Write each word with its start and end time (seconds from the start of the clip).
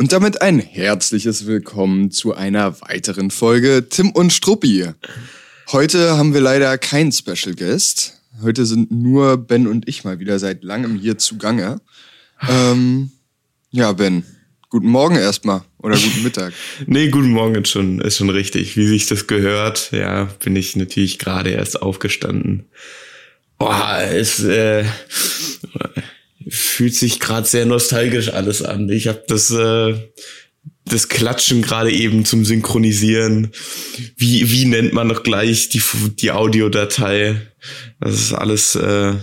Und 0.00 0.12
damit 0.12 0.40
ein 0.40 0.60
herzliches 0.60 1.44
Willkommen 1.44 2.10
zu 2.10 2.34
einer 2.34 2.80
weiteren 2.80 3.30
Folge 3.30 3.86
Tim 3.90 4.12
und 4.12 4.32
Struppi. 4.32 4.86
Heute 5.72 6.16
haben 6.16 6.32
wir 6.32 6.40
leider 6.40 6.78
keinen 6.78 7.12
Special 7.12 7.54
Guest. 7.54 8.14
Heute 8.40 8.64
sind 8.64 8.90
nur 8.90 9.36
Ben 9.36 9.66
und 9.66 9.86
ich 9.90 10.02
mal 10.02 10.18
wieder 10.18 10.38
seit 10.38 10.64
langem 10.64 10.96
hier 10.96 11.18
zugange. 11.18 11.82
Ähm, 12.48 13.10
ja, 13.72 13.92
Ben, 13.92 14.24
guten 14.70 14.88
Morgen 14.88 15.16
erstmal 15.16 15.64
oder 15.76 15.98
guten 15.98 16.22
Mittag. 16.22 16.54
nee, 16.86 17.10
guten 17.10 17.32
Morgen 17.32 17.56
ist 17.56 17.68
schon, 17.68 18.00
ist 18.00 18.16
schon 18.16 18.30
richtig. 18.30 18.78
Wie 18.78 18.86
sich 18.86 19.06
das 19.06 19.26
gehört, 19.26 19.90
ja, 19.92 20.30
bin 20.42 20.56
ich 20.56 20.76
natürlich 20.76 21.18
gerade 21.18 21.50
erst 21.50 21.82
aufgestanden. 21.82 22.64
Boah, 23.58 24.00
es 24.10 24.42
äh, 24.42 24.86
fühlt 26.48 26.94
sich 26.94 27.20
gerade 27.20 27.46
sehr 27.46 27.66
nostalgisch 27.66 28.32
alles 28.32 28.62
an. 28.62 28.88
Ich 28.88 29.08
habe 29.08 29.24
das 29.26 29.50
äh, 29.50 29.94
das 30.84 31.08
Klatschen 31.08 31.62
gerade 31.62 31.92
eben 31.92 32.24
zum 32.24 32.44
Synchronisieren. 32.44 33.52
Wie 34.16 34.50
wie 34.50 34.64
nennt 34.64 34.92
man 34.92 35.08
noch 35.08 35.22
gleich 35.22 35.68
die 35.68 35.82
die 36.18 36.30
Audiodatei? 36.30 37.40
Das 38.00 38.14
ist 38.14 38.32
alles 38.32 38.74
äh, 38.74 39.14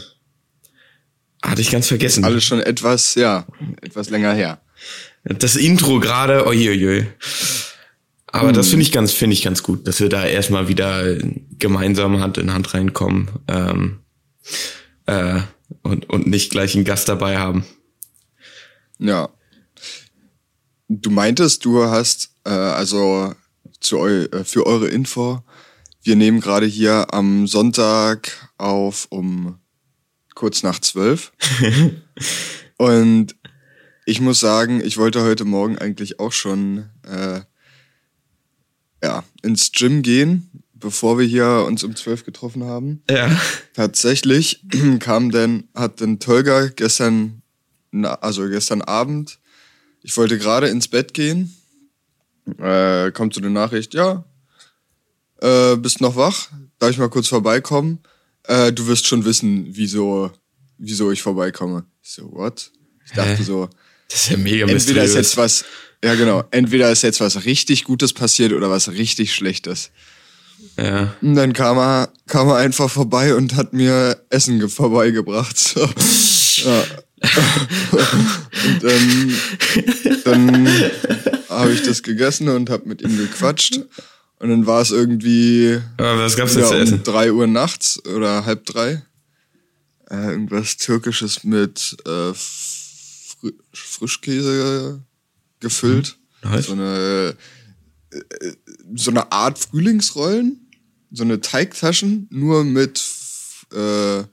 hatte 1.43 1.62
ich 1.62 1.71
ganz 1.71 1.88
vergessen. 1.88 2.23
Alles 2.23 2.43
schon 2.43 2.59
etwas 2.59 3.16
ja 3.16 3.45
etwas 3.81 4.09
länger 4.09 4.34
her. 4.34 4.62
Das 5.23 5.55
Intro 5.55 5.99
gerade, 5.99 6.45
oje, 6.48 7.07
Aber 8.27 8.49
hm. 8.49 8.54
das 8.54 8.70
finde 8.70 8.84
ich 8.84 8.91
ganz, 8.91 9.12
finde 9.12 9.34
ich 9.34 9.43
ganz 9.43 9.63
gut, 9.63 9.88
dass 9.88 9.99
wir 9.99 10.09
da 10.09 10.26
erstmal 10.26 10.68
wieder 10.68 11.18
gemeinsam 11.59 12.20
Hand 12.21 12.38
in 12.38 12.54
Hand 12.54 12.73
reinkommen. 12.73 13.29
Ähm, 13.48 13.99
äh, 15.05 15.41
und, 15.84 16.09
und 16.09 16.27
nicht 16.27 16.52
gleich 16.52 16.76
einen 16.76 16.85
Gast 16.85 17.09
dabei 17.09 17.38
haben. 17.38 17.66
Ja. 18.99 19.30
Du 20.90 21.09
meintest, 21.09 21.66
du 21.66 21.84
hast, 21.84 22.31
äh, 22.45 22.49
also 22.49 23.34
zu 23.80 23.99
eu 23.99 24.26
äh, 24.26 24.43
für 24.43 24.66
eure 24.66 24.88
Info, 24.88 25.43
wir 26.04 26.15
nehmen 26.15 26.40
gerade 26.40 26.65
hier 26.65 27.13
am 27.13 27.48
Sonntag 27.48 28.49
auf 28.57 29.07
um 29.10 29.60
kurz 30.35 30.63
nach 30.63 30.79
zwölf. 30.79 31.34
und 32.77 33.35
ich 34.05 34.21
muss 34.21 34.40
sagen, 34.40 34.82
ich 34.82 34.98
wollte 34.98 35.21
heute 35.23 35.43
Morgen 35.43 35.77
eigentlich 35.77 36.20
auch 36.20 36.32
schon 36.32 36.90
äh, 37.04 37.41
ja, 39.04 39.23
ins 39.41 39.71
Gym 39.73 40.01
gehen, 40.01 40.57
bevor 40.79 41.17
wir 41.17 41.25
hier 41.25 41.65
uns 41.67 41.83
um 41.83 41.95
zwölf 41.95 42.23
getroffen 42.25 42.63
haben. 42.63 43.03
Ja. 43.09 43.29
Tatsächlich 43.73 44.63
kam 44.99 45.31
denn, 45.31 45.67
hat 45.73 45.99
denn 45.99 46.20
Tolga 46.20 46.67
gestern, 46.67 47.41
also 47.91 48.47
gestern 48.47 48.81
Abend, 48.81 49.39
ich 50.03 50.15
wollte 50.17 50.37
gerade 50.37 50.67
ins 50.67 50.87
Bett 50.87 51.13
gehen, 51.13 51.55
äh, 52.59 53.11
kommt 53.11 53.33
so 53.33 53.41
eine 53.41 53.49
Nachricht, 53.49 53.93
ja, 53.93 54.23
äh, 55.41 55.75
bist 55.75 56.01
noch 56.01 56.15
wach? 56.15 56.49
Darf 56.79 56.91
ich 56.91 56.98
mal 56.98 57.09
kurz 57.09 57.27
vorbeikommen? 57.27 57.99
Äh, 58.43 58.71
du 58.71 58.87
wirst 58.87 59.07
schon 59.07 59.25
wissen, 59.25 59.67
wieso, 59.70 60.31
wieso 60.77 61.11
ich 61.11 61.21
vorbeikomme. 61.21 61.85
Ich 62.01 62.11
so, 62.11 62.31
what? 62.31 62.71
Ich 63.05 63.11
dachte 63.11 63.37
Hä? 63.37 63.43
so, 63.43 63.70
das 64.09 64.22
ist 64.22 64.29
ja 64.29 64.38
mega 64.38 64.66
Entweder 64.67 65.03
ist 65.03 65.16
jetzt 65.16 65.38
was, 65.38 65.66
ja 66.03 66.16
genau, 66.16 66.44
entweder 66.51 66.91
ist 66.91 67.03
jetzt 67.03 67.19
was 67.19 67.45
richtig 67.45 67.83
Gutes 67.83 68.13
passiert 68.13 68.53
oder 68.53 68.69
was 68.69 68.89
richtig 68.89 69.33
Schlechtes. 69.33 69.91
Ja. 70.78 71.16
Und 71.22 71.36
dann 71.36 71.53
kam 71.53 71.78
er, 71.78 72.09
kam 72.28 72.47
er 72.50 72.58
einfach 72.58 72.90
vorbei 72.90 73.36
und 73.36 73.56
hat 73.56 73.74
mir 73.74 74.22
Essen 74.30 74.69
vorbeigebracht. 74.69 75.58
So. 75.58 76.69
Ja. 76.69 76.84
und 77.22 78.84
dann, 78.84 79.34
dann 80.24 80.68
habe 81.50 81.72
ich 81.72 81.84
das 81.84 82.03
gegessen 82.03 82.50
und 82.50 82.69
habe 82.69 82.88
mit 82.88 83.02
ihm 83.02 83.18
gequatscht. 83.18 83.80
Und 84.40 84.50
dann 84.50 84.68
war 84.68 84.81
es 84.81 84.91
irgendwie 84.91 85.81
Aber 85.97 86.19
was 86.19 86.35
gab's 86.35 86.56
ja, 86.56 86.68
um 86.68 87.03
drei 87.03 87.31
Uhr 87.31 87.47
nachts 87.47 88.03
oder 88.06 88.46
halb 88.46 88.66
drei. 88.66 89.01
Äh, 90.09 90.31
irgendwas 90.31 90.78
Türkisches 90.78 91.44
mit 91.44 91.97
äh, 92.06 92.34
Fr 92.34 93.51
Frischkäse 93.73 95.01
gefüllt. 95.59 96.17
Hm, 96.41 96.51
nice. 96.51 96.66
So 96.67 96.73
eine 96.73 97.35
so 98.95 99.12
eine 99.12 99.31
Art 99.31 99.59
Frühlingsrollen 99.59 100.68
so 101.12 101.23
eine 101.23 101.41
Teigtaschen, 101.41 102.28
nur 102.29 102.63
mit 102.63 103.03
äh, 103.73 104.23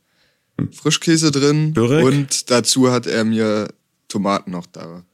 Frischkäse 0.72 1.30
drin. 1.30 1.72
Börek? 1.72 2.04
Und 2.04 2.50
dazu 2.50 2.90
hat 2.90 3.06
er 3.06 3.24
mir 3.24 3.68
Tomaten 4.08 4.50
noch 4.50 4.66
da 4.66 5.04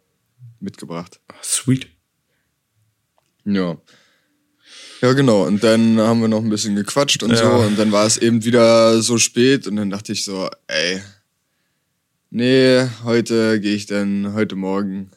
mitgebracht. 0.60 1.20
Sweet. 1.42 1.88
Ja. 3.44 3.76
Ja, 5.00 5.12
genau. 5.14 5.46
Und 5.46 5.64
dann 5.64 5.98
haben 5.98 6.20
wir 6.20 6.28
noch 6.28 6.42
ein 6.42 6.50
bisschen 6.50 6.76
gequatscht 6.76 7.22
und 7.22 7.30
ja. 7.30 7.36
so. 7.36 7.66
Und 7.66 7.78
dann 7.78 7.90
war 7.90 8.06
es 8.06 8.18
eben 8.18 8.44
wieder 8.44 9.00
so 9.00 9.16
spät. 9.16 9.66
Und 9.66 9.76
dann 9.76 9.88
dachte 9.88 10.12
ich 10.12 10.24
so, 10.24 10.50
ey, 10.66 11.00
nee, 12.28 12.86
heute 13.04 13.60
gehe 13.60 13.74
ich 13.74 13.86
dann, 13.86 14.34
heute 14.34 14.56
Morgen, 14.56 15.10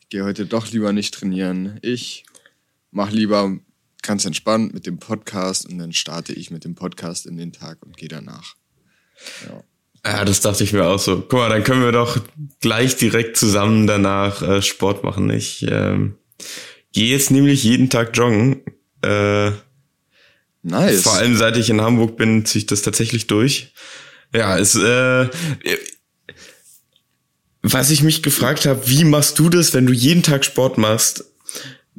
ich 0.00 0.08
gehe 0.08 0.24
heute 0.24 0.46
doch 0.46 0.70
lieber 0.70 0.94
nicht 0.94 1.12
trainieren. 1.12 1.78
Ich 1.82 2.24
mach 2.92 3.10
lieber 3.10 3.58
ganz 4.02 4.24
entspannt 4.24 4.72
mit 4.74 4.86
dem 4.86 4.98
Podcast 4.98 5.66
und 5.66 5.78
dann 5.78 5.92
starte 5.92 6.32
ich 6.32 6.50
mit 6.50 6.64
dem 6.64 6.74
Podcast 6.74 7.26
in 7.26 7.36
den 7.36 7.52
Tag 7.52 7.78
und 7.82 7.96
gehe 7.96 8.08
danach. 8.08 8.54
Ja. 9.46 9.64
Ja, 10.04 10.24
das 10.24 10.40
dachte 10.40 10.64
ich 10.64 10.72
mir 10.72 10.84
auch 10.84 10.98
so. 10.98 11.20
Guck 11.20 11.34
mal, 11.34 11.48
dann 11.48 11.62
können 11.62 11.84
wir 11.84 11.92
doch 11.92 12.20
gleich 12.60 12.96
direkt 12.96 13.36
zusammen 13.36 13.86
danach 13.86 14.42
äh, 14.42 14.60
Sport 14.60 15.04
machen. 15.04 15.30
Ich 15.30 15.64
ähm, 15.68 16.16
gehe 16.92 17.08
jetzt 17.08 17.30
nämlich 17.30 17.62
jeden 17.62 17.88
Tag 17.88 18.16
joggen. 18.16 18.62
Äh, 19.02 19.52
nice. 20.62 21.02
Vor 21.02 21.14
allem 21.14 21.36
seit 21.36 21.56
ich 21.56 21.70
in 21.70 21.80
Hamburg 21.80 22.16
bin, 22.16 22.44
ziehe 22.44 22.62
ich 22.62 22.66
das 22.66 22.82
tatsächlich 22.82 23.28
durch. 23.28 23.72
Ja, 24.34 24.58
es 24.58 24.74
äh, 24.74 25.28
was 27.62 27.90
ich 27.90 28.02
mich 28.02 28.24
gefragt 28.24 28.66
habe, 28.66 28.88
wie 28.88 29.04
machst 29.04 29.38
du 29.38 29.48
das, 29.48 29.72
wenn 29.72 29.86
du 29.86 29.92
jeden 29.92 30.24
Tag 30.24 30.44
Sport 30.44 30.78
machst? 30.78 31.31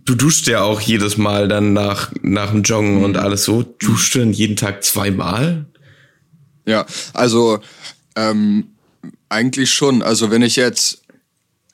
Du 0.05 0.15
duschst 0.15 0.47
ja 0.47 0.61
auch 0.61 0.81
jedes 0.81 1.17
Mal 1.17 1.47
dann 1.47 1.73
nach, 1.73 2.11
nach 2.21 2.51
dem 2.51 2.63
Joggen 2.63 2.97
mhm. 2.97 3.03
und 3.03 3.17
alles 3.17 3.43
so. 3.43 3.63
Duschst 3.63 4.15
du 4.15 4.19
denn 4.19 4.33
jeden 4.33 4.55
Tag 4.55 4.83
zweimal? 4.83 5.65
Ja, 6.65 6.85
also 7.13 7.59
ähm, 8.15 8.69
eigentlich 9.29 9.71
schon. 9.73 10.01
Also 10.01 10.31
wenn 10.31 10.41
ich 10.41 10.55
jetzt, 10.55 11.01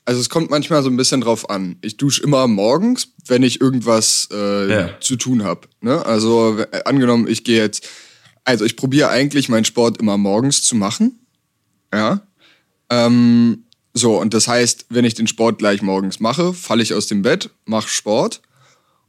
also 0.06 0.20
es 0.20 0.30
kommt 0.30 0.50
manchmal 0.50 0.84
so 0.84 0.90
ein 0.90 0.98
bisschen 0.98 1.22
drauf 1.22 1.50
an. 1.50 1.78
Ich 1.82 1.98
dusche 1.98 2.24
immer 2.24 2.48
morgens, 2.48 3.10
wenn 3.28 3.44
ich 3.44 3.62
irgendwas 3.62 4.30
äh, 4.32 4.72
ja. 4.72 5.00
zu 5.00 5.16
tun 5.16 5.44
habe. 5.44 5.68
Ne? 5.82 6.06
Also 6.06 6.60
äh, 6.60 6.84
angenommen, 6.86 7.28
ich 7.28 7.44
gehe 7.44 7.62
jetzt, 7.62 7.88
also 8.44 8.66
ich 8.66 8.76
probiere 8.76 9.10
eigentlich 9.10 9.50
meinen 9.50 9.66
Sport 9.66 10.00
immer 10.00 10.18
morgens 10.18 10.64
zu 10.64 10.76
machen. 10.76 11.20
Ja. 11.94 12.22
Ähm, 12.90 13.66
so, 13.94 14.20
und 14.20 14.34
das 14.34 14.48
heißt, 14.48 14.86
wenn 14.90 15.06
ich 15.06 15.16
den 15.16 15.28
Sport 15.28 15.60
gleich 15.60 15.82
morgens 15.82 16.20
mache, 16.20 16.54
falle 16.54 16.84
ich 16.84 16.94
aus 16.94 17.08
dem 17.08 17.22
Bett, 17.22 17.50
mache 17.66 17.90
Sport 17.90 18.42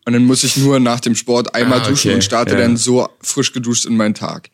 und 0.07 0.15
dann 0.15 0.25
muss 0.25 0.45
ich 0.45 0.57
nur 0.57 0.81
nach 0.81 1.01
dem 1.01 1.15
Sport 1.15 1.55
einmal 1.55 1.79
ah, 1.79 1.83
okay. 1.83 1.91
duschen 1.91 2.15
und 2.15 2.25
starte 2.25 2.55
ja. 2.55 2.61
dann 2.61 2.77
so 2.77 3.09
frisch 3.21 3.53
geduscht 3.53 3.85
in 3.85 3.97
meinen 3.97 4.15
Tag. 4.15 4.51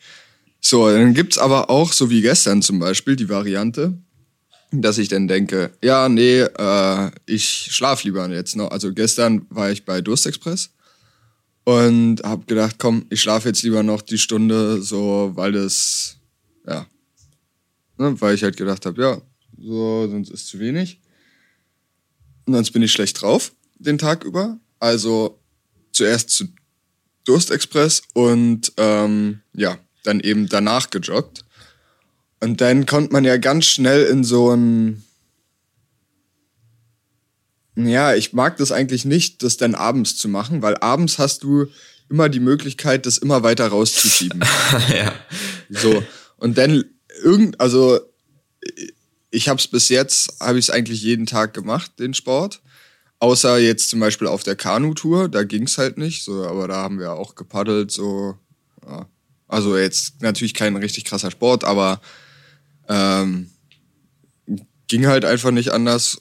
So, 0.60 0.90
dann 0.90 1.14
gibt's 1.14 1.38
aber 1.38 1.70
auch, 1.70 1.92
so 1.92 2.10
wie 2.10 2.22
gestern 2.22 2.60
zum 2.60 2.80
Beispiel, 2.80 3.14
die 3.14 3.28
Variante, 3.28 3.96
dass 4.72 4.98
ich 4.98 5.08
dann 5.08 5.28
denke, 5.28 5.70
ja, 5.82 6.08
nee, 6.08 6.40
äh, 6.40 7.10
ich 7.24 7.68
schlaf 7.70 8.02
lieber 8.02 8.28
jetzt 8.28 8.56
noch. 8.56 8.70
Also 8.70 8.92
gestern 8.92 9.46
war 9.48 9.70
ich 9.70 9.84
bei 9.84 10.00
Durstexpress 10.00 10.70
und 11.64 12.22
habe 12.24 12.44
gedacht, 12.46 12.76
komm, 12.78 13.06
ich 13.10 13.20
schlafe 13.20 13.48
jetzt 13.48 13.62
lieber 13.62 13.82
noch 13.82 14.02
die 14.02 14.18
Stunde, 14.18 14.82
so, 14.82 15.32
weil 15.34 15.52
das, 15.52 16.16
ja, 16.66 16.86
ne, 17.96 18.20
weil 18.20 18.34
ich 18.34 18.42
halt 18.42 18.56
gedacht 18.56 18.86
habe, 18.86 19.00
ja, 19.00 19.18
so, 19.58 20.08
sonst 20.08 20.30
ist 20.30 20.48
zu 20.48 20.58
wenig. 20.58 21.00
Und 22.46 22.54
sonst 22.54 22.70
bin 22.72 22.82
ich 22.82 22.92
schlecht 22.92 23.20
drauf 23.20 23.52
den 23.78 23.98
Tag 23.98 24.24
über. 24.24 24.58
Also 24.78 25.38
zuerst 25.92 26.30
zu 26.30 26.46
Durstexpress 27.24 28.02
und 28.14 28.72
ähm, 28.76 29.40
ja, 29.52 29.78
dann 30.04 30.20
eben 30.20 30.48
danach 30.48 30.90
gejoggt. 30.90 31.44
Und 32.40 32.60
dann 32.60 32.86
kommt 32.86 33.12
man 33.12 33.24
ja 33.24 33.36
ganz 33.36 33.66
schnell 33.66 34.04
in 34.04 34.22
so 34.22 34.52
ein. 34.52 35.02
Ja, 37.74 38.14
ich 38.14 38.32
mag 38.32 38.56
das 38.56 38.72
eigentlich 38.72 39.04
nicht, 39.04 39.42
das 39.42 39.56
dann 39.56 39.74
abends 39.74 40.16
zu 40.16 40.28
machen, 40.28 40.62
weil 40.62 40.76
abends 40.78 41.18
hast 41.18 41.42
du 41.42 41.66
immer 42.08 42.28
die 42.28 42.40
Möglichkeit, 42.40 43.04
das 43.04 43.18
immer 43.18 43.42
weiter 43.42 43.68
rauszuschieben. 43.68 44.42
ja. 44.96 45.12
So. 45.68 46.02
Und 46.36 46.56
dann 46.56 46.84
irgend, 47.22 47.60
also 47.60 48.00
ich 49.30 49.48
habe 49.48 49.58
es 49.58 49.68
bis 49.68 49.88
jetzt, 49.88 50.40
habe 50.40 50.58
ich 50.58 50.66
es 50.66 50.70
eigentlich 50.70 51.02
jeden 51.02 51.26
Tag 51.26 51.54
gemacht, 51.54 51.92
den 51.98 52.14
Sport. 52.14 52.62
Außer 53.18 53.58
jetzt 53.58 53.88
zum 53.88 54.00
Beispiel 54.00 54.26
auf 54.26 54.42
der 54.42 54.56
Kanutour, 54.56 55.28
da 55.28 55.42
ging 55.42 55.64
es 55.64 55.78
halt 55.78 55.96
nicht, 55.96 56.22
so, 56.22 56.44
aber 56.44 56.68
da 56.68 56.76
haben 56.76 56.98
wir 56.98 57.12
auch 57.12 57.34
gepaddelt, 57.34 57.90
so. 57.90 58.36
Ja. 58.86 59.08
Also 59.48 59.76
jetzt 59.76 60.22
natürlich 60.22 60.54
kein 60.54 60.76
richtig 60.76 61.04
krasser 61.04 61.30
Sport, 61.30 61.64
aber 61.64 62.00
ähm, 62.88 63.50
ging 64.88 65.06
halt 65.06 65.24
einfach 65.24 65.50
nicht 65.50 65.70
anders. 65.70 66.20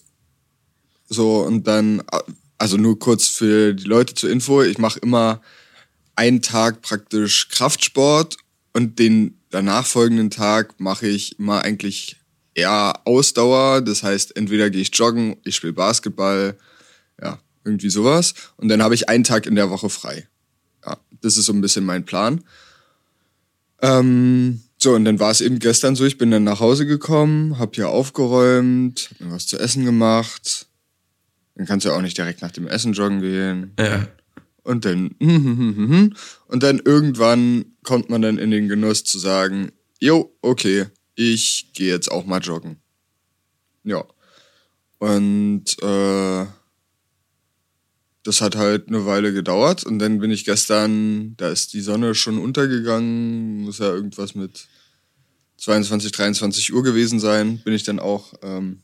So, 1.08 1.42
und 1.42 1.68
dann, 1.68 2.01
also 2.58 2.78
nur 2.78 2.98
kurz 2.98 3.28
für 3.28 3.74
die 3.74 3.84
Leute 3.84 4.13
zur 4.13 4.30
Info, 4.30 4.62
ich 4.63 4.78
mache 4.78 5.00
immer 5.00 5.42
einen 6.16 6.42
Tag 6.42 6.81
praktisch 6.81 7.50
Kraftsport 7.50 8.38
und 8.74 9.00
den 9.00 9.40
danach 9.50 9.86
folgenden 9.86 10.30
Tag 10.30 10.80
mache 10.80 11.08
ich 11.08 11.40
immer 11.40 11.62
eigentlich 11.62 12.18
eher 12.56 13.02
Ausdauer. 13.06 13.81
Das 13.81 14.02
heißt, 14.02 14.36
entweder 14.36 14.69
gehe 14.69 14.81
ich 14.81 14.96
joggen, 14.96 15.38
ich 15.44 15.56
spiele 15.56 15.74
Basketball, 15.74 16.57
ja, 17.22 17.40
irgendwie 17.63 17.90
sowas. 17.90 18.34
Und 18.57 18.69
dann 18.69 18.81
habe 18.81 18.96
ich 18.96 19.10
einen 19.10 19.24
Tag 19.24 19.46
in 19.46 19.56
der 19.56 19.69
Woche 19.69 19.90
frei. 19.90 20.28
Ja, 20.86 20.98
das 21.22 21.38
ist 21.38 21.46
so 21.46 21.54
ein 21.54 21.62
bisschen 21.62 21.86
mein 21.86 22.06
Plan. 22.06 22.44
Ähm, 23.81 24.62
so, 24.78 24.94
und 24.94 25.06
dann 25.06 25.19
war 25.19 25.31
es 25.31 25.42
eben 25.42 25.60
gestern 25.60 25.96
so, 25.96 26.06
ich 26.06 26.18
bin 26.18 26.31
dann 26.31 26.44
nach 26.44 26.60
Hause 26.60 26.86
gekommen, 26.86 27.60
hab 27.60 27.75
hier 27.75 27.90
aufgeräumt, 27.90 29.10
hab 29.12 29.22
mir 29.22 29.31
was 29.34 29.48
zu 29.48 29.58
essen 29.58 29.86
gemacht. 29.86 30.68
Dann 31.56 31.66
kannst 31.66 31.86
du 31.86 31.90
ja 31.90 31.96
auch 31.96 32.01
nicht 32.01 32.18
direkt 32.18 32.42
nach 32.42 32.51
dem 32.51 32.68
Essen 32.68 32.94
joggen 32.94 33.22
gehen. 33.22 33.74
Ja. 33.80 34.08
Und 34.63 34.86
dann, 34.86 35.10
und 36.48 36.63
dann 36.63 36.80
irgendwann 36.84 37.66
kommt 37.84 38.10
man 38.10 38.22
dann 38.22 38.38
in 38.38 38.51
den 38.51 38.68
Genuss 38.68 39.04
zu 39.04 39.19
sagen, 39.19 39.72
jo, 40.00 40.36
okay, 40.42 40.86
ich 41.15 41.71
gehe 41.73 41.91
jetzt 41.91 42.12
auch 42.12 42.25
mal 42.25 42.39
joggen. 42.39 42.77
Ja. 43.83 44.03
Und 45.00 45.65
äh, 45.81 46.45
das 48.23 48.41
hat 48.41 48.56
halt 48.56 48.88
eine 48.88 49.06
Weile 49.06 49.33
gedauert 49.33 49.83
und 49.83 50.00
dann 50.00 50.19
bin 50.19 50.31
ich 50.31 50.45
gestern, 50.45 51.35
da 51.38 51.50
ist 51.50 51.73
die 51.73 51.81
Sonne 51.81 52.15
schon 52.15 52.39
untergegangen, 52.39 53.62
muss 53.62 53.77
ja 53.79 53.94
irgendwas 53.94 54.33
mit 54.33 54.67
22, 55.57 56.12
23 56.12 56.73
Uhr 56.73 56.83
gewesen 56.83 57.19
sein, 57.19 57.59
bin 57.63 57.73
ich 57.73 57.83
dann 57.83 58.00
auch 58.00 58.33
ähm, 58.41 58.81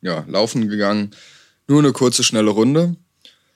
ja, 0.00 0.24
laufen 0.28 0.68
gegangen. 0.68 1.10
Nur 1.66 1.80
eine 1.80 1.92
kurze, 1.92 2.22
schnelle 2.22 2.50
Runde 2.50 2.96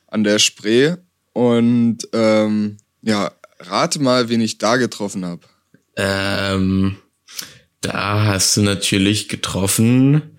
an 0.09 0.25
der 0.25 0.39
Spree 0.39 0.97
und 1.33 1.99
ähm, 2.13 2.79
ja, 3.03 3.33
rate 3.61 4.01
mal, 4.01 4.29
wen 4.29 4.41
ich 4.41 4.59
da 4.59 4.77
getroffen 4.77 5.25
habe. 5.25 5.43
Ähm, 5.97 6.97
da 7.81 8.25
hast 8.27 8.57
du 8.57 8.63
natürlich 8.63 9.29
getroffen 9.29 10.39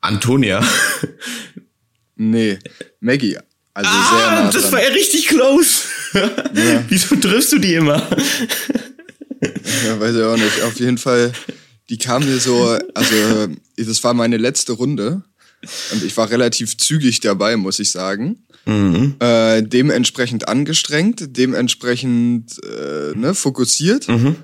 Antonia. 0.00 0.64
Nee, 2.18 2.58
Maggie. 3.00 3.36
Also 3.74 3.90
ah, 3.92 4.16
sehr 4.16 4.30
nah 4.30 4.50
das 4.50 4.62
dran. 4.62 4.72
war 4.72 4.82
ja 4.82 4.88
richtig 4.88 5.28
close. 5.28 5.82
Ja. 6.14 6.84
Wieso 6.88 7.16
triffst 7.16 7.52
du 7.52 7.58
die 7.58 7.74
immer? 7.74 8.08
ja, 9.84 10.00
weiß 10.00 10.16
ich 10.16 10.22
auch 10.22 10.36
nicht. 10.36 10.62
Auf 10.62 10.80
jeden 10.80 10.96
Fall, 10.96 11.32
die 11.90 11.98
kam 11.98 12.24
mir 12.24 12.38
so, 12.38 12.78
also 12.94 13.48
das 13.76 14.02
war 14.02 14.14
meine 14.14 14.38
letzte 14.38 14.72
Runde 14.72 15.22
und 15.92 16.02
ich 16.02 16.16
war 16.16 16.30
relativ 16.30 16.78
zügig 16.78 17.20
dabei, 17.20 17.56
muss 17.56 17.80
ich 17.80 17.90
sagen. 17.90 18.46
Mhm. 18.64 19.16
Äh, 19.20 19.62
dementsprechend 19.62 20.48
angestrengt, 20.48 21.36
dementsprechend 21.36 22.58
äh, 22.64 23.12
ne, 23.14 23.34
fokussiert 23.34 24.08
mhm. 24.08 24.36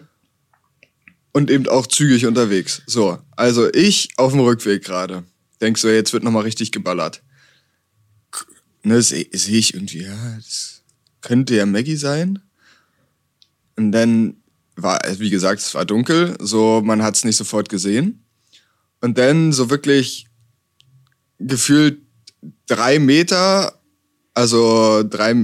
Und 1.32 1.50
eben 1.50 1.69
auch 1.69 1.87
zügig 1.87 2.26
unterwegs. 2.26 2.82
So, 2.87 3.19
also 3.37 3.73
ich 3.73 4.08
auf 4.17 4.32
dem 4.32 4.40
Rückweg 4.40 4.84
gerade. 4.84 5.25
Denkst 5.61 5.82
du, 5.82 5.88
jetzt 5.88 6.12
wird 6.12 6.25
nochmal 6.25 6.43
richtig 6.43 6.73
geballert 6.73 7.23
ne, 8.84 9.02
sehe 9.02 9.26
seh 9.32 9.58
ich 9.58 9.75
irgendwie, 9.75 10.02
ja, 10.02 10.37
das 10.37 10.82
könnte 11.20 11.55
ja 11.55 11.67
Maggie 11.67 11.96
sein. 11.96 12.40
Und 13.76 13.93
dann 13.93 14.37
war, 14.76 15.00
wie 15.19 15.31
gesagt, 15.31 15.61
es 15.61 15.75
war 15.75 15.84
dunkel, 15.84 16.37
so 16.40 16.82
man 16.84 17.02
hat 17.02 17.17
es 17.17 17.25
nicht 17.25 17.37
sofort 17.37 17.69
gesehen. 17.69 18.25
Und 19.00 19.19
dann 19.19 19.52
so 19.52 19.70
wirklich 19.70 20.26
gefühlt 21.38 22.00
drei 22.67 22.99
Meter, 22.99 23.81
also 24.35 25.02
drei, 25.02 25.35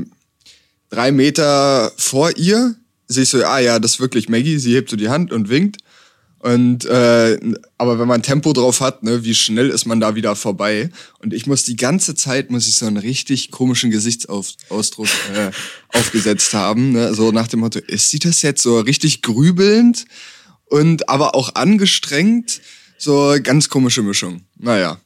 drei 0.90 1.12
Meter 1.12 1.92
vor 1.96 2.36
ihr, 2.36 2.76
sehe 3.08 3.24
ich 3.24 3.28
so, 3.30 3.44
ah 3.44 3.58
ja, 3.58 3.78
das 3.78 3.92
ist 3.92 4.00
wirklich 4.00 4.28
Maggie, 4.28 4.58
sie 4.58 4.74
hebt 4.74 4.90
so 4.90 4.96
die 4.96 5.08
Hand 5.08 5.32
und 5.32 5.48
winkt. 5.48 5.78
Und 6.40 6.84
äh, 6.84 7.38
aber 7.78 7.98
wenn 7.98 8.06
man 8.06 8.22
Tempo 8.22 8.52
drauf 8.52 8.80
hat, 8.80 9.02
ne, 9.02 9.24
wie 9.24 9.34
schnell 9.34 9.70
ist 9.70 9.86
man 9.86 9.98
da 9.98 10.14
wieder 10.14 10.36
vorbei? 10.36 10.90
Und 11.18 11.34
ich 11.34 11.48
muss 11.48 11.64
die 11.64 11.74
ganze 11.74 12.14
Zeit 12.14 12.50
muss 12.50 12.68
ich 12.68 12.76
so 12.76 12.86
einen 12.86 12.96
richtig 12.96 13.50
komischen 13.50 13.90
Gesichtsausdruck 13.90 15.08
äh, 15.34 15.50
aufgesetzt 15.98 16.54
haben, 16.54 16.92
ne? 16.92 17.12
so 17.12 17.32
nach 17.32 17.48
dem 17.48 17.60
Motto: 17.60 17.80
Ist 17.80 18.10
sie 18.10 18.20
das 18.20 18.42
jetzt 18.42 18.62
so 18.62 18.78
richtig 18.78 19.22
grübelnd 19.22 20.04
und 20.66 21.08
aber 21.08 21.34
auch 21.34 21.56
angestrengt? 21.56 22.60
So 22.98 23.36
ganz 23.42 23.68
komische 23.68 24.02
Mischung. 24.02 24.42
Naja. 24.56 25.00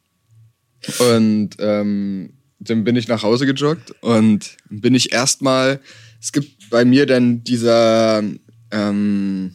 Und 0.98 1.50
ähm, 1.60 2.34
dann 2.58 2.84
bin 2.84 2.96
ich 2.96 3.08
nach 3.08 3.22
Hause 3.22 3.46
gejoggt 3.46 3.94
und 4.02 4.56
bin 4.68 4.94
ich 4.94 5.12
erstmal. 5.12 5.80
Es 6.20 6.30
gibt 6.30 6.61
bei 6.72 6.84
mir 6.84 7.06
dann 7.06 7.44
dieser 7.44 8.24
ähm, 8.72 9.54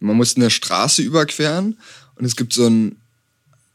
man 0.00 0.16
muss 0.16 0.36
eine 0.36 0.50
Straße 0.50 1.02
überqueren 1.02 1.78
und 2.16 2.24
es 2.24 2.36
gibt 2.36 2.52
so 2.52 2.66
einen, 2.66 3.00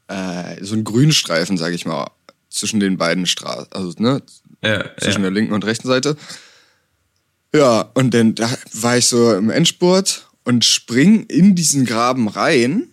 äh, 0.07 0.63
so 0.63 0.73
einen 0.73 0.83
Grünstreifen, 0.83 1.57
sag 1.57 1.73
ich 1.73 1.85
mal, 1.85 2.11
zwischen 2.49 2.79
den 2.79 2.97
beiden 2.97 3.25
Straßen, 3.25 3.71
also 3.71 3.93
ne, 3.97 4.21
ja, 4.63 4.85
zwischen 4.97 5.21
ja. 5.21 5.29
der 5.29 5.31
linken 5.31 5.53
und 5.53 5.65
rechten 5.65 5.87
Seite. 5.87 6.17
Ja, 7.53 7.89
und 7.93 8.13
dann 8.13 8.35
da 8.35 8.49
war 8.73 8.97
ich 8.97 9.07
so 9.07 9.33
im 9.33 9.49
Endspurt 9.49 10.27
und 10.43 10.63
spring 10.63 11.25
in 11.25 11.55
diesen 11.55 11.85
Graben 11.85 12.27
rein. 12.27 12.87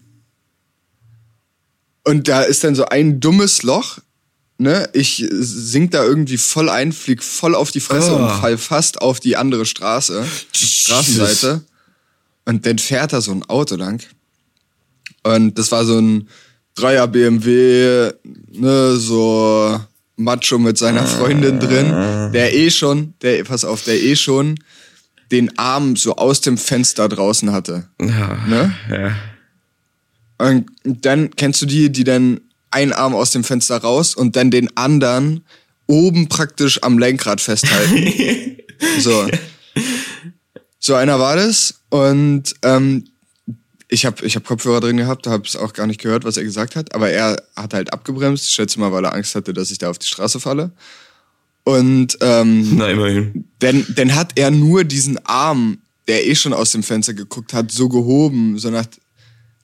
Und 2.05 2.29
da 2.29 2.43
ist 2.43 2.65
dann 2.65 2.75
so 2.75 2.87
ein 2.87 3.21
dummes 3.21 3.63
Loch. 3.63 3.99
Ne? 4.59 4.89
Ich 4.93 5.25
sink 5.31 5.93
da 5.93 6.05
irgendwie 6.05 6.37
voll 6.37 6.69
ein, 6.69 6.93
flieg 6.93 7.23
voll 7.23 7.55
auf 7.55 7.71
die 7.71 7.81
Fresse 7.81 8.13
oh. 8.13 8.17
und 8.17 8.29
fall 8.29 8.59
fast 8.59 9.01
auf 9.01 9.21
die 9.21 9.37
andere 9.37 9.65
Straße, 9.65 10.25
Straßenseite. 10.53 11.63
Und 12.45 12.67
dann 12.67 12.79
fährt 12.79 13.13
da 13.13 13.21
so 13.21 13.31
ein 13.31 13.45
Auto 13.45 13.77
lang. 13.77 14.03
Und 15.23 15.57
das 15.59 15.71
war 15.71 15.85
so 15.85 15.99
ein 15.99 16.29
Dreier 16.75 17.07
BMW, 17.07 18.13
ne, 18.53 18.97
so 18.97 19.81
Macho 20.17 20.59
mit 20.59 20.77
seiner 20.77 21.07
Freundin 21.07 21.61
drin, 21.61 22.33
der 22.33 22.53
eh 22.55 22.71
schon, 22.71 23.15
der, 23.23 23.45
pass 23.45 23.65
auf, 23.65 23.85
der 23.85 24.01
eh 24.03 24.17
schon 24.17 24.59
den 25.31 25.57
Arm 25.59 25.97
so 25.97 26.17
aus 26.17 26.41
dem 26.41 26.59
Fenster 26.59 27.09
draußen 27.09 27.53
hatte. 27.53 27.89
Ja, 28.01 28.39
ne? 28.47 28.75
ja. 28.91 29.17
Und 30.39 30.71
dann 30.85 31.31
kennst 31.35 31.63
du 31.63 31.67
die, 31.67 31.91
die 31.91 32.05
dann 32.05 32.41
einen 32.71 32.93
Arm 32.93 33.15
aus 33.15 33.31
dem 33.31 33.45
Fenster 33.45 33.79
raus 33.79 34.15
und 34.15 34.37
dann 34.37 34.51
den 34.51 34.77
anderen 34.77 35.45
oben 35.87 36.29
praktisch 36.29 36.83
am 36.83 36.99
Lenkrad 36.99 37.41
festhalten. 37.41 38.57
so. 39.01 39.27
So 40.79 40.95
einer 40.95 41.19
war 41.19 41.37
das. 41.37 41.81
Und 41.91 42.55
ähm, 42.63 43.05
ich 43.89 44.05
habe 44.05 44.25
ich 44.25 44.37
hab 44.37 44.45
Kopfhörer 44.45 44.81
drin 44.81 44.99
gehabt, 44.99 45.27
habe 45.27 45.45
es 45.47 45.57
auch 45.57 45.73
gar 45.73 45.87
nicht 45.87 46.01
gehört, 46.01 46.25
was 46.25 46.37
er 46.37 46.45
gesagt 46.45 46.77
hat. 46.77 46.95
Aber 46.95 47.11
er 47.11 47.43
hat 47.57 47.75
halt 47.75 47.93
abgebremst, 47.93 48.47
ich 48.47 48.53
schätze 48.53 48.79
mal, 48.79 48.93
weil 48.93 49.05
er 49.05 49.15
Angst 49.15 49.35
hatte, 49.35 49.55
dass 49.55 49.71
ich 49.71 49.79
da 49.79 49.91
auf 49.91 49.99
die 49.99 50.07
Straße 50.07 50.41
falle. 50.41 50.73
Und 51.65 52.17
ähm, 52.21 52.77
Na, 52.77 52.89
immerhin. 52.89 53.45
Denn, 53.61 53.87
dann 53.97 54.15
hat 54.15 54.39
er 54.39 54.51
nur 54.51 54.85
diesen 54.85 55.19
Arm, 55.27 55.79
der 56.07 56.27
eh 56.27 56.35
schon 56.35 56.53
aus 56.53 56.73
dem 56.73 56.83
Fenster 56.83 57.15
geguckt 57.15 57.53
hat, 57.53 57.71
so 57.71 57.89
gehoben, 57.89 58.59
so 58.59 58.71
nach, 58.71 58.87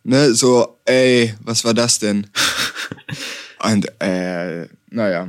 ne, 0.03 0.35
so, 0.35 0.79
ey, 0.85 1.35
was 1.41 1.65
war 1.65 1.75
das 1.75 1.99
denn? 1.99 2.27
Und 3.63 3.87
äh, 4.01 4.67
naja. 4.91 5.29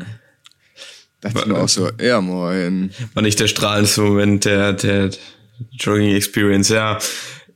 Dachte 1.21 1.39
ich 1.39 1.45
mir 1.45 1.57
auch 1.57 1.69
so, 1.69 1.89
ja 1.99 2.21
moin. 2.21 2.91
War 3.13 3.23
nicht 3.23 3.39
der 3.39 3.47
strahlendste 3.47 4.01
Moment 4.01 4.45
der, 4.45 4.73
der, 4.73 5.09
Jogging 5.71 6.15
Experience, 6.15 6.69
ja. 6.69 6.99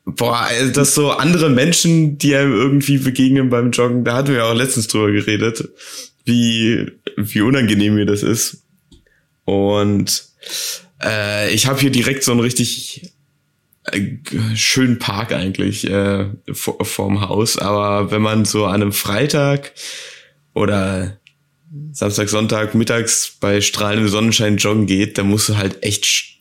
Boah, 0.06 0.38
also 0.38 0.72
das 0.72 0.96
so 0.96 1.12
andere 1.12 1.50
Menschen, 1.50 2.18
die 2.18 2.36
einem 2.36 2.53
irgendwie 2.53 2.98
begegnen 2.98 3.50
beim 3.50 3.72
Joggen, 3.72 4.03
da 4.03 4.15
hatten 4.15 4.29
wir 4.29 4.38
ja 4.38 4.44
auch 4.46 4.56
letztens 4.56 4.88
drüber 4.88 5.12
geredet, 5.12 5.70
wie, 6.25 6.91
wie 7.15 7.41
unangenehm 7.41 7.96
mir 7.96 8.06
das 8.06 8.24
ist. 8.24 8.63
Und 9.46 10.24
äh, 11.03 11.53
ich 11.53 11.68
habe 11.68 11.79
hier 11.79 11.91
direkt 11.91 12.24
so 12.24 12.32
einen 12.32 12.39
richtig 12.39 13.12
schönen 14.55 15.00
Park 15.00 15.31
eigentlich 15.31 15.89
äh, 15.89 16.25
vor, 16.51 16.84
vorm 16.86 17.22
Haus, 17.22 17.58
aber 17.58 18.12
wenn 18.12 18.22
man 18.22 18.46
so 18.46 18.65
an 18.65 18.81
einem 18.81 18.91
Freitag 18.91 19.74
oder 20.53 21.19
Samstag, 21.91 22.29
Sonntag 22.29 22.75
mittags 22.75 23.38
bei 23.39 23.62
strahlendem 23.62 24.10
Sonnenschein 24.10 24.58
joggen 24.58 24.86
geht, 24.86 25.17
dann 25.17 25.27
musst 25.27 25.50
du 25.50 25.58
halt 25.58 25.84
echt 25.84 26.39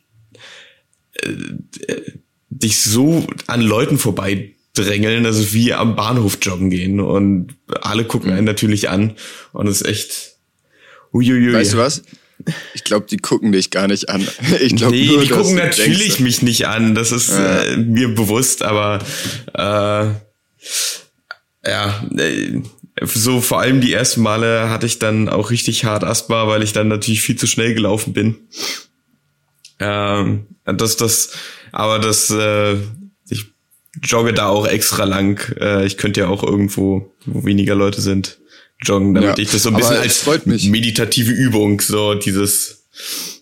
äh, 1.21 2.01
dich 2.49 2.81
so 2.81 3.27
an 3.47 3.61
Leuten 3.61 3.97
vorbei 3.97 4.55
drängeln, 4.73 5.25
also 5.25 5.53
wie 5.53 5.73
am 5.73 5.95
Bahnhof 5.95 6.37
joggen 6.41 6.69
gehen 6.69 6.99
und 6.99 7.55
alle 7.81 8.05
gucken 8.05 8.31
einen 8.31 8.45
natürlich 8.45 8.89
an 8.89 9.15
und 9.51 9.67
es 9.67 9.81
ist 9.81 9.87
echt 9.87 10.37
uiuiui. 11.13 11.53
Weißt 11.53 11.73
du 11.73 11.77
was? 11.77 12.03
Ich 12.73 12.83
glaube, 12.83 13.05
die 13.09 13.17
gucken 13.17 13.51
dich 13.51 13.69
gar 13.69 13.87
nicht 13.87 14.09
an. 14.09 14.25
Ich 14.61 14.75
glaub 14.75 14.91
nee, 14.91 15.05
nur, 15.05 15.21
die 15.21 15.29
gucken 15.29 15.55
natürlich 15.55 15.99
denkst. 15.99 16.19
mich 16.19 16.41
nicht 16.41 16.67
an, 16.67 16.95
das 16.95 17.11
ist 17.11 17.29
ja. 17.29 17.63
äh, 17.63 17.77
mir 17.77 18.13
bewusst, 18.13 18.63
aber 18.63 18.99
äh, 19.53 20.13
ja, 21.69 22.03
äh, 22.17 22.61
so 23.01 23.41
vor 23.41 23.61
allem 23.61 23.81
die 23.81 23.93
ersten 23.93 24.21
Male 24.21 24.69
hatte 24.69 24.85
ich 24.85 24.99
dann 24.99 25.29
auch 25.29 25.51
richtig 25.51 25.85
hart 25.85 26.03
Asthma, 26.03 26.47
weil 26.47 26.63
ich 26.63 26.73
dann 26.73 26.87
natürlich 26.87 27.21
viel 27.21 27.37
zu 27.37 27.47
schnell 27.47 27.73
gelaufen 27.73 28.13
bin. 28.13 28.35
Ähm, 29.79 30.47
das, 30.65 30.97
das, 30.97 31.31
aber 31.71 31.99
das, 31.99 32.29
äh, 32.29 32.75
ich 33.29 33.45
jogge 34.03 34.33
da 34.33 34.47
auch 34.47 34.67
extra 34.67 35.05
lang. 35.05 35.39
Äh, 35.59 35.85
ich 35.85 35.97
könnte 35.97 36.21
ja 36.21 36.27
auch 36.27 36.43
irgendwo, 36.43 37.11
wo 37.25 37.45
weniger 37.45 37.75
Leute 37.75 38.01
sind, 38.01 38.39
joggen, 38.81 39.13
damit 39.13 39.37
ja, 39.37 39.43
ich 39.43 39.51
das 39.51 39.63
so 39.63 39.69
ein 39.69 39.75
bisschen 39.75 39.97
als 39.97 40.25
meditative 40.65 41.31
Übung, 41.31 41.81
so 41.81 42.15
dieses, 42.15 42.87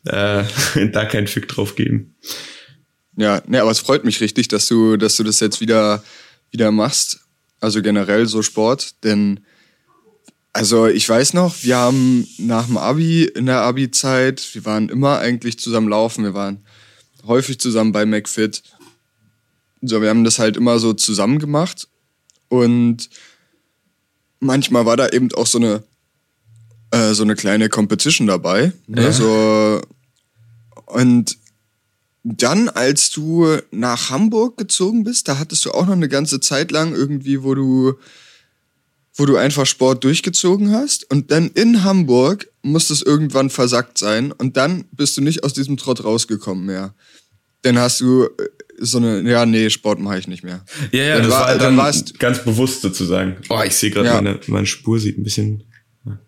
äh, 0.06 0.44
da 0.92 1.06
keinen 1.06 1.28
Fick 1.28 1.48
drauf 1.48 1.76
geben. 1.76 2.16
Ja, 3.16 3.42
ne, 3.48 3.62
aber 3.62 3.72
es 3.72 3.80
freut 3.80 4.06
mich 4.06 4.22
richtig, 4.22 4.48
dass 4.48 4.68
du, 4.68 4.98
dass 4.98 5.16
du 5.16 5.24
das 5.24 5.40
jetzt 5.40 5.60
wieder, 5.60 6.04
wieder 6.52 6.72
machst. 6.72 7.20
Also 7.60 7.82
generell 7.82 8.28
so 8.28 8.44
Sport, 8.44 9.04
denn 9.04 9.40
also 10.54 10.88
ich 10.88 11.08
weiß 11.08 11.34
noch, 11.34 11.64
wir 11.64 11.78
haben 11.78 12.28
nach 12.40 12.66
dem 12.66 12.78
Abi, 12.78 13.26
in 13.26 13.46
der 13.46 13.62
Abi-Zeit, 13.62 14.48
wir 14.54 14.66
waren 14.66 14.90
immer 14.90 15.20
eigentlich 15.20 15.60
zusammen 15.60 15.90
laufen, 15.90 16.24
wir 16.24 16.34
waren 16.34 16.66
häufig 17.28 17.60
zusammen 17.60 17.92
bei 17.92 18.08
McFit. 18.08 18.64
So, 19.84 20.02
wir 20.02 20.10
haben 20.10 20.24
das 20.24 20.40
halt 20.40 20.58
immer 20.58 20.80
so 20.80 20.94
zusammen 20.94 21.38
gemacht 21.38 21.88
und 22.50 23.10
manchmal 24.40 24.86
war 24.86 24.98
da 24.98 25.10
eben 25.10 25.32
auch 25.34 25.48
so 25.48 25.58
eine 25.58 25.84
äh, 26.92 27.14
so 27.14 27.24
eine 27.24 27.36
kleine 27.36 27.70
Competition 27.70 28.28
dabei. 28.28 28.72
Ne? 28.88 29.04
Ja. 29.04 29.12
So, 29.12 29.82
und 30.86 31.38
dann, 32.24 32.70
als 32.70 33.10
du 33.10 33.58
nach 33.72 34.10
Hamburg 34.10 34.58
gezogen 34.58 35.04
bist, 35.04 35.28
da 35.28 35.38
hattest 35.38 35.66
du 35.66 35.72
auch 35.72 35.86
noch 35.86 35.94
eine 35.94 36.10
ganze 36.10 36.40
Zeit 36.40 36.72
lang 36.72 36.94
irgendwie, 36.94 37.44
wo 37.44 37.56
du, 37.56 37.94
wo 39.14 39.26
du 39.26 39.38
einfach 39.38 39.66
Sport 39.66 40.04
durchgezogen 40.04 40.72
hast. 40.72 41.10
Und 41.12 41.32
dann 41.32 41.50
in 41.52 41.84
Hamburg 41.84 42.48
muss 42.62 42.90
es 42.90 43.02
irgendwann 43.02 43.50
versackt 43.50 43.98
sein. 43.98 44.32
Und 44.32 44.58
dann 44.58 44.86
bist 44.92 45.18
du 45.18 45.22
nicht 45.22 45.44
aus 45.44 45.54
diesem 45.54 45.78
Trott 45.78 46.04
rausgekommen 46.04 46.66
mehr. 46.66 46.94
Dann 47.62 47.78
hast 47.78 48.02
du 48.02 48.24
äh, 48.24 48.30
so 48.80 48.98
eine, 48.98 49.22
ja, 49.30 49.46
nee, 49.46 49.70
Sport 49.70 50.00
mache 50.00 50.20
ich 50.20 50.28
nicht 50.28 50.44
mehr. 50.44 50.64
Ja, 50.92 51.04
ja, 51.04 51.14
dann 51.16 51.24
das 51.24 51.32
war, 51.32 51.48
dann, 51.48 51.60
dann 51.60 51.78
warst, 51.78 52.20
ganz 52.20 52.44
bewusst 52.44 52.82
sozusagen. 52.82 53.38
Oh, 53.50 53.62
ich 53.66 53.76
sehe 53.76 53.92
gerade 53.92 54.08
ja. 54.08 54.16
meine, 54.16 54.40
meine 54.48 54.68
Spur 54.68 55.00
sieht 55.00 55.18
ein 55.18 55.24
bisschen 55.24 55.64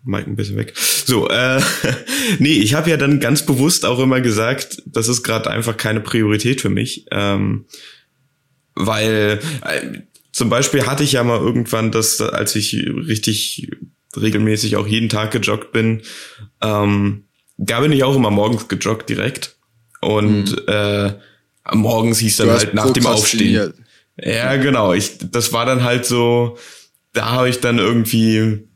Mike 0.04 0.30
ein 0.30 0.36
bisschen 0.36 0.58
weg. 0.58 0.74
So, 0.76 1.30
äh, 1.30 1.62
nee, 2.40 2.54
ich 2.54 2.74
habe 2.74 2.90
ja 2.90 2.98
dann 2.98 3.20
ganz 3.20 3.46
bewusst 3.46 3.86
auch 3.86 4.00
immer 4.00 4.22
gesagt, 4.22 4.82
das 4.86 5.08
ist 5.08 5.24
gerade 5.24 5.50
einfach 5.50 5.78
keine 5.78 6.02
Priorität 6.02 6.62
für 6.62 6.70
mich. 6.70 7.06
Ähm, 7.12 7.66
weil 8.76 9.40
äh, 9.62 10.00
zum 10.32 10.50
Beispiel 10.50 10.86
hatte 10.86 11.04
ich 11.04 11.14
ja 11.14 11.24
mal 11.24 11.40
irgendwann 11.40 11.92
das, 11.92 12.22
als 12.22 12.56
ich 12.56 12.74
richtig 12.74 13.70
regelmäßig 14.16 14.76
auch 14.76 14.88
jeden 14.88 15.10
Tag 15.10 15.32
gejoggt 15.32 15.72
bin, 15.72 16.02
ähm, 16.62 17.26
da 17.58 17.82
bin 17.82 17.92
ich 17.92 18.04
auch 18.04 18.16
immer 18.16 18.32
morgens 18.32 18.68
gejoggt 18.68 19.10
direkt. 19.10 19.58
Und 20.02 20.52
mhm. 20.52 20.64
äh, 20.68 21.14
morgens 21.74 22.20
hieß 22.20 22.38
dann 22.38 22.50
halt 22.52 22.74
nach 22.74 22.92
dem 22.92 23.06
Aufstehen. 23.06 23.74
Ja, 24.22 24.56
genau. 24.58 24.94
Ich, 24.94 25.18
das 25.32 25.54
war 25.54 25.66
dann 25.66 25.84
halt 25.84 26.06
so, 26.06 26.58
da 27.14 27.32
habe 27.32 27.50
ich 27.50 27.60
dann 27.62 27.80
irgendwie 27.80 28.70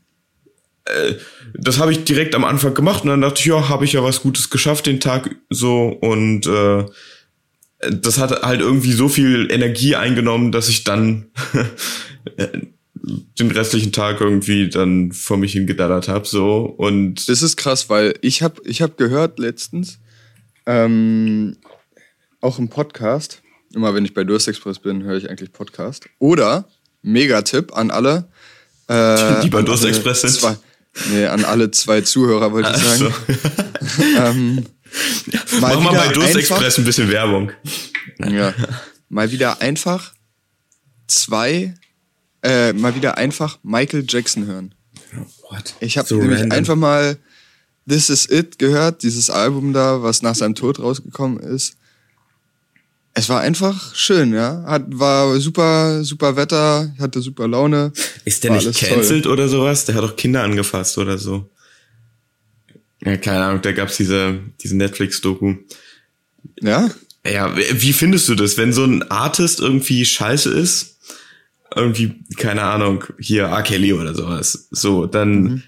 äh, 0.84 1.14
das 1.54 1.78
habe 1.78 1.92
ich 1.92 2.04
direkt 2.04 2.34
am 2.34 2.44
Anfang 2.44 2.74
gemacht 2.74 3.04
und 3.04 3.10
dann 3.10 3.20
dachte 3.20 3.40
ich, 3.40 3.46
ja, 3.46 3.68
habe 3.68 3.84
ich 3.84 3.92
ja 3.92 4.02
was 4.02 4.22
Gutes 4.22 4.50
geschafft 4.50 4.86
den 4.86 5.00
Tag 5.00 5.34
so 5.50 5.88
und 5.88 6.46
äh, 6.46 6.84
das 7.90 8.18
hat 8.18 8.42
halt 8.42 8.60
irgendwie 8.60 8.92
so 8.92 9.08
viel 9.08 9.50
Energie 9.50 9.94
eingenommen, 9.94 10.52
dass 10.52 10.68
ich 10.68 10.84
dann 10.84 11.26
den 12.94 13.50
restlichen 13.50 13.92
Tag 13.92 14.20
irgendwie 14.20 14.68
dann 14.68 15.12
vor 15.12 15.36
mich 15.36 15.52
hingedaddert 15.52 16.08
habe 16.08 16.26
so 16.26 16.64
und 16.64 17.28
das 17.28 17.42
ist 17.42 17.56
krass, 17.56 17.88
weil 17.88 18.14
ich 18.20 18.42
habe 18.42 18.60
ich 18.64 18.82
habe 18.82 18.94
gehört 18.96 19.38
letztens 19.38 20.00
ähm, 20.66 21.56
auch 22.44 22.58
im 22.58 22.68
Podcast 22.68 23.42
immer 23.74 23.94
wenn 23.94 24.04
ich 24.04 24.14
bei 24.14 24.22
Durst 24.22 24.46
Express 24.48 24.78
bin 24.78 25.02
höre 25.02 25.16
ich 25.16 25.30
eigentlich 25.30 25.52
Podcast 25.52 26.06
oder 26.18 26.68
Megatipp 27.02 27.76
an 27.76 27.90
alle 27.90 28.28
äh, 28.88 29.40
die 29.42 29.50
bei 29.50 29.62
Durst 29.62 29.84
Express 29.84 30.20
sind 30.20 30.32
zwei, 30.32 30.56
Nee, 31.10 31.26
an 31.26 31.44
alle 31.44 31.70
zwei 31.70 32.02
Zuhörer 32.02 32.52
wollte 32.52 32.70
ich 32.70 32.76
sagen. 32.76 33.12
So. 33.96 34.02
ähm, 34.16 34.66
mal 35.60 35.74
Mach 35.74 35.80
mal 35.80 35.94
bei 35.94 36.08
Durst 36.12 36.36
Express 36.36 36.78
ein 36.78 36.84
bisschen 36.84 37.10
Werbung. 37.10 37.50
Ja. 38.18 38.54
Mal 39.08 39.32
wieder 39.32 39.60
einfach 39.60 40.14
zwei, 41.08 41.74
äh, 42.42 42.72
mal 42.72 42.94
wieder 42.94 43.18
einfach 43.18 43.58
Michael 43.62 44.04
Jackson 44.08 44.46
hören. 44.46 44.74
What? 45.50 45.74
Ich 45.80 45.98
habe 45.98 46.06
so 46.06 46.16
nämlich 46.16 46.40
random. 46.40 46.58
einfach 46.58 46.76
mal 46.76 47.18
This 47.88 48.08
Is 48.08 48.30
It 48.30 48.58
gehört, 48.58 49.02
dieses 49.02 49.30
Album 49.30 49.72
da, 49.72 50.02
was 50.02 50.22
nach 50.22 50.36
seinem 50.36 50.54
Tod 50.54 50.78
rausgekommen 50.78 51.40
ist 51.40 51.76
es 53.14 53.28
war 53.28 53.40
einfach 53.40 53.94
schön, 53.94 54.34
ja. 54.34 54.64
Hat, 54.66 54.82
war 54.88 55.38
super, 55.38 56.02
super 56.02 56.34
Wetter, 56.34 56.92
hatte 56.98 57.20
super 57.20 57.46
Laune. 57.46 57.92
Ist 58.24 58.42
der 58.42 58.50
nicht 58.50 58.74
cancelled 58.74 59.28
oder 59.28 59.48
sowas? 59.48 59.84
Der 59.84 59.94
hat 59.94 60.02
doch 60.02 60.16
Kinder 60.16 60.42
angefasst 60.42 60.98
oder 60.98 61.16
so. 61.16 61.48
Ja, 63.04 63.16
keine 63.16 63.44
Ahnung, 63.44 63.62
da 63.62 63.70
gab's 63.70 63.96
diese, 63.96 64.40
diese 64.60 64.76
Netflix-Doku. 64.76 65.54
Ja? 66.60 66.90
Ja, 67.24 67.54
wie 67.56 67.92
findest 67.92 68.28
du 68.28 68.34
das, 68.34 68.58
wenn 68.58 68.72
so 68.72 68.84
ein 68.84 69.08
Artist 69.10 69.60
irgendwie 69.60 70.04
scheiße 70.04 70.50
ist? 70.50 70.98
Irgendwie, 71.74 72.14
keine 72.36 72.62
Ahnung, 72.62 73.04
hier 73.18 73.44
R. 73.44 73.62
Kelly 73.62 73.92
oder 73.92 74.14
sowas. 74.14 74.68
So, 74.70 75.06
dann 75.06 75.42
mhm. 75.42 75.62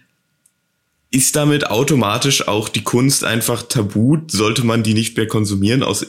ist 1.11 1.37
damit 1.37 1.69
automatisch 1.69 2.49
auch 2.49 2.69
die 2.69 2.85
Kunst 2.85 3.23
einfach 3.23 3.62
tabu? 3.62 4.19
Sollte 4.29 4.65
man 4.65 4.83
die 4.83 4.95
nicht 4.95 5.17
mehr 5.17 5.29
konsumieren 5.29 5.83
aus 5.83 6.07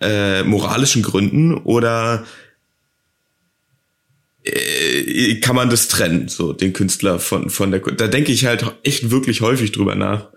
äh, 0.00 0.42
moralischen 0.42 1.02
Gründen 1.02 1.54
oder 1.54 2.24
äh, 4.44 5.36
kann 5.40 5.56
man 5.56 5.70
das 5.70 5.88
trennen, 5.88 6.28
so 6.28 6.52
den 6.52 6.72
Künstler 6.72 7.18
von 7.18 7.50
von 7.50 7.70
der 7.70 7.80
Da 7.80 8.08
denke 8.08 8.32
ich 8.32 8.44
halt 8.44 8.64
echt 8.82 9.10
wirklich 9.10 9.40
häufig 9.40 9.72
drüber 9.72 9.94
nach. 9.94 10.28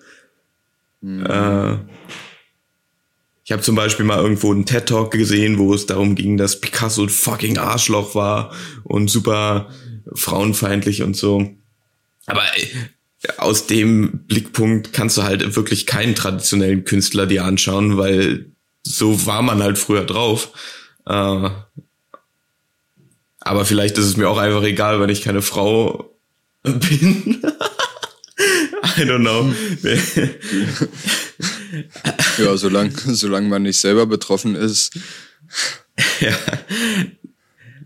Mhm. 1.02 1.26
Äh, 1.26 1.78
ich 3.44 3.52
habe 3.54 3.62
zum 3.62 3.76
Beispiel 3.76 4.06
mal 4.06 4.20
irgendwo 4.20 4.52
einen 4.52 4.66
TED 4.66 4.88
Talk 4.88 5.12
gesehen, 5.12 5.58
wo 5.58 5.74
es 5.74 5.86
darum 5.86 6.16
ging, 6.16 6.36
dass 6.36 6.60
Picasso 6.60 7.04
ein 7.04 7.10
fucking 7.10 7.58
Arschloch 7.58 8.14
war 8.14 8.54
und 8.84 9.10
super 9.10 9.70
frauenfeindlich 10.14 11.02
und 11.02 11.16
so. 11.16 11.56
Aber 12.26 12.42
äh, 12.58 13.30
aus 13.38 13.68
dem 13.68 14.26
Blickpunkt 14.28 14.94
kannst 14.94 15.18
du 15.18 15.24
halt 15.24 15.56
wirklich 15.56 15.86
keinen 15.86 16.14
traditionellen 16.14 16.84
Künstler 16.84 17.26
dir 17.26 17.46
anschauen, 17.46 17.98
weil 17.98 18.52
so 18.88 19.26
war 19.26 19.42
man 19.42 19.62
halt 19.62 19.78
früher 19.78 20.06
drauf. 20.06 20.50
Äh, 21.06 21.50
aber 23.40 23.66
vielleicht 23.66 23.98
ist 23.98 24.06
es 24.06 24.18
mir 24.18 24.30
auch 24.30 24.38
einfach 24.38 24.64
egal, 24.64 25.00
wenn 25.00 25.10
ich 25.10 25.22
keine 25.22 25.42
Frau 25.42 26.14
bin. 26.64 27.42
I 28.98 29.02
don't 29.02 29.22
know. 29.22 29.54
ja, 32.44 32.58
solange 32.58 32.92
solang 32.92 33.48
man 33.50 33.64
nicht 33.64 33.78
selber 33.78 34.06
betroffen 34.06 34.56
ist. 34.56 34.98
ja. 36.20 36.34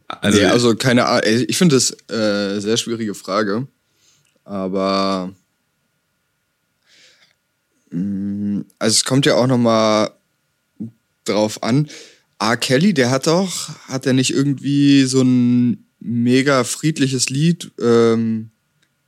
Also, 0.08 0.40
nee, 0.40 0.46
also 0.46 0.76
keine 0.76 1.06
Ahnung. 1.06 1.24
Ich 1.48 1.58
finde 1.58 1.76
das 1.76 1.92
äh, 2.10 2.60
sehr 2.60 2.78
schwierige 2.78 3.14
Frage. 3.14 3.68
Aber 4.44 5.32
mm, 7.92 8.62
also 8.80 8.96
es 8.96 9.06
kommt 9.06 9.26
ja 9.26 9.36
auch 9.36 9.48
noch 9.48 9.58
mal 9.58 10.12
drauf 11.26 11.64
an. 11.64 11.90
R. 12.40 12.58
Kelly, 12.58 12.94
der 12.94 13.12
hat 13.12 13.28
doch, 13.28 13.70
hat 13.88 14.06
er 14.06 14.14
nicht 14.14 14.32
irgendwie 14.32 15.04
so 15.06 15.22
ein 15.22 15.86
mega 16.00 16.64
friedliches 16.64 17.30
Lied, 17.30 17.72
ähm, 17.80 18.50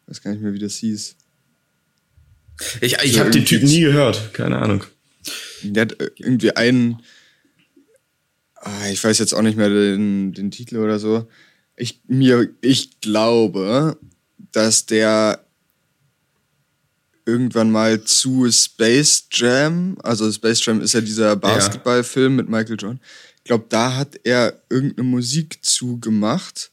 weiß 0.07 0.21
gar 0.21 0.31
nicht 0.31 0.43
mehr, 0.43 0.53
wie 0.53 0.59
das 0.59 0.75
hieß. 0.75 1.15
Ich, 2.81 2.97
ich 3.01 3.19
habe 3.19 3.31
den 3.31 3.45
Typ 3.45 3.63
nie 3.63 3.81
gehört, 3.81 4.33
keine 4.33 4.59
Ahnung. 4.59 4.83
Der 5.63 5.81
hat 5.81 5.97
irgendwie 6.17 6.55
einen, 6.55 7.01
ah, 8.55 8.89
ich 8.91 9.03
weiß 9.03 9.17
jetzt 9.17 9.33
auch 9.33 9.41
nicht 9.41 9.57
mehr 9.57 9.69
den, 9.69 10.33
den 10.33 10.51
Titel 10.51 10.77
oder 10.77 10.99
so. 10.99 11.27
Ich, 11.75 12.01
mir, 12.07 12.49
ich 12.61 13.01
glaube, 13.01 13.97
dass 14.51 14.85
der 14.85 15.42
irgendwann 17.25 17.71
mal 17.71 18.03
zu 18.03 18.49
Space 18.51 19.27
Jam. 19.31 19.97
Also 20.03 20.31
Space 20.31 20.65
Jam 20.65 20.81
ist 20.81 20.93
ja 20.93 21.01
dieser 21.01 21.35
Basketballfilm 21.35 22.33
ja. 22.33 22.37
mit 22.37 22.49
Michael 22.49 22.77
Jordan. 22.79 22.99
Ich 23.37 23.43
glaube, 23.45 23.65
da 23.69 23.95
hat 23.95 24.19
er 24.23 24.61
irgendeine 24.69 25.07
Musik 25.07 25.63
zugemacht. 25.63 26.71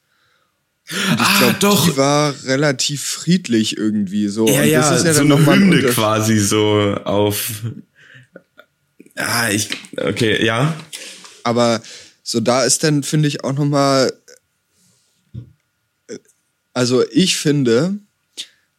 Und 0.90 1.20
ich 1.20 1.26
ah, 1.26 1.38
glaube, 1.38 1.56
doch. 1.60 1.88
Die 1.88 1.96
war 1.96 2.34
relativ 2.44 3.02
friedlich 3.02 3.76
irgendwie 3.76 4.28
so. 4.28 4.48
Ja, 4.48 4.62
und 4.62 4.68
ja, 4.68 4.90
das 4.90 5.00
ist 5.00 5.06
ja 5.06 5.14
so 5.14 5.20
dann 5.20 5.32
eine 5.32 5.46
Hymne 5.46 5.82
quasi 5.90 6.38
so 6.38 6.96
auf. 7.04 7.52
Ah, 9.16 9.50
ich, 9.50 9.68
okay, 9.96 10.44
ja. 10.44 10.74
Aber 11.44 11.82
so 12.22 12.40
da 12.40 12.64
ist 12.64 12.82
dann, 12.82 13.02
finde 13.02 13.28
ich, 13.28 13.44
auch 13.44 13.52
nochmal 13.52 14.12
Also 16.72 17.04
ich 17.10 17.36
finde, 17.36 17.98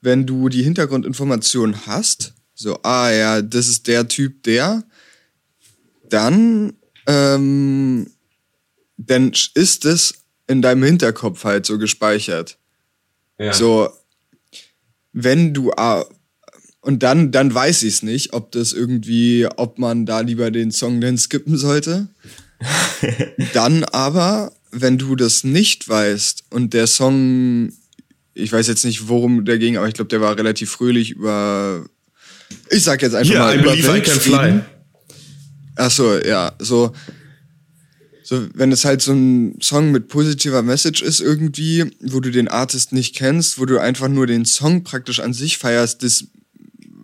wenn 0.01 0.25
du 0.25 0.49
die 0.49 0.63
Hintergrundinformation 0.63 1.85
hast, 1.85 2.33
so, 2.53 2.79
ah 2.83 3.09
ja, 3.11 3.41
das 3.41 3.67
ist 3.67 3.87
der 3.87 4.07
Typ, 4.07 4.43
der, 4.43 4.83
dann, 6.09 6.73
ähm, 7.07 8.11
dann 8.97 9.31
ist 9.55 9.85
es 9.85 10.15
in 10.47 10.61
deinem 10.61 10.83
Hinterkopf 10.83 11.43
halt 11.43 11.65
so 11.65 11.77
gespeichert. 11.77 12.57
Ja. 13.39 13.53
So, 13.53 13.89
wenn 15.13 15.53
du, 15.53 15.71
ah, 15.71 16.05
und 16.81 17.03
dann, 17.03 17.31
dann 17.31 17.53
weiß 17.53 17.83
ich 17.83 17.95
es 17.95 18.03
nicht, 18.03 18.33
ob 18.33 18.51
das 18.51 18.73
irgendwie, 18.73 19.47
ob 19.55 19.77
man 19.77 20.05
da 20.05 20.21
lieber 20.21 20.51
den 20.51 20.71
Song 20.71 20.99
dann 20.99 21.17
skippen 21.17 21.57
sollte. 21.57 22.07
dann 23.53 23.83
aber, 23.85 24.51
wenn 24.71 24.97
du 24.97 25.15
das 25.15 25.43
nicht 25.43 25.87
weißt 25.87 26.45
und 26.49 26.73
der 26.73 26.87
Song, 26.87 27.71
ich 28.33 28.51
weiß 28.51 28.67
jetzt 28.67 28.85
nicht, 28.85 29.07
worum 29.07 29.45
der 29.45 29.57
ging, 29.57 29.77
aber 29.77 29.87
ich 29.87 29.93
glaube, 29.93 30.09
der 30.09 30.21
war 30.21 30.37
relativ 30.37 30.71
fröhlich 30.71 31.11
über, 31.11 31.85
ich 32.69 32.83
sag 32.83 33.01
jetzt 33.01 33.15
einfach 33.15 33.33
yeah, 33.33 33.45
mal, 33.45 33.55
I 33.55 33.59
über 33.59 33.71
believe 33.71 33.97
I 33.97 34.01
can 34.01 34.19
fly. 34.19 34.61
Ach 35.75 35.91
so, 35.91 36.17
ja, 36.19 36.53
so, 36.59 36.93
so, 38.23 38.47
wenn 38.53 38.71
es 38.71 38.85
halt 38.85 39.01
so 39.01 39.13
ein 39.13 39.57
Song 39.61 39.91
mit 39.91 40.07
positiver 40.07 40.61
Message 40.61 41.01
ist 41.01 41.19
irgendwie, 41.19 41.91
wo 41.99 42.19
du 42.19 42.31
den 42.31 42.47
Artist 42.47 42.93
nicht 42.93 43.15
kennst, 43.15 43.59
wo 43.59 43.65
du 43.65 43.79
einfach 43.79 44.07
nur 44.07 44.27
den 44.27 44.45
Song 44.45 44.83
praktisch 44.83 45.19
an 45.19 45.33
sich 45.33 45.57
feierst, 45.57 46.03
das, 46.03 46.25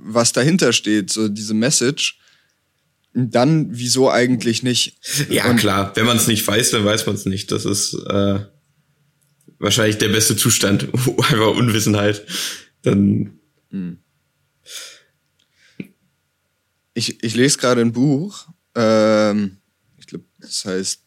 was 0.04 0.32
dahinter 0.32 0.72
steht, 0.72 1.12
so 1.12 1.28
diese 1.28 1.54
Message, 1.54 2.20
dann 3.14 3.68
wieso 3.72 4.12
eigentlich 4.12 4.64
nicht? 4.64 4.98
Ja, 5.30 5.50
Und 5.50 5.58
klar. 5.58 5.92
Wenn 5.96 6.06
man 6.06 6.18
es 6.18 6.28
nicht 6.28 6.48
weiß, 6.48 6.72
dann 6.72 6.86
weiß 6.86 7.06
man 7.08 7.16
es 7.16 7.26
nicht. 7.26 7.52
Das 7.52 7.66
ist 7.66 7.94
äh, 7.94 8.40
wahrscheinlich 9.60 9.98
der 9.98 10.10
beste 10.10 10.36
Zustand. 10.36 10.84
Einfach 10.94 11.56
Unwissenheit. 11.56 12.26
Dann. 12.82 13.40
Hm. 13.72 14.00
Ich, 16.94 17.24
ich 17.24 17.36
lese 17.36 17.58
gerade 17.58 17.82
ein 17.82 17.92
Buch. 17.92 18.48
Ähm, 18.76 19.58
ich 19.98 20.08
glaube, 20.08 20.26
das 20.40 20.66
heißt 20.66 21.04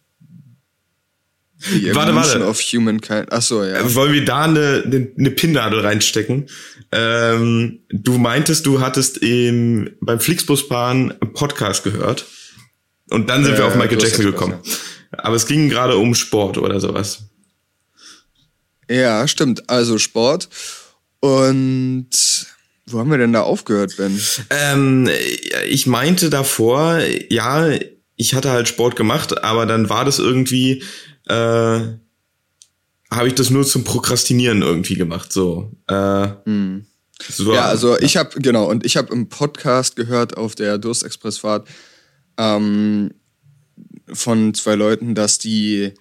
The 1.63 1.95
warte, 1.95 2.15
warte. 2.15 2.47
of 2.47 2.59
Humankind. 2.61 3.31
Achso, 3.33 3.63
ja. 3.65 3.95
Wollen 3.95 4.15
wir 4.15 4.25
da 4.25 4.45
eine, 4.45 4.83
eine, 4.85 5.13
eine 5.17 5.31
Pinnadel 5.31 5.81
reinstecken? 5.81 6.47
Ähm, 6.91 7.81
du 7.91 8.17
meintest, 8.17 8.65
du 8.65 8.81
hattest 8.81 9.19
im, 9.19 9.91
beim 10.01 10.21
Flixbus-Bahn 10.21 11.13
einen 11.21 11.33
Podcast 11.35 11.85
gehört. 11.85 12.27
Und 13.11 13.29
dann 13.29 13.45
sind 13.45 13.55
äh, 13.55 13.59
wir 13.59 13.67
auf 13.67 13.75
Michael 13.75 14.01
Jackson 14.01 14.25
gekommen. 14.25 14.59
Was, 14.63 14.71
ja. 15.13 15.19
Aber 15.25 15.37
es 15.37 15.47
ging 15.47 15.69
gerade 15.69 15.97
um 15.97 16.15
Sport 16.15 16.57
oder 16.57 16.81
sowas. 16.81 17.30
Ja, 18.91 19.29
stimmt. 19.29 19.71
Also 19.71 19.99
Sport. 19.99 20.49
Und 21.21 22.11
wo 22.87 22.99
haben 22.99 23.11
wir 23.11 23.19
denn 23.19 23.33
da 23.33 23.43
aufgehört, 23.43 23.97
Ben? 23.97 24.21
Ähm, 24.51 25.09
ich 25.69 25.87
meinte 25.87 26.29
davor, 26.29 26.99
ja, 27.29 27.71
ich 28.17 28.35
hatte 28.35 28.51
halt 28.51 28.67
Sport 28.67 28.97
gemacht, 28.97 29.45
aber 29.45 29.65
dann 29.65 29.89
war 29.89 30.05
das 30.05 30.19
irgendwie, 30.19 30.83
äh, 31.29 31.81
habe 33.13 33.29
ich 33.29 33.35
das 33.35 33.51
nur 33.51 33.65
zum 33.65 33.85
Prokrastinieren 33.85 34.63
irgendwie 34.63 34.95
gemacht. 34.95 35.33
So. 35.33 35.71
Äh, 35.87 36.29
hm. 36.45 36.85
so 37.29 37.55
ja, 37.55 37.67
also 37.67 37.93
ja. 37.93 38.03
ich 38.03 38.17
habe 38.17 38.41
genau 38.41 38.69
und 38.69 38.85
ich 38.85 38.97
habe 38.97 39.13
im 39.13 39.29
Podcast 39.29 39.95
gehört 39.95 40.37
auf 40.37 40.57
der 40.57 40.79
Durstexpressfahrt 40.79 41.69
ähm, 42.39 43.15
von 44.13 44.53
zwei 44.55 44.75
Leuten, 44.75 45.15
dass 45.15 45.39
die 45.39 45.95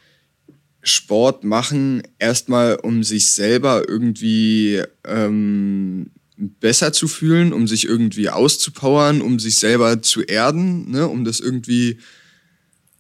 Sport 0.90 1.44
machen 1.44 2.04
erstmal, 2.20 2.76
um 2.76 3.04
sich 3.04 3.30
selber 3.30 3.88
irgendwie 3.88 4.82
ähm, 5.06 6.12
besser 6.38 6.94
zu 6.94 7.08
fühlen, 7.08 7.52
um 7.54 7.68
sich 7.68 7.86
irgendwie 7.86 8.30
auszupowern, 8.30 9.22
um 9.22 9.40
sich 9.40 9.58
selber 9.58 10.02
zu 10.02 10.22
erden, 10.22 10.90
ne, 10.92 11.08
um 11.08 11.26
das 11.26 11.40
irgendwie, 11.40 12.00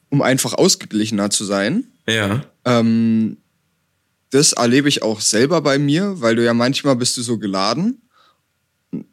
um 0.09 0.21
einfach 0.21 0.53
ausgeglichener 0.53 1.29
zu 1.29 1.45
sein. 1.45 1.85
Ja. 2.07 2.43
Ähm, 2.65 3.37
das 4.31 4.53
erlebe 4.53 4.89
ich 4.89 5.01
auch 5.01 5.21
selber 5.21 5.61
bei 5.61 5.79
mir, 5.79 6.21
weil 6.21 6.35
du 6.35 6.43
ja 6.43 6.53
manchmal 6.53 6.95
bist 6.95 7.17
du 7.17 7.21
so 7.21 7.37
geladen 7.37 8.01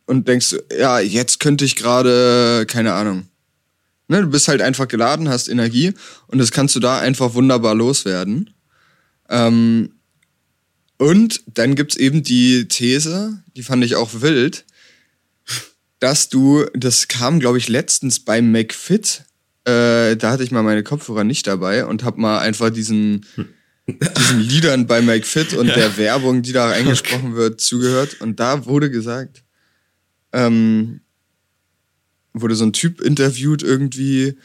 und 0.07 0.29
denkst, 0.29 0.57
ja, 0.77 1.01
jetzt 1.01 1.41
könnte 1.41 1.65
ich 1.65 1.77
gerade, 1.77 2.67
keine 2.67 2.93
Ahnung. 2.95 3.29
Ne, 4.09 4.23
du 4.23 4.29
bist 4.29 4.47
halt 4.47 4.62
einfach 4.62 4.87
geladen, 4.87 5.29
hast 5.29 5.49
Energie 5.49 5.93
und 6.29 6.39
das 6.39 6.53
kannst 6.53 6.77
du 6.77 6.81
da 6.81 6.99
einfach 6.99 7.35
wunderbar 7.35 7.75
loswerden. 7.75 8.51
Ähm, 9.29 9.93
und 10.99 11.43
dann 11.47 11.75
gibt's 11.75 11.97
eben 11.97 12.23
die 12.23 12.69
These, 12.69 13.43
die 13.57 13.62
fand 13.62 13.85
ich 13.85 13.97
auch 13.97 14.23
wild, 14.23 14.65
dass 15.99 16.29
du, 16.29 16.65
das 16.75 17.09
kam, 17.09 17.41
glaube 17.41 17.59
ich, 17.59 17.69
letztens 17.69 18.21
bei 18.21 18.41
McFit, 18.41 19.25
äh, 19.65 20.17
da 20.17 20.31
hatte 20.31 20.45
ich 20.45 20.51
mal 20.51 20.62
meine 20.62 20.83
Kopfhörer 20.83 21.25
nicht 21.25 21.47
dabei 21.47 21.87
und 21.87 22.05
habe 22.05 22.21
mal 22.21 22.39
einfach 22.39 22.71
diesen, 22.71 23.27
diesen 23.87 24.41
Liedern 24.41 24.87
bei 24.87 25.03
McFit 25.03 25.55
und 25.55 25.67
ja. 25.67 25.75
der 25.75 25.97
Werbung, 25.97 26.43
die 26.43 26.53
da 26.53 26.71
eingesprochen 26.71 27.33
okay. 27.33 27.37
wird, 27.37 27.61
zugehört. 27.61 28.21
Und 28.21 28.41
da 28.41 28.67
wurde 28.67 28.91
gesagt, 28.91 29.43
ähm, 30.33 31.01
wurde 32.33 32.55
so 32.55 32.65
ein 32.65 32.73
Typ 32.73 33.01
interviewt 33.01 33.62
irgendwie, 33.62 34.37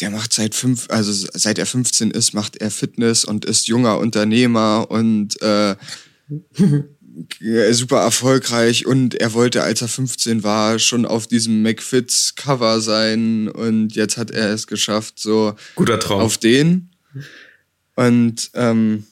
der 0.00 0.10
macht 0.10 0.32
seit 0.32 0.54
fünf, 0.54 0.86
also 0.90 1.12
seit 1.34 1.58
er 1.58 1.66
15 1.66 2.10
ist, 2.10 2.34
macht 2.34 2.56
er 2.56 2.70
Fitness 2.70 3.24
und 3.24 3.44
ist 3.44 3.68
junger 3.68 3.98
Unternehmer 3.98 4.86
und 4.90 5.40
äh, 5.40 5.76
super 7.72 8.00
erfolgreich 8.00 8.86
und 8.86 9.14
er 9.14 9.34
wollte, 9.34 9.62
als 9.62 9.82
er 9.82 9.88
15 9.88 10.42
war, 10.42 10.78
schon 10.78 11.06
auf 11.06 11.26
diesem 11.26 11.62
McFits 11.62 12.34
Cover 12.34 12.80
sein 12.80 13.48
und 13.48 13.94
jetzt 13.94 14.16
hat 14.16 14.30
er 14.30 14.50
es 14.50 14.66
geschafft, 14.66 15.20
so 15.20 15.54
guter 15.76 16.00
Traum 16.00 16.20
auf 16.20 16.38
den. 16.38 16.90
Und 17.94 18.50
ähm, 18.54 19.04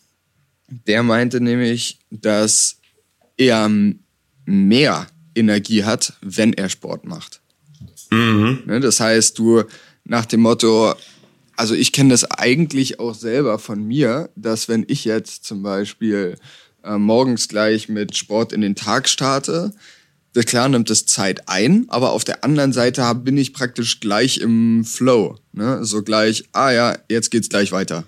der 0.68 1.04
meinte 1.04 1.40
nämlich, 1.40 2.00
dass 2.10 2.78
er 3.36 3.70
mehr 4.44 5.06
Energie 5.34 5.84
hat, 5.84 6.14
wenn 6.20 6.52
er 6.52 6.68
Sport 6.68 7.04
macht. 7.04 7.40
Mhm. 8.10 8.62
Ne, 8.66 8.80
das 8.80 9.00
heißt, 9.00 9.38
du 9.38 9.62
nach 10.12 10.26
dem 10.26 10.42
Motto, 10.42 10.92
also 11.56 11.74
ich 11.74 11.90
kenne 11.90 12.10
das 12.10 12.30
eigentlich 12.30 13.00
auch 13.00 13.14
selber 13.14 13.58
von 13.58 13.82
mir, 13.82 14.28
dass 14.36 14.68
wenn 14.68 14.84
ich 14.86 15.06
jetzt 15.06 15.46
zum 15.46 15.62
Beispiel 15.62 16.36
äh, 16.84 16.98
morgens 16.98 17.48
gleich 17.48 17.88
mit 17.88 18.14
Sport 18.14 18.52
in 18.52 18.60
den 18.60 18.74
Tag 18.74 19.08
starte, 19.08 19.72
das 20.34 20.44
klar 20.44 20.68
nimmt 20.68 20.90
das 20.90 21.06
Zeit 21.06 21.48
ein, 21.48 21.86
aber 21.88 22.12
auf 22.12 22.24
der 22.24 22.44
anderen 22.44 22.74
Seite 22.74 23.04
hab, 23.04 23.24
bin 23.24 23.38
ich 23.38 23.54
praktisch 23.54 24.00
gleich 24.00 24.36
im 24.36 24.84
Flow. 24.84 25.38
Ne? 25.54 25.82
So 25.82 26.02
gleich, 26.02 26.44
ah 26.52 26.70
ja, 26.70 26.98
jetzt 27.08 27.30
geht's 27.30 27.48
gleich 27.48 27.72
weiter. 27.72 28.04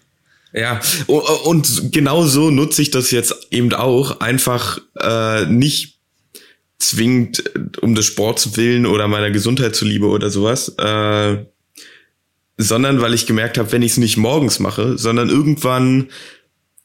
Ja, 0.53 0.81
und 1.07 1.91
genau 1.91 2.27
so 2.27 2.51
nutze 2.51 2.83
ich 2.83 2.91
das 2.91 3.11
jetzt 3.13 3.49
eben 3.51 3.73
auch. 3.73 4.21
Einfach 4.21 4.79
äh, 5.01 5.47
nicht 5.47 5.99
zwingend 6.79 7.43
um 7.81 7.95
des 7.95 8.05
Sports 8.05 8.59
willen 8.59 8.85
oder 8.85 9.09
meiner 9.09 9.31
Gesundheit 9.31 9.75
zuliebe 9.75 10.07
oder 10.07 10.29
sowas, 10.29 10.69
äh, 10.79 11.45
sondern 12.57 13.01
weil 13.01 13.15
ich 13.15 13.27
gemerkt 13.27 13.59
habe, 13.59 13.73
wenn 13.73 13.83
ich 13.83 13.93
es 13.93 13.99
nicht 13.99 14.17
morgens 14.17 14.61
mache, 14.61 14.97
sondern 14.97 15.29
irgendwann 15.29 16.09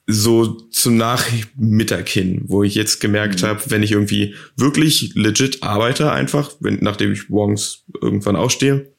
so 0.08 0.48
zum 0.72 0.98
Nachmittag 0.98 2.10
hin, 2.10 2.42
wo 2.48 2.64
ich 2.64 2.74
jetzt 2.74 3.00
gemerkt 3.00 3.44
mhm. 3.44 3.48
habe, 3.48 3.62
wenn 3.68 3.84
ich 3.84 3.92
irgendwie 3.92 4.34
wirklich 4.56 5.14
legit 5.14 5.62
arbeite, 5.62 6.12
einfach, 6.12 6.52
wenn, 6.60 6.80
nachdem 6.82 7.14
ich 7.14 7.30
morgens 7.30 7.84
irgendwann 8.02 8.36
aufstehe, 8.36 8.92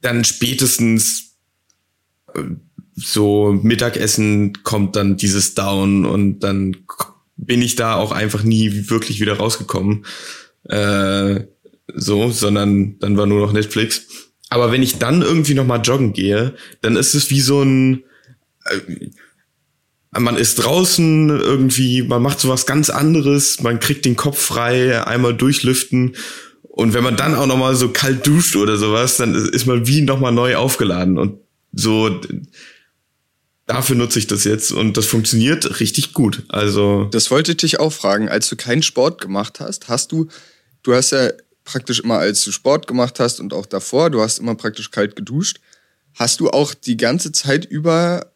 dann 0.00 0.24
spätestens 0.24 1.36
äh, 2.34 2.42
so 2.96 3.52
Mittagessen 3.62 4.64
kommt 4.64 4.96
dann 4.96 5.16
dieses 5.16 5.54
Down 5.54 6.04
und 6.04 6.40
dann 6.40 6.76
bin 7.36 7.62
ich 7.62 7.76
da 7.76 7.94
auch 7.94 8.10
einfach 8.10 8.42
nie 8.42 8.90
wirklich 8.90 9.20
wieder 9.20 9.34
rausgekommen. 9.34 10.04
Äh, 10.64 11.44
so, 11.94 12.30
sondern 12.30 12.98
dann 12.98 13.16
war 13.16 13.26
nur 13.26 13.40
noch 13.40 13.52
Netflix. 13.52 14.27
Aber 14.50 14.72
wenn 14.72 14.82
ich 14.82 14.98
dann 14.98 15.22
irgendwie 15.22 15.54
noch 15.54 15.66
mal 15.66 15.80
joggen 15.80 16.12
gehe, 16.12 16.54
dann 16.80 16.96
ist 16.96 17.14
es 17.14 17.30
wie 17.30 17.40
so 17.40 17.62
ein 17.62 18.04
äh, 18.64 19.10
man 20.18 20.36
ist 20.36 20.56
draußen 20.56 21.28
irgendwie, 21.28 22.02
man 22.02 22.22
macht 22.22 22.40
sowas 22.40 22.66
ganz 22.66 22.90
anderes, 22.90 23.60
man 23.60 23.78
kriegt 23.78 24.04
den 24.04 24.16
Kopf 24.16 24.40
frei, 24.40 25.06
einmal 25.06 25.34
durchlüften. 25.34 26.16
Und 26.62 26.94
wenn 26.94 27.04
man 27.04 27.16
dann 27.16 27.34
auch 27.34 27.46
noch 27.46 27.58
mal 27.58 27.74
so 27.76 27.90
kalt 27.90 28.26
duscht 28.26 28.56
oder 28.56 28.76
sowas, 28.76 29.16
dann 29.18 29.34
ist 29.34 29.66
man 29.66 29.86
wie 29.86 30.00
noch 30.00 30.20
mal 30.20 30.30
neu 30.30 30.56
aufgeladen. 30.56 31.18
Und 31.18 31.40
so 31.72 32.20
dafür 33.66 33.96
nutze 33.96 34.18
ich 34.18 34.26
das 34.26 34.44
jetzt 34.44 34.72
und 34.72 34.96
das 34.96 35.06
funktioniert 35.06 35.80
richtig 35.80 36.14
gut. 36.14 36.44
Also 36.48 37.04
das 37.10 37.30
wollte 37.30 37.52
ich 37.52 37.58
dich 37.58 37.80
auch 37.80 37.92
fragen, 37.92 38.28
als 38.28 38.48
du 38.48 38.56
keinen 38.56 38.82
Sport 38.82 39.20
gemacht 39.20 39.60
hast, 39.60 39.88
hast 39.88 40.10
du 40.10 40.28
du 40.82 40.94
hast 40.94 41.10
ja 41.10 41.30
praktisch 41.68 42.00
immer, 42.00 42.18
als 42.18 42.42
du 42.44 42.50
Sport 42.50 42.86
gemacht 42.86 43.20
hast 43.20 43.40
und 43.40 43.52
auch 43.52 43.66
davor, 43.66 44.10
du 44.10 44.22
hast 44.22 44.38
immer 44.38 44.54
praktisch 44.54 44.90
kalt 44.90 45.16
geduscht. 45.16 45.60
Hast 46.14 46.40
du 46.40 46.50
auch 46.50 46.74
die 46.74 46.96
ganze 46.96 47.30
Zeit 47.30 47.64
über, 47.66 48.32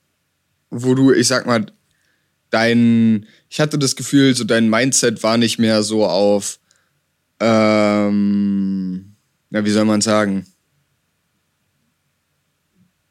wo 0.70 0.94
du, 0.94 1.12
ich 1.12 1.26
sag 1.26 1.46
mal, 1.46 1.66
dein, 2.50 3.26
ich 3.48 3.60
hatte 3.60 3.78
das 3.78 3.96
Gefühl, 3.96 4.36
so 4.36 4.44
dein 4.44 4.68
Mindset 4.68 5.22
war 5.22 5.38
nicht 5.38 5.58
mehr 5.58 5.82
so 5.82 6.06
auf, 6.06 6.58
ähm, 7.40 9.16
ja, 9.50 9.64
wie 9.64 9.70
soll 9.70 9.86
man 9.86 10.02
sagen? 10.02 10.46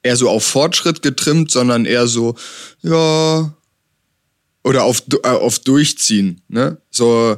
Eher 0.04 0.16
so 0.16 0.30
auf 0.30 0.46
Fortschritt 0.46 1.02
getrimmt, 1.02 1.52
sondern 1.52 1.86
eher 1.86 2.08
so, 2.08 2.36
ja, 2.82 3.54
oder 4.64 4.84
auf, 4.84 5.04
äh, 5.24 5.28
auf 5.28 5.60
Durchziehen, 5.60 6.42
ne? 6.48 6.78
So, 6.92 7.38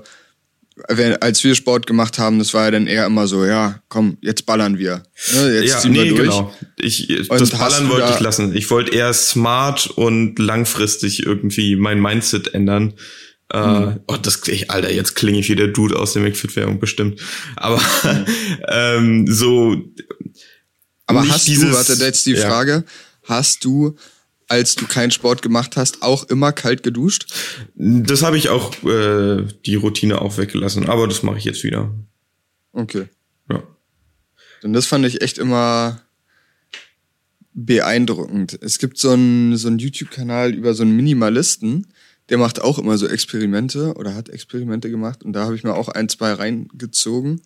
als 1.20 1.44
wir 1.44 1.56
Sport 1.56 1.86
gemacht 1.86 2.18
haben, 2.18 2.40
das 2.40 2.54
war 2.54 2.66
ja 2.66 2.72
dann 2.72 2.88
eher 2.88 3.06
immer 3.06 3.28
so, 3.28 3.46
ja, 3.46 3.82
komm, 3.90 4.18
jetzt 4.22 4.46
ballern 4.46 4.78
wir. 4.78 5.04
Ne, 5.34 5.60
jetzt 5.60 5.70
ja, 5.70 5.80
ziehen 5.80 5.92
nee, 5.92 6.04
wir 6.06 6.16
durch. 6.16 6.30
genau. 6.30 6.54
Ich, 6.78 7.08
das 7.30 7.52
Ballern 7.52 7.90
wollte 7.90 8.12
ich 8.14 8.20
lassen. 8.20 8.56
Ich 8.56 8.70
wollte 8.72 8.92
eher 8.92 9.14
smart 9.14 9.88
und 9.88 10.40
langfristig 10.40 11.26
irgendwie 11.26 11.76
mein 11.76 12.02
Mindset 12.02 12.54
ändern. 12.54 12.94
Äh, 13.50 13.60
hm. 13.60 14.00
oh, 14.08 14.18
das, 14.18 14.42
ich, 14.48 14.72
Alter, 14.72 14.92
jetzt 14.92 15.16
klinge 15.16 15.40
ich 15.40 15.50
wie 15.50 15.56
der 15.56 15.68
Dude 15.68 15.98
aus 15.98 16.14
der 16.14 16.24
McFit-Werbung 16.24 16.80
bestimmt. 16.80 17.22
Aber 17.56 17.80
hm. 18.02 18.26
ähm, 18.68 19.28
so. 19.28 19.78
Aber 21.06 21.28
hast 21.28 21.48
dieses, 21.48 21.70
du, 21.70 21.76
warte, 21.76 22.04
jetzt 22.04 22.26
die 22.26 22.36
Frage, 22.36 22.84
hast 23.24 23.64
du 23.64 23.96
als 24.54 24.76
du 24.76 24.86
keinen 24.86 25.10
Sport 25.10 25.42
gemacht 25.42 25.78
hast, 25.78 26.04
auch 26.04 26.26
immer 26.26 26.52
kalt 26.52 26.84
geduscht? 26.84 27.26
Das 27.74 28.22
habe 28.22 28.38
ich 28.38 28.50
auch, 28.50 28.72
äh, 28.84 29.48
die 29.66 29.74
Routine 29.74 30.22
auch 30.22 30.38
weggelassen, 30.38 30.88
aber 30.88 31.08
das 31.08 31.24
mache 31.24 31.39
ich 31.39 31.44
jetzt 31.44 31.63
wieder. 31.63 31.92
Okay. 32.72 33.08
Ja. 33.50 33.63
Denn 34.62 34.74
das 34.74 34.86
fand 34.86 35.06
ich 35.08 35.24
echt 35.24 35.39
immer 35.39 36.02
beeindruckend. 37.56 38.60
Es 38.62 38.78
gibt 38.78 39.00
so 39.00 39.10
einen, 39.10 39.58
so 39.58 39.70
einen 39.70 39.80
YouTube-Kanal 39.80 40.54
über 40.54 40.76
so 40.76 40.84
einen 40.84 40.96
Minimalisten, 40.96 41.88
der 42.30 42.38
macht 42.38 42.62
auch 42.62 42.78
immer 42.78 43.00
so 43.00 43.08
Experimente 43.08 43.96
oder 43.96 44.13
hat 44.13 44.30
Experimente 44.30 44.92
gemacht 44.92 45.24
und 45.24 45.34
da 45.34 45.46
habe 45.46 45.56
ich 45.56 45.63
mir 45.63 45.74
auch 45.74 45.89
ein, 45.89 46.10
zwei 46.10 46.32
reingezogen. 46.32 47.42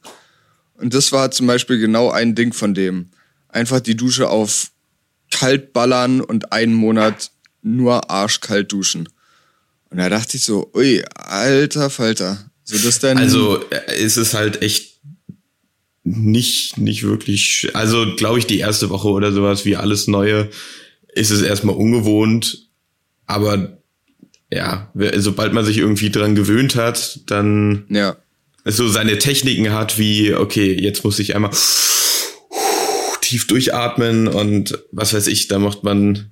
Und 0.74 0.94
das 0.94 1.14
war 1.14 1.32
zum 1.32 1.48
Beispiel 1.48 1.80
genau 1.80 2.12
ein 2.12 2.36
Ding 2.36 2.52
von 2.52 2.74
dem. 2.74 3.12
Einfach 3.48 3.80
die 3.80 3.96
Dusche 3.96 4.30
auf 4.30 4.72
kalt 5.32 5.74
ballern 5.74 6.22
und 6.22 6.52
einen 6.52 6.74
Monat 6.74 7.32
nur 7.62 8.10
arschkalt 8.10 8.72
duschen. 8.72 9.10
Und 9.90 9.98
da 9.98 10.10
dachte 10.10 10.38
ich 10.38 10.44
so, 10.44 10.72
ui, 10.74 11.04
alter 11.16 11.90
Falter. 11.90 12.50
So 12.64 12.78
das 12.78 13.00
denn 13.00 13.18
also 13.18 13.64
äh, 13.70 14.02
ist 14.02 14.18
es 14.18 14.34
halt 14.34 14.62
echt 14.62 14.98
nicht, 16.04 16.78
nicht 16.78 17.04
wirklich, 17.04 17.70
also 17.74 18.16
glaube 18.16 18.40
ich, 18.40 18.48
die 18.48 18.60
erste 18.60 18.90
Woche 18.90 19.10
oder 19.10 19.32
sowas 19.32 19.66
wie 19.66 19.76
alles 19.76 20.08
Neue 20.08 20.50
ist 21.14 21.32
es 21.32 21.42
erstmal 21.42 21.76
ungewohnt, 21.76 22.70
aber 23.26 23.78
ja, 24.52 24.92
sobald 25.18 25.54
man 25.54 25.66
sich 25.66 25.78
irgendwie 25.78 26.10
dran 26.10 26.36
gewöhnt 26.36 26.76
hat, 26.76 27.20
dann 27.26 27.86
ja. 27.90 28.16
so 28.64 28.88
seine 28.88 29.18
Techniken 29.18 29.74
hat, 29.74 30.00
wie, 30.00 30.34
okay, 30.34 30.74
jetzt 30.80 31.04
muss 31.04 31.20
ich 31.20 31.36
einmal 31.36 31.52
tief 33.28 33.46
durchatmen 33.48 34.28
und 34.28 34.80
was 34.92 35.14
weiß 35.14 35.28
ich, 35.28 35.48
da 35.48 35.60
macht 35.60 35.84
man 35.84 36.32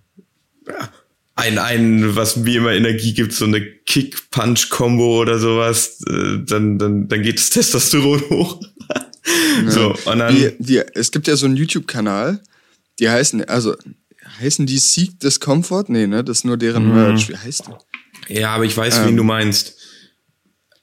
ja, 0.68 0.90
ein, 1.36 1.60
ein, 1.60 2.16
was 2.16 2.38
mir 2.38 2.60
immer 2.60 2.72
Energie 2.72 3.14
gibt, 3.14 3.34
so 3.34 3.44
eine 3.44 3.62
Kick-Punch-Kombo 3.62 5.20
oder 5.20 5.38
sowas, 5.38 6.00
äh, 6.08 6.40
dann, 6.46 6.80
dann, 6.80 7.10
dann 7.10 7.22
geht 7.22 7.38
das 7.38 7.50
Testosteron 7.52 8.22
hoch. 8.30 8.62
Ja. 8.86 9.72
So, 9.72 9.96
und 10.06 10.20
dann. 10.20 10.34
Die, 10.34 10.52
die, 10.60 10.82
es 10.94 11.12
gibt 11.12 11.28
ja 11.28 11.36
so 11.36 11.46
einen 11.46 11.58
YouTube-Kanal, 11.58 12.42
die 13.00 13.10
heißen, 13.10 13.44
also, 13.46 13.76
heißen 14.40 14.66
die 14.66 14.78
Seek 14.78 15.20
Discomfort? 15.20 15.90
Nee, 15.90 16.08
ne, 16.08 16.24
das 16.24 16.40
ist 16.40 16.46
nur 16.46 16.58
deren 16.58 16.88
mhm. 16.88 16.96
Merch. 16.96 17.30
Wie 17.30 17.38
heißt 17.38 17.64
die? 17.68 18.36
Ja, 18.36 18.56
aber 18.56 18.64
ich 18.64 18.76
weiß, 18.76 19.00
ähm, 19.00 19.08
wen 19.08 19.18
du 19.18 19.24
meinst. 19.24 19.76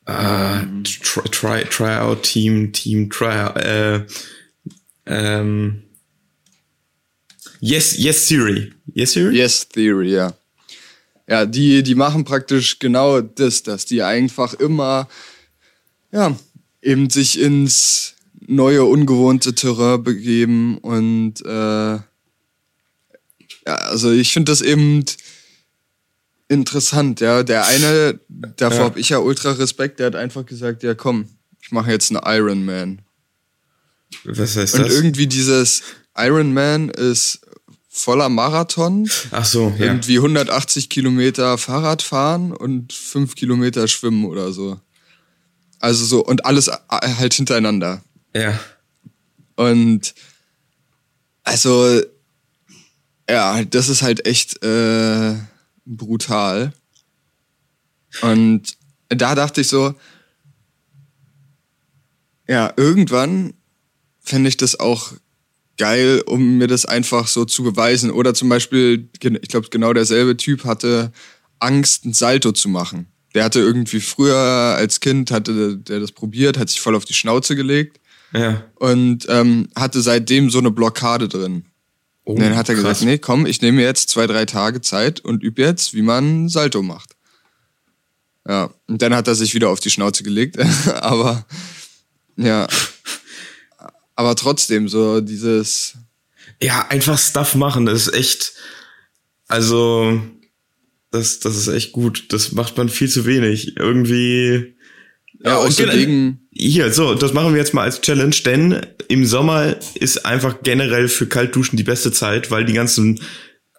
Äh, 0.05 0.61
try, 0.83 1.23
try, 1.31 1.65
try 1.65 1.97
out 1.97 2.25
Team, 2.25 2.73
Team, 2.73 3.09
try, 3.09 3.47
äh, 3.55 4.07
ähm, 5.07 5.85
Yes, 7.65 7.97
yes 7.97 8.27
Theory. 8.27 8.73
Yes 8.93 9.13
Theory? 9.13 9.37
Yes 9.37 9.69
Theory, 9.69 10.13
ja. 10.13 10.35
Ja, 11.29 11.47
die, 11.47 11.85
die 11.85 11.95
machen 11.95 12.25
praktisch 12.25 12.81
genau 12.81 13.21
das, 13.21 13.63
dass 13.63 13.87
die 13.87 14.03
einfach 14.03 14.55
immer, 14.55 15.09
ja, 16.11 16.37
eben 16.83 17.09
sich 17.09 17.39
ins 17.39 18.15
neue, 18.41 18.83
ungewohnte 18.83 19.55
Terrain 19.55 20.03
begeben 20.03 20.79
und, 20.79 21.35
äh, 21.47 21.95
ja, 21.95 22.05
also 23.65 24.11
ich 24.11 24.33
finde 24.33 24.51
das 24.51 24.61
eben 24.61 25.05
interessant, 26.49 27.21
ja. 27.21 27.45
Der 27.45 27.65
eine, 27.67 28.19
davor 28.29 28.79
ja. 28.79 28.85
habe 28.87 28.99
ich 28.99 29.11
ja 29.11 29.19
ultra 29.19 29.53
Respekt, 29.53 30.01
der 30.01 30.07
hat 30.07 30.17
einfach 30.17 30.45
gesagt, 30.45 30.83
ja 30.83 30.97
komm, 30.97 31.29
ich 31.63 31.71
mache 31.71 31.93
jetzt 31.93 32.11
einen 32.11 32.23
Iron 32.27 32.65
Man. 32.65 33.03
Was 34.25 34.57
heißt 34.57 34.75
und 34.75 34.83
das? 34.83 34.91
Und 34.91 34.97
irgendwie 34.97 35.29
dieses 35.29 35.85
Iron 36.17 36.53
Man 36.53 36.91
ist 36.91 37.41
voller 37.95 38.31
Marathon. 38.31 39.09
Ach 39.31 39.45
so, 39.45 39.69
ja. 39.79 39.85
Irgendwie 39.85 40.17
180 40.17 40.89
Kilometer 40.89 41.59
Fahrrad 41.59 42.01
fahren 42.03 42.53
und 42.53 42.93
5 42.93 43.35
Kilometer 43.35 43.87
schwimmen 43.87 44.25
oder 44.25 44.53
so. 44.53 44.81
Also 45.79 46.07
so, 46.07 46.25
und 46.25 46.47
alles 46.47 46.71
halt 46.89 47.35
hintereinander. 47.35 48.03
Ja. 48.35 48.59
Und 49.57 50.15
also, 51.45 52.01
ja, 53.29 53.63
das 53.65 53.89
ist 53.89 54.01
halt 54.01 54.27
echt 54.27 54.65
äh, 54.65 55.35
brutal. 55.85 56.73
Und 58.23 58.77
da 59.09 59.35
dachte 59.35 59.61
ich 59.61 59.69
so, 59.69 59.95
ja, 62.49 62.73
irgendwann 62.77 63.53
fände 64.21 64.49
ich 64.49 64.57
das 64.57 64.81
auch 64.81 65.13
geil, 65.79 66.23
um 66.27 66.59
mir 66.59 66.67
das 66.67 66.87
einfach 66.87 67.27
so 67.27 67.45
zu 67.45 67.63
beweisen. 67.63 68.11
Oder 68.11 68.35
zum 68.35 68.49
Beispiel, 68.49 69.09
ich 69.13 69.49
glaube, 69.49 69.69
genau 69.71 69.93
derselbe 69.93 70.37
Typ 70.37 70.65
hatte 70.65 71.13
Angst, 71.59 72.05
ein 72.05 72.13
Salto 72.13 72.53
zu 72.53 72.69
machen. 72.69 73.07
Der 73.35 73.45
hatte 73.45 73.61
irgendwie 73.61 74.01
früher 74.01 74.37
als 74.37 75.01
Kind, 75.01 75.31
hatte 75.31 75.79
der 75.79 76.01
das 76.01 76.13
probiert, 76.13 76.59
hat 76.59 76.69
sich 76.69 76.81
voll 76.81 76.95
auf 76.95 77.05
die 77.05 77.15
Schnauze 77.15 77.57
gelegt. 77.57 78.01
Ja. 78.35 78.65
Und 78.77 79.27
ähm, 79.29 79.69
hatte 79.77 80.01
seitdem 80.01 80.51
so 80.51 80.59
eine 80.59 80.71
Blockade 80.71 81.29
drin. 81.29 81.67
Oh, 82.25 82.33
und 82.33 82.41
dann 82.41 82.57
hat 82.57 82.69
er 82.69 82.75
krass. 82.75 82.85
gesagt, 82.85 83.03
nee, 83.03 83.19
komm, 83.19 83.47
ich 83.47 83.61
nehme 83.63 83.83
jetzt 83.83 84.09
zwei, 84.09 84.27
drei 84.27 84.45
Tage 84.45 84.81
Zeit 84.81 85.21
und 85.21 85.43
übe 85.43 85.63
jetzt, 85.63 85.93
wie 85.95 86.03
man 86.03 86.49
Salto 86.49 86.83
macht. 86.83 87.17
Ja, 88.49 88.71
und 88.89 89.03
dann 89.03 89.15
hat 89.15 89.29
er 89.29 89.35
sich 89.35 89.55
wieder 89.55 89.69
auf 89.69 89.81
die 89.81 89.91
Schnauze 89.91 90.23
gelegt. 90.23 90.59
Aber 91.01 91.45
ja, 92.37 92.67
aber 94.23 94.37
trotzdem, 94.37 94.89
so 94.89 95.21
dieses. 95.21 95.95
Ja, 96.61 96.87
einfach 96.89 97.19
Stuff 97.19 97.55
machen, 97.55 97.87
das 97.87 98.07
ist 98.07 98.15
echt. 98.15 98.53
Also, 99.49 100.21
das, 101.11 101.41
das 101.41 101.57
ist 101.57 101.69
echt 101.69 101.93
gut. 101.93 102.33
Das 102.33 102.53
macht 102.53 102.77
man 102.77 102.89
viel 102.89 103.09
zu 103.09 103.27
wenig. 103.27 103.77
Irgendwie. 103.77 104.77
Ja, 105.45 105.57
außerdem. 105.57 106.39
Hier, 106.51 106.93
so, 106.93 107.15
das 107.15 107.33
machen 107.33 107.53
wir 107.53 107.61
jetzt 107.61 107.75
mal 107.75 107.83
als 107.83 108.01
Challenge, 108.01 108.37
denn 108.45 108.87
im 109.09 109.27
Sommer 109.27 109.77
ist 109.95 110.25
einfach 110.25 110.63
generell 110.63 111.09
für 111.09 111.27
Kaltduschen 111.27 111.77
die 111.77 111.83
beste 111.83 112.13
Zeit, 112.13 112.51
weil 112.51 112.65
die 112.65 112.75
ganzen 112.75 113.21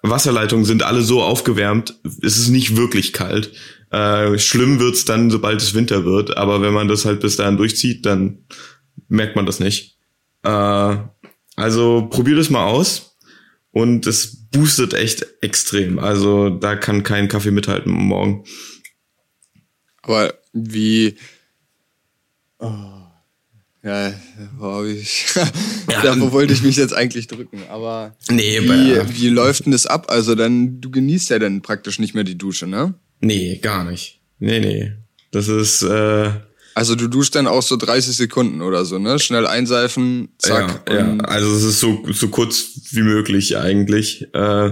Wasserleitungen 0.02 0.66
sind 0.66 0.84
alle 0.84 1.02
so 1.02 1.22
aufgewärmt, 1.22 2.00
es 2.22 2.38
ist 2.38 2.50
nicht 2.50 2.76
wirklich 2.76 3.14
kalt. 3.14 3.54
Äh, 3.90 4.38
schlimm 4.38 4.80
wird's 4.80 5.06
dann, 5.06 5.32
sobald 5.32 5.62
es 5.62 5.74
Winter 5.74 6.04
wird, 6.04 6.36
aber 6.36 6.62
wenn 6.62 6.74
man 6.74 6.90
das 6.90 7.06
halt 7.06 7.22
bis 7.22 7.38
dahin 7.38 7.58
durchzieht, 7.58 8.06
dann 8.06 8.40
merkt 9.08 9.36
man 9.36 9.46
das 9.46 9.60
nicht. 9.60 9.98
Äh, 10.44 10.98
also 11.56 12.08
probier 12.10 12.36
das 12.36 12.50
mal 12.50 12.66
aus 12.66 13.18
und 13.72 14.08
es 14.08 14.48
boostet 14.52 14.94
echt 14.94 15.26
extrem. 15.42 16.00
Also 16.00 16.50
da 16.50 16.76
kann 16.76 17.04
kein 17.04 17.28
Kaffee 17.28 17.52
mithalten 17.52 17.92
morgen. 17.92 18.44
Aber 20.02 20.34
wie. 20.54 21.16
Oh. 22.60 23.04
Ja, 23.84 24.14
oh, 24.62 24.86
ich, 24.86 25.26
ja, 25.90 26.02
davor 26.02 26.32
wollte 26.32 26.54
ich 26.54 26.64
mich 26.64 26.78
jetzt 26.78 26.94
eigentlich 26.94 27.28
drücken, 27.28 27.64
aber 27.70 28.16
nee, 28.30 28.62
wie, 28.62 29.20
wie 29.20 29.28
läuft 29.28 29.66
denn 29.66 29.74
das 29.74 29.86
ab? 29.86 30.10
Also 30.10 30.36
dann, 30.36 30.80
du 30.80 30.90
genießt 30.90 31.30
ja 31.32 31.38
dann 31.38 31.62
praktisch 31.62 32.00
nicht 32.00 32.16
mehr 32.16 32.24
die 32.24 32.38
Dusche, 32.38 32.66
ne? 32.66 32.94
Nee, 33.20 33.58
gar 33.58 33.84
nicht. 33.84 34.22
Nee, 34.40 34.62
nee. 34.62 34.94
Das 35.32 35.50
ist, 35.50 35.82
äh, 35.82 36.32
also 36.76 36.96
du 36.96 37.08
duschst 37.08 37.36
dann 37.36 37.48
auch 37.48 37.62
so 37.62 37.78
30 37.78 38.16
Sekunden 38.16 38.62
oder 38.62 38.86
so, 38.86 39.00
ne? 39.00 39.20
Schnell 39.20 39.46
einseifen, 39.48 40.30
zack. 40.38 40.84
Ja, 40.90 40.96
ja. 40.96 41.18
also 41.20 41.56
es 41.56 41.64
ist 41.64 41.80
so, 41.80 42.04
so 42.12 42.30
kurz 42.30 42.66
wie 42.92 43.04
möglich 43.04 43.58
eigentlich. 43.58 44.28
Äh, 44.34 44.72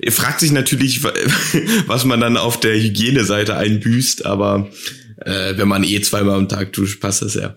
ihr 0.00 0.12
fragt 0.12 0.40
sich 0.40 0.52
natürlich, 0.52 1.04
was 1.86 2.04
man 2.04 2.20
dann 2.20 2.36
auf 2.36 2.60
der 2.60 2.74
Hygieneseite 2.74 3.56
einbüßt, 3.56 4.24
aber 4.24 4.68
äh, 5.16 5.56
wenn 5.56 5.68
man 5.68 5.84
eh 5.84 6.00
zweimal 6.00 6.36
am 6.36 6.48
Tag 6.48 6.72
duscht, 6.72 7.00
passt 7.00 7.22
das 7.22 7.34
ja. 7.34 7.54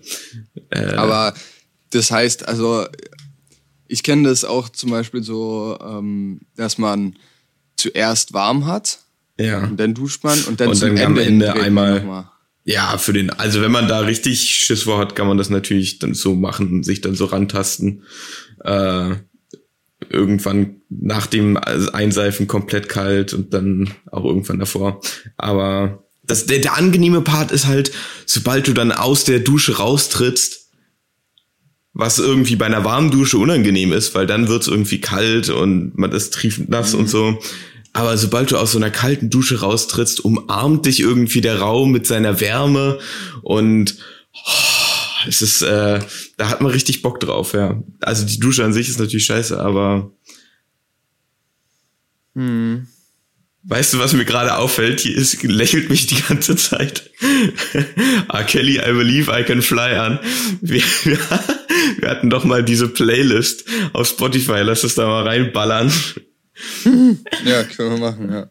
Äh, 0.70 0.94
aber 0.94 1.34
das 1.90 2.10
heißt, 2.10 2.46
also 2.46 2.86
ich 3.88 4.02
kenne 4.02 4.28
das 4.28 4.44
auch 4.44 4.68
zum 4.68 4.90
Beispiel 4.90 5.22
so, 5.22 5.78
ähm, 5.80 6.40
dass 6.56 6.78
man 6.78 7.16
zuerst 7.76 8.32
warm 8.32 8.66
hat 8.66 8.98
Ja. 9.38 9.64
Und 9.64 9.78
dann 9.78 9.94
duscht 9.94 10.24
man 10.24 10.38
und 10.44 10.60
dann, 10.60 10.68
und 10.68 10.76
zum 10.76 10.96
dann 10.96 11.06
am 11.06 11.18
Ende, 11.18 11.46
Ende 11.46 11.54
einmal. 11.54 12.30
Ja, 12.64 12.96
für 12.96 13.12
den, 13.12 13.30
also 13.30 13.60
wenn 13.60 13.72
man 13.72 13.88
da 13.88 14.00
richtig 14.00 14.50
Schiss 14.50 14.84
vor 14.84 14.98
hat, 14.98 15.14
kann 15.14 15.26
man 15.26 15.36
das 15.36 15.50
natürlich 15.50 15.98
dann 15.98 16.14
so 16.14 16.34
machen, 16.34 16.82
sich 16.82 17.02
dann 17.02 17.14
so 17.14 17.26
rantasten. 17.26 18.04
Äh, 18.64 19.16
irgendwann 20.10 20.82
nach 20.88 21.26
dem 21.26 21.56
Einseifen 21.56 22.46
komplett 22.46 22.88
kalt 22.88 23.34
und 23.34 23.52
dann 23.54 23.90
auch 24.10 24.24
irgendwann 24.24 24.58
davor. 24.58 25.00
Aber 25.36 26.04
das, 26.22 26.46
der, 26.46 26.58
der 26.58 26.76
angenehme 26.76 27.20
Part 27.20 27.52
ist 27.52 27.66
halt, 27.66 27.92
sobald 28.26 28.66
du 28.66 28.72
dann 28.72 28.92
aus 28.92 29.24
der 29.24 29.40
Dusche 29.40 29.76
raustrittst, 29.76 30.70
was 31.92 32.18
irgendwie 32.18 32.56
bei 32.56 32.66
einer 32.66 32.84
warmen 32.84 33.10
Dusche 33.10 33.38
unangenehm 33.38 33.92
ist, 33.92 34.14
weil 34.14 34.26
dann 34.26 34.48
wird's 34.48 34.66
irgendwie 34.66 35.00
kalt 35.00 35.48
und 35.48 35.96
man 35.96 36.12
ist 36.12 36.34
triefend 36.34 36.68
nass 36.68 36.92
mhm. 36.92 37.00
und 37.00 37.08
so. 37.08 37.38
Aber 37.94 38.18
sobald 38.18 38.50
du 38.50 38.58
aus 38.58 38.72
so 38.72 38.78
einer 38.78 38.90
kalten 38.90 39.30
Dusche 39.30 39.60
raustrittst, 39.60 40.20
umarmt 40.20 40.84
dich 40.84 41.00
irgendwie 41.00 41.40
der 41.40 41.60
Raum 41.60 41.92
mit 41.92 42.06
seiner 42.06 42.40
Wärme 42.40 42.98
und 43.42 43.96
oh, 44.34 45.28
es 45.28 45.40
ist, 45.40 45.62
äh, 45.62 46.00
da 46.36 46.48
hat 46.50 46.60
man 46.60 46.72
richtig 46.72 47.02
Bock 47.02 47.20
drauf, 47.20 47.54
ja. 47.54 47.82
Also 48.00 48.26
die 48.26 48.40
Dusche 48.40 48.64
an 48.64 48.72
sich 48.72 48.88
ist 48.88 48.98
natürlich 48.98 49.26
scheiße, 49.26 49.58
aber 49.58 50.10
hm. 52.34 52.88
Weißt 53.66 53.94
du, 53.94 53.98
was 53.98 54.12
mir 54.12 54.26
gerade 54.26 54.58
auffällt? 54.58 55.00
Hier 55.00 55.16
ist, 55.16 55.42
lächelt 55.42 55.88
mich 55.88 56.06
die 56.06 56.20
ganze 56.20 56.54
Zeit 56.54 57.10
ah, 58.28 58.42
Kelly, 58.42 58.76
I 58.76 58.92
believe 58.92 59.30
I 59.30 59.42
can 59.42 59.62
fly 59.62 59.94
an. 59.96 60.18
Wir, 60.60 60.82
wir, 61.04 61.18
wir 61.98 62.10
hatten 62.10 62.28
doch 62.28 62.44
mal 62.44 62.62
diese 62.62 62.88
Playlist 62.88 63.64
auf 63.94 64.08
Spotify. 64.08 64.60
Lass 64.62 64.84
es 64.84 64.96
da 64.96 65.06
mal 65.06 65.22
reinballern. 65.22 65.90
Ja, 67.44 67.64
können 67.64 67.90
wir 67.90 67.98
machen, 67.98 68.32
ja. 68.32 68.50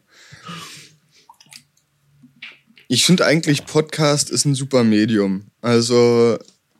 Ich 2.88 3.06
finde 3.06 3.24
eigentlich 3.24 3.64
Podcast 3.64 4.30
ist 4.30 4.44
ein 4.44 4.54
super 4.54 4.84
Medium. 4.84 5.46
Also 5.62 6.38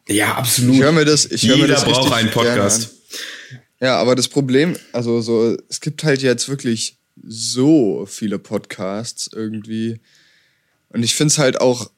ja, 0.08 0.34
absolut. 0.34 0.74
Ich 0.74 0.82
höre 0.82 0.92
mir 0.92 1.04
das. 1.04 1.26
Ich 1.26 1.42
Jeder 1.42 1.56
mir 1.56 1.66
das 1.66 1.84
braucht 1.84 2.12
einen 2.12 2.30
Podcast. 2.30 2.90
Ja, 3.80 3.96
aber 3.96 4.14
das 4.14 4.28
Problem, 4.28 4.76
also 4.92 5.20
so, 5.20 5.56
es 5.68 5.80
gibt 5.80 6.04
halt 6.04 6.22
jetzt 6.22 6.48
wirklich 6.48 6.98
so 7.26 8.06
viele 8.06 8.38
Podcasts 8.38 9.28
irgendwie. 9.32 10.00
Und 10.90 11.02
ich 11.02 11.14
finde 11.14 11.32
es 11.32 11.38
halt 11.38 11.60
auch. 11.60 11.90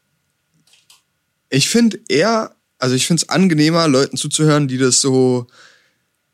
Ich 1.48 1.68
finde 1.68 2.00
eher, 2.08 2.56
also 2.78 2.94
ich 2.94 3.06
finde 3.06 3.22
es 3.22 3.28
angenehmer, 3.28 3.86
Leuten 3.88 4.16
zuzuhören, 4.16 4.68
die 4.68 4.78
das 4.78 5.00
so 5.00 5.46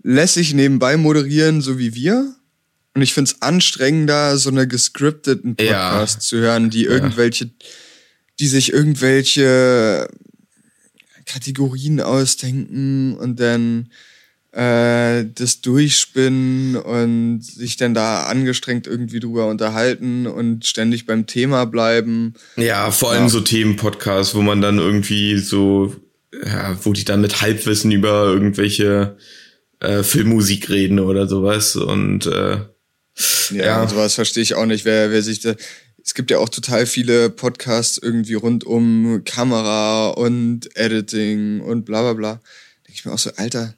lässig 0.02 0.54
nebenbei 0.54 0.96
moderieren, 0.96 1.60
so 1.60 1.78
wie 1.78 1.94
wir. 1.94 2.34
Und 2.94 3.02
ich 3.02 3.14
finde 3.14 3.30
es 3.30 3.42
anstrengender, 3.42 4.36
so 4.36 4.50
eine 4.50 4.68
gescripteten 4.68 5.56
Podcast 5.56 6.16
ja. 6.16 6.20
zu 6.20 6.36
hören, 6.38 6.70
die 6.70 6.84
irgendwelche, 6.84 7.50
die 8.38 8.46
sich 8.46 8.72
irgendwelche 8.72 10.08
Kategorien 11.24 12.00
ausdenken 12.00 13.16
und 13.16 13.40
dann 13.40 13.88
äh, 14.52 15.24
das 15.34 15.62
durchspinnen 15.62 16.76
und 16.76 17.40
sich 17.42 17.76
dann 17.78 17.94
da 17.94 18.24
angestrengt 18.24 18.86
irgendwie 18.86 19.20
drüber 19.20 19.46
unterhalten 19.48 20.26
und 20.26 20.66
ständig 20.66 21.06
beim 21.06 21.26
Thema 21.26 21.64
bleiben. 21.64 22.34
Ja, 22.56 22.90
vor 22.90 23.12
allem 23.12 23.22
ja. 23.22 23.28
so 23.30 23.40
Themenpodcasts, 23.40 24.34
wo 24.34 24.42
man 24.42 24.60
dann 24.60 24.78
irgendwie 24.78 25.38
so, 25.38 25.96
ja, 26.44 26.78
wo 26.82 26.92
die 26.92 27.06
dann 27.06 27.22
mit 27.22 27.40
Halbwissen 27.40 27.90
über 27.92 28.26
irgendwelche 28.26 29.16
äh, 29.80 30.02
Filmmusik 30.02 30.68
reden 30.68 31.00
oder 31.00 31.26
sowas 31.26 31.74
und 31.74 32.26
äh, 32.26 32.58
ja, 33.50 33.64
ja. 33.64 33.88
Sowas 33.88 34.14
verstehe 34.14 34.42
ich 34.42 34.54
auch 34.54 34.66
nicht, 34.66 34.84
wer, 34.84 35.10
wer 35.10 35.22
sich 35.22 35.40
da. 35.40 35.54
Es 36.04 36.14
gibt 36.14 36.30
ja 36.30 36.38
auch 36.38 36.48
total 36.48 36.86
viele 36.86 37.30
Podcasts 37.30 37.96
irgendwie 37.96 38.34
rund 38.34 38.64
um 38.64 39.22
Kamera 39.24 40.08
und 40.10 40.74
Editing 40.76 41.60
und 41.60 41.84
bla 41.84 42.02
bla 42.02 42.14
bla. 42.14 42.32
Denke 42.86 42.94
ich 42.94 43.04
mir 43.04 43.12
auch 43.12 43.18
so, 43.18 43.30
Alter, 43.36 43.74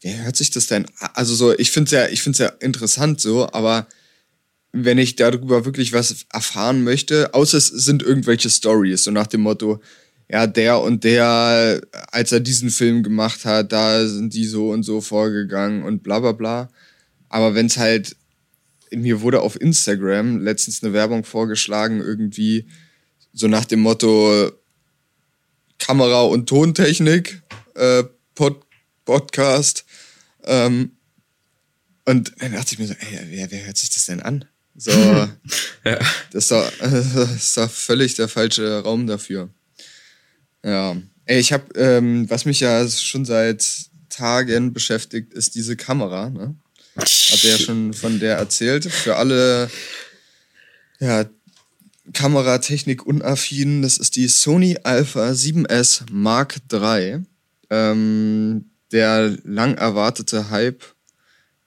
wer 0.00 0.24
hört 0.24 0.36
sich 0.36 0.50
das 0.50 0.66
denn? 0.66 0.86
Also 1.14 1.34
so, 1.34 1.56
ich 1.56 1.70
finde 1.70 1.86
es 1.86 1.92
ja, 1.92 2.08
ich 2.12 2.22
finde 2.22 2.44
ja 2.44 2.48
interessant 2.60 3.20
so, 3.20 3.48
aber 3.52 3.86
wenn 4.72 4.98
ich 4.98 5.14
darüber 5.14 5.64
wirklich 5.64 5.92
was 5.92 6.26
erfahren 6.32 6.82
möchte, 6.82 7.32
außer 7.32 7.58
es 7.58 7.68
sind 7.68 8.02
irgendwelche 8.02 8.50
Stories, 8.50 9.04
so 9.04 9.12
nach 9.12 9.28
dem 9.28 9.42
Motto, 9.42 9.80
ja, 10.28 10.46
der 10.46 10.80
und 10.80 11.04
der, 11.04 11.80
als 12.10 12.32
er 12.32 12.40
diesen 12.40 12.70
Film 12.70 13.02
gemacht 13.02 13.44
hat, 13.44 13.70
da 13.72 14.06
sind 14.06 14.34
die 14.34 14.46
so 14.46 14.70
und 14.70 14.82
so 14.82 15.00
vorgegangen 15.00 15.84
und 15.84 16.02
bla 16.02 16.18
bla 16.18 16.32
bla. 16.32 16.70
Aber 17.28 17.54
wenn 17.54 17.66
es 17.66 17.76
halt 17.76 18.16
mir 18.96 19.20
wurde 19.20 19.40
auf 19.40 19.60
Instagram 19.60 20.38
letztens 20.38 20.82
eine 20.82 20.92
Werbung 20.92 21.24
vorgeschlagen, 21.24 22.00
irgendwie 22.00 22.66
so 23.32 23.48
nach 23.48 23.64
dem 23.64 23.80
Motto 23.80 24.52
Kamera- 25.78 26.22
und 26.22 26.48
Tontechnik, 26.48 27.42
äh, 27.74 28.04
Pod 28.34 28.64
Podcast. 29.04 29.84
Ähm, 30.44 30.92
und 32.06 32.32
dann 32.38 32.52
dachte 32.52 32.74
ich 32.74 32.78
mir 32.78 32.86
so, 32.86 32.94
ey, 32.94 33.20
wer, 33.30 33.50
wer 33.50 33.66
hört 33.66 33.76
sich 33.76 33.90
das 33.90 34.06
denn 34.06 34.20
an? 34.20 34.44
So, 34.76 34.90
ja. 35.84 35.98
das, 36.32 36.44
ist 36.44 36.50
doch, 36.50 36.72
das 36.80 37.34
ist 37.34 37.56
doch 37.56 37.70
völlig 37.70 38.14
der 38.14 38.28
falsche 38.28 38.80
Raum 38.80 39.06
dafür. 39.06 39.50
Ja. 40.64 40.96
Ey, 41.26 41.40
ich 41.40 41.52
habe, 41.52 41.72
ähm, 41.78 42.28
was 42.28 42.44
mich 42.44 42.60
ja 42.60 42.86
schon 42.88 43.24
seit 43.24 43.66
Tagen 44.08 44.72
beschäftigt, 44.72 45.32
ist 45.32 45.54
diese 45.54 45.76
Kamera. 45.76 46.30
Ne? 46.30 46.54
Hat 46.96 47.44
er 47.44 47.50
ja 47.50 47.58
schon 47.58 47.92
von 47.92 48.20
der 48.20 48.36
erzählt. 48.36 48.84
Für 48.84 49.16
alle 49.16 49.70
ja, 51.00 51.26
Kameratechnik 52.12 53.06
unaffinen, 53.06 53.82
das 53.82 53.98
ist 53.98 54.16
die 54.16 54.28
Sony 54.28 54.78
Alpha 54.82 55.30
7S 55.30 56.02
Mark 56.10 56.60
III. 56.72 57.22
Ähm, 57.70 58.70
der 58.92 59.36
lang 59.42 59.74
erwartete 59.76 60.50
Hype 60.50 60.84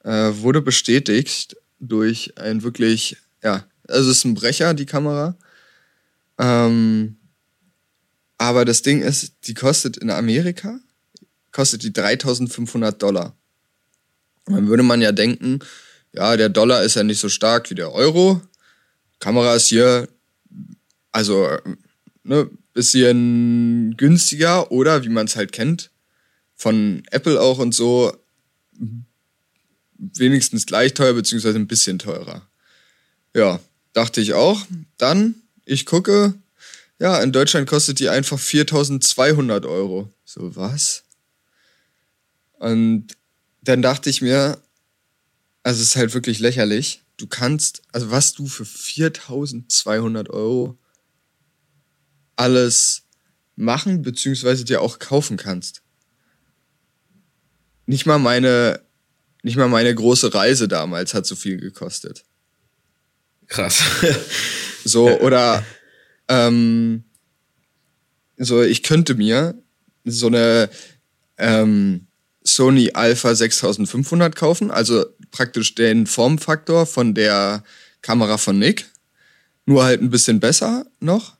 äh, 0.04 0.30
wurde 0.34 0.62
bestätigt 0.62 1.56
durch 1.80 2.38
ein 2.38 2.62
wirklich, 2.62 3.16
ja, 3.42 3.64
also 3.86 4.10
es 4.10 4.18
ist 4.18 4.24
ein 4.24 4.34
Brecher, 4.34 4.74
die 4.74 4.86
Kamera. 4.86 5.36
Ähm, 6.38 7.16
aber 8.38 8.64
das 8.64 8.82
Ding 8.82 9.02
ist, 9.02 9.32
die 9.44 9.54
kostet 9.54 9.96
in 9.96 10.10
Amerika, 10.10 10.78
kostet 11.52 11.82
die 11.82 11.92
3500 11.92 13.02
Dollar. 13.02 13.37
Dann 14.48 14.68
würde 14.68 14.82
man 14.82 15.00
ja 15.00 15.12
denken, 15.12 15.60
ja, 16.12 16.36
der 16.36 16.48
Dollar 16.48 16.82
ist 16.82 16.96
ja 16.96 17.02
nicht 17.02 17.20
so 17.20 17.28
stark 17.28 17.70
wie 17.70 17.74
der 17.74 17.92
Euro. 17.92 18.40
Kamera 19.18 19.54
ist 19.54 19.66
hier, 19.66 20.08
also, 21.12 21.48
ne, 22.22 22.50
bisschen 22.72 23.96
günstiger 23.96 24.70
oder 24.70 25.02
wie 25.04 25.08
man 25.08 25.26
es 25.26 25.36
halt 25.36 25.52
kennt, 25.52 25.90
von 26.54 27.02
Apple 27.10 27.40
auch 27.40 27.58
und 27.58 27.74
so, 27.74 28.16
wenigstens 29.98 30.66
gleich 30.66 30.94
teuer, 30.94 31.12
beziehungsweise 31.12 31.58
ein 31.58 31.66
bisschen 31.66 31.98
teurer. 31.98 32.46
Ja, 33.34 33.60
dachte 33.92 34.20
ich 34.20 34.34
auch. 34.34 34.64
Dann, 34.96 35.34
ich 35.64 35.86
gucke, 35.86 36.34
ja, 37.00 37.20
in 37.20 37.32
Deutschland 37.32 37.68
kostet 37.68 37.98
die 37.98 38.08
einfach 38.08 38.38
4200 38.38 39.66
Euro. 39.66 40.12
So, 40.24 40.54
was? 40.54 41.04
Und 42.58 43.17
dann 43.68 43.82
dachte 43.82 44.08
ich 44.08 44.22
mir, 44.22 44.58
also 45.62 45.82
es 45.82 45.88
ist 45.88 45.96
halt 45.96 46.14
wirklich 46.14 46.38
lächerlich. 46.38 47.04
Du 47.18 47.26
kannst, 47.26 47.82
also 47.92 48.10
was 48.10 48.32
du 48.32 48.46
für 48.46 48.64
4200 48.64 50.30
Euro 50.30 50.78
alles 52.36 53.02
machen, 53.56 54.00
beziehungsweise 54.00 54.64
dir 54.64 54.80
auch 54.80 54.98
kaufen 54.98 55.36
kannst. 55.36 55.82
Nicht 57.84 58.06
mal 58.06 58.18
meine, 58.18 58.80
nicht 59.42 59.58
mal 59.58 59.68
meine 59.68 59.94
große 59.94 60.32
Reise 60.32 60.66
damals 60.66 61.12
hat 61.12 61.26
so 61.26 61.36
viel 61.36 61.58
gekostet. 61.58 62.24
Krass. 63.48 63.82
so, 64.84 65.20
oder, 65.20 65.62
ähm, 66.28 67.04
so, 68.38 68.62
ich 68.62 68.82
könnte 68.82 69.14
mir 69.14 69.62
so 70.04 70.28
eine, 70.28 70.70
ähm, 71.36 72.07
Sony 72.54 72.90
Alpha 72.94 73.34
6500 73.34 74.34
kaufen, 74.34 74.70
also 74.70 75.04
praktisch 75.30 75.74
den 75.74 76.06
Formfaktor 76.06 76.86
von 76.86 77.14
der 77.14 77.62
Kamera 78.02 78.38
von 78.38 78.58
Nick, 78.58 78.86
nur 79.66 79.84
halt 79.84 80.00
ein 80.00 80.10
bisschen 80.10 80.40
besser 80.40 80.86
noch. 81.00 81.36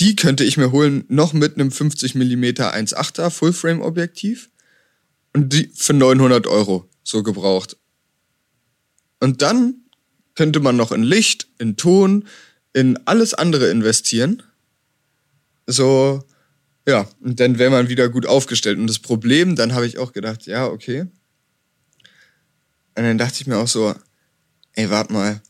Die 0.00 0.16
könnte 0.16 0.44
ich 0.44 0.56
mir 0.56 0.72
holen, 0.72 1.04
noch 1.08 1.32
mit 1.32 1.54
einem 1.54 1.70
50 1.70 2.14
mm 2.14 2.44
1.8er 2.44 3.30
Fullframe 3.30 3.80
Objektiv 3.80 4.50
und 5.32 5.52
die 5.52 5.70
für 5.74 5.92
900 5.92 6.46
Euro 6.46 6.88
so 7.02 7.22
gebraucht. 7.22 7.76
Und 9.20 9.42
dann 9.42 9.84
könnte 10.34 10.60
man 10.60 10.76
noch 10.76 10.92
in 10.92 11.02
Licht, 11.02 11.48
in 11.58 11.76
Ton, 11.76 12.26
in 12.72 12.98
alles 13.06 13.34
andere 13.34 13.70
investieren. 13.70 14.42
So, 15.66 16.24
ja, 16.86 17.08
und 17.20 17.40
dann 17.40 17.58
wäre 17.58 17.70
man 17.70 17.88
wieder 17.88 18.08
gut 18.08 18.26
aufgestellt. 18.26 18.78
Und 18.78 18.86
das 18.86 18.98
Problem, 18.98 19.56
dann 19.56 19.74
habe 19.74 19.86
ich 19.86 19.98
auch 19.98 20.12
gedacht, 20.12 20.46
ja, 20.46 20.66
okay. 20.66 21.02
Und 22.96 23.02
dann 23.04 23.18
dachte 23.18 23.38
ich 23.40 23.46
mir 23.46 23.58
auch 23.58 23.68
so, 23.68 23.94
ey, 24.74 24.90
warte 24.90 25.12
mal. 25.12 25.40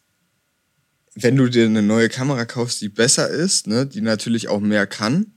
wenn 1.15 1.37
du 1.37 1.49
dir 1.49 1.67
eine 1.67 1.83
neue 1.83 2.09
Kamera 2.09 2.45
kaufst, 2.45 2.81
die 2.81 2.89
besser 2.89 3.29
ist, 3.29 3.67
ne, 3.67 3.87
die 3.87 4.01
natürlich 4.01 4.49
auch 4.49 4.61
mehr 4.61 4.87
kann, 4.87 5.33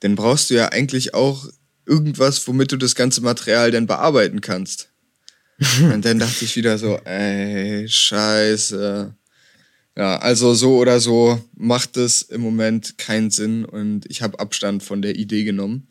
dann 0.00 0.14
brauchst 0.14 0.50
du 0.50 0.54
ja 0.54 0.68
eigentlich 0.68 1.14
auch 1.14 1.46
irgendwas, 1.86 2.46
womit 2.48 2.72
du 2.72 2.76
das 2.76 2.94
ganze 2.94 3.20
Material 3.20 3.70
dann 3.70 3.86
bearbeiten 3.86 4.40
kannst. 4.40 4.90
Und 5.82 6.04
dann 6.04 6.18
dachte 6.18 6.44
ich 6.44 6.56
wieder 6.56 6.78
so, 6.78 6.96
ey, 7.04 7.88
scheiße. 7.88 9.14
Ja, 9.96 10.16
also 10.18 10.54
so 10.54 10.78
oder 10.78 11.00
so 11.00 11.38
macht 11.54 11.96
es 11.98 12.22
im 12.22 12.40
Moment 12.40 12.96
keinen 12.96 13.30
Sinn 13.30 13.64
und 13.64 14.06
ich 14.10 14.22
habe 14.22 14.40
Abstand 14.40 14.82
von 14.82 15.02
der 15.02 15.16
Idee 15.16 15.44
genommen, 15.44 15.88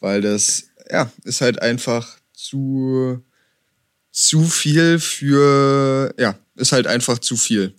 weil 0.00 0.22
das, 0.22 0.70
ja, 0.90 1.12
ist 1.24 1.42
halt 1.42 1.60
einfach 1.60 2.18
zu, 2.32 3.22
zu 4.10 4.44
viel 4.44 4.98
für, 4.98 6.14
ja, 6.18 6.38
ist 6.56 6.72
halt 6.72 6.86
einfach 6.86 7.18
zu 7.18 7.36
viel. 7.36 7.74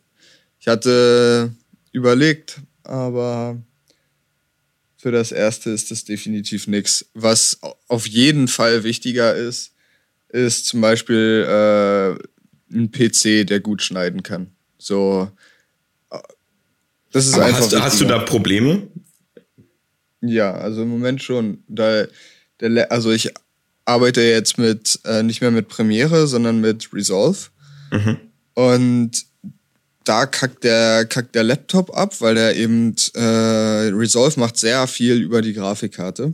Ich 0.60 0.68
hatte 0.68 1.52
überlegt, 1.94 2.62
aber 2.84 3.58
für 4.98 5.12
das 5.12 5.32
erste 5.32 5.72
ist 5.72 5.90
das 5.90 6.04
definitiv 6.04 6.68
nichts. 6.68 7.10
Was 7.14 7.60
auf 7.88 8.06
jeden 8.06 8.48
Fall 8.48 8.84
wichtiger 8.84 9.34
ist, 9.34 9.74
ist 10.28 10.68
zum 10.68 10.82
Beispiel 10.82 11.46
äh, 11.48 12.76
ein 12.76 12.92
PC, 12.92 13.48
der 13.48 13.62
gut 13.62 13.82
schneiden 13.82 14.22
kann. 14.22 14.52
So, 14.80 15.30
das 17.12 17.28
ist 17.28 17.36
Aber 17.36 17.46
einfach. 17.46 17.62
Hast, 17.62 17.82
hast, 17.82 18.02
du 18.02 18.06
da 18.06 18.20
Probleme? 18.20 18.88
Ja, 20.22 20.54
also 20.54 20.84
im 20.84 20.90
Moment 20.90 21.24
schon. 21.24 21.64
Da, 21.68 22.06
der, 22.60 22.92
also 22.92 23.12
ich 23.12 23.34
arbeite 23.86 24.22
jetzt 24.22 24.58
mit 24.58 25.00
äh, 25.06 25.24
nicht 25.24 25.42
mehr 25.42 25.52
mit 25.52 25.68
Premiere, 25.68 26.28
sondern 26.28 26.62
mit 26.62 26.94
Resolve. 26.94 27.50
Mhm. 27.92 28.18
Und 28.54 29.26
da 30.04 30.26
kackt 30.26 30.64
der, 30.64 31.06
kackt 31.06 31.36
der 31.36 31.44
Laptop 31.44 31.96
ab, 31.96 32.20
weil 32.22 32.36
der 32.36 32.56
eben 32.56 32.96
äh, 33.14 33.90
Resolve 33.92 34.40
macht 34.40 34.58
sehr 34.58 34.86
viel 34.88 35.22
über 35.22 35.42
die 35.42 35.54
Grafikkarte. 35.54 36.34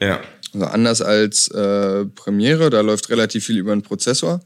Ja. 0.00 0.20
Also 0.52 0.66
anders 0.66 1.02
als 1.02 1.48
äh, 1.48 2.06
Premiere, 2.06 2.70
da 2.70 2.80
läuft 2.80 3.10
relativ 3.10 3.46
viel 3.46 3.58
über 3.58 3.74
den 3.74 3.82
Prozessor. 3.82 4.40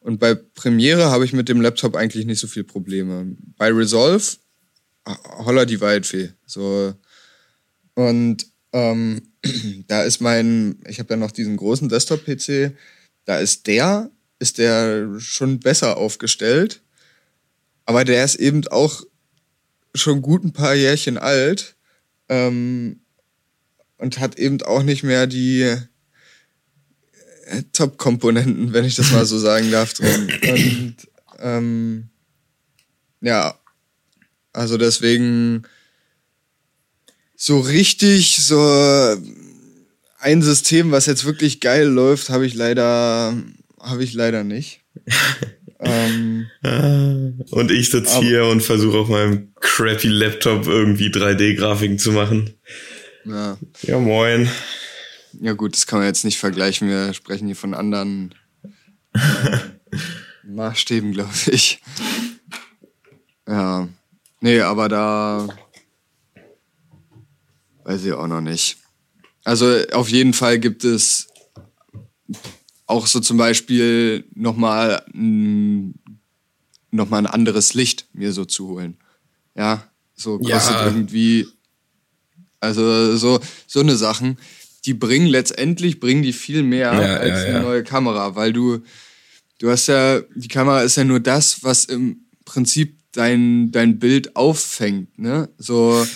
Und 0.00 0.18
bei 0.18 0.34
Premiere 0.34 1.10
habe 1.10 1.24
ich 1.24 1.32
mit 1.32 1.48
dem 1.48 1.60
Laptop 1.60 1.94
eigentlich 1.94 2.26
nicht 2.26 2.40
so 2.40 2.46
viel 2.46 2.64
Probleme. 2.64 3.36
Bei 3.56 3.70
Resolve, 3.70 4.24
holla 5.06 5.64
die 5.66 5.80
Waldfee. 5.80 6.32
So. 6.46 6.94
Und 7.94 8.46
ähm, 8.72 9.22
da 9.88 10.02
ist 10.02 10.20
mein, 10.20 10.78
ich 10.86 10.98
habe 10.98 11.14
ja 11.14 11.16
noch 11.16 11.30
diesen 11.30 11.56
großen 11.56 11.88
Desktop-PC, 11.88 12.72
da 13.26 13.38
ist 13.38 13.66
der, 13.66 14.10
ist 14.38 14.58
der 14.58 15.18
schon 15.18 15.60
besser 15.60 15.98
aufgestellt. 15.98 16.82
Aber 17.84 18.04
der 18.04 18.24
ist 18.24 18.36
eben 18.36 18.66
auch 18.68 19.02
schon 19.94 20.22
gut 20.22 20.44
ein 20.44 20.52
paar 20.52 20.74
Jährchen 20.74 21.18
alt. 21.18 21.76
Ähm, 22.28 23.00
und 23.98 24.18
hat 24.18 24.38
eben 24.38 24.62
auch 24.62 24.82
nicht 24.82 25.02
mehr 25.02 25.26
die 25.26 25.76
Top-Komponenten, 27.72 28.72
wenn 28.72 28.84
ich 28.84 28.94
das 28.94 29.12
mal 29.12 29.26
so 29.26 29.38
sagen 29.38 29.70
darf, 29.70 29.92
drin. 29.94 30.32
Und 30.42 30.96
ähm, 31.40 32.08
ja, 33.20 33.54
also 34.52 34.76
deswegen 34.76 35.62
so 37.36 37.60
richtig 37.60 38.36
so 38.36 39.16
ein 40.18 40.42
System, 40.42 40.90
was 40.90 41.06
jetzt 41.06 41.24
wirklich 41.24 41.60
geil 41.60 41.86
läuft, 41.86 42.28
habe 42.30 42.46
ich 42.46 42.54
leider 42.54 43.34
habe 43.80 44.04
ich 44.04 44.12
leider 44.12 44.44
nicht. 44.44 44.80
ähm, 45.80 46.46
und 47.50 47.70
ich 47.70 47.90
sitze 47.90 48.20
hier 48.20 48.44
und 48.44 48.62
versuche 48.62 48.98
auf 48.98 49.08
meinem 49.08 49.54
crappy 49.60 50.08
Laptop 50.08 50.66
irgendwie 50.66 51.08
3D-Grafiken 51.08 51.98
zu 51.98 52.12
machen. 52.12 52.50
Ja. 53.24 53.58
Ja, 53.82 53.98
moin. 53.98 54.48
Ja, 55.40 55.52
gut, 55.52 55.74
das 55.74 55.86
kann 55.86 56.00
man 56.00 56.08
jetzt 56.08 56.24
nicht 56.24 56.38
vergleichen. 56.38 56.88
Wir 56.88 57.14
sprechen 57.14 57.46
hier 57.46 57.56
von 57.56 57.74
anderen 57.74 58.34
äh, 59.12 59.58
Maßstäben, 60.44 61.12
glaube 61.12 61.32
ich. 61.46 61.80
Ja. 63.46 63.88
Nee, 64.40 64.60
aber 64.60 64.88
da 64.88 65.48
weiß 67.84 68.04
ich 68.04 68.12
auch 68.12 68.26
noch 68.26 68.40
nicht. 68.40 68.78
Also 69.44 69.86
auf 69.92 70.08
jeden 70.08 70.32
Fall 70.32 70.58
gibt 70.58 70.84
es 70.84 71.28
auch 72.86 73.06
so 73.06 73.20
zum 73.20 73.36
Beispiel 73.36 74.24
nochmal 74.34 75.04
noch 75.12 77.08
mal 77.08 77.18
ein 77.18 77.26
anderes 77.26 77.74
Licht 77.74 78.08
mir 78.12 78.32
so 78.32 78.44
zu 78.44 78.68
holen. 78.68 78.98
Ja, 79.54 79.88
so 80.14 80.38
kostet 80.38 80.74
ja. 80.74 80.86
irgendwie 80.86 81.46
also 82.60 83.16
so, 83.16 83.40
so 83.66 83.80
eine 83.80 83.96
Sachen, 83.96 84.38
die 84.84 84.94
bringen 84.94 85.26
letztendlich, 85.26 86.00
bringen 86.00 86.22
die 86.22 86.32
viel 86.32 86.62
mehr 86.62 86.92
ja, 86.92 87.16
als 87.16 87.42
ja, 87.42 87.48
ja. 87.48 87.54
eine 87.56 87.60
neue 87.60 87.84
Kamera, 87.84 88.34
weil 88.34 88.52
du, 88.52 88.82
du 89.58 89.70
hast 89.70 89.88
ja, 89.88 90.20
die 90.34 90.48
Kamera 90.48 90.82
ist 90.82 90.96
ja 90.96 91.04
nur 91.04 91.20
das, 91.20 91.62
was 91.62 91.84
im 91.84 92.24
Prinzip 92.44 92.98
dein, 93.12 93.70
dein 93.72 93.98
Bild 93.98 94.36
auffängt, 94.36 95.18
ne? 95.18 95.48
So, 95.58 96.06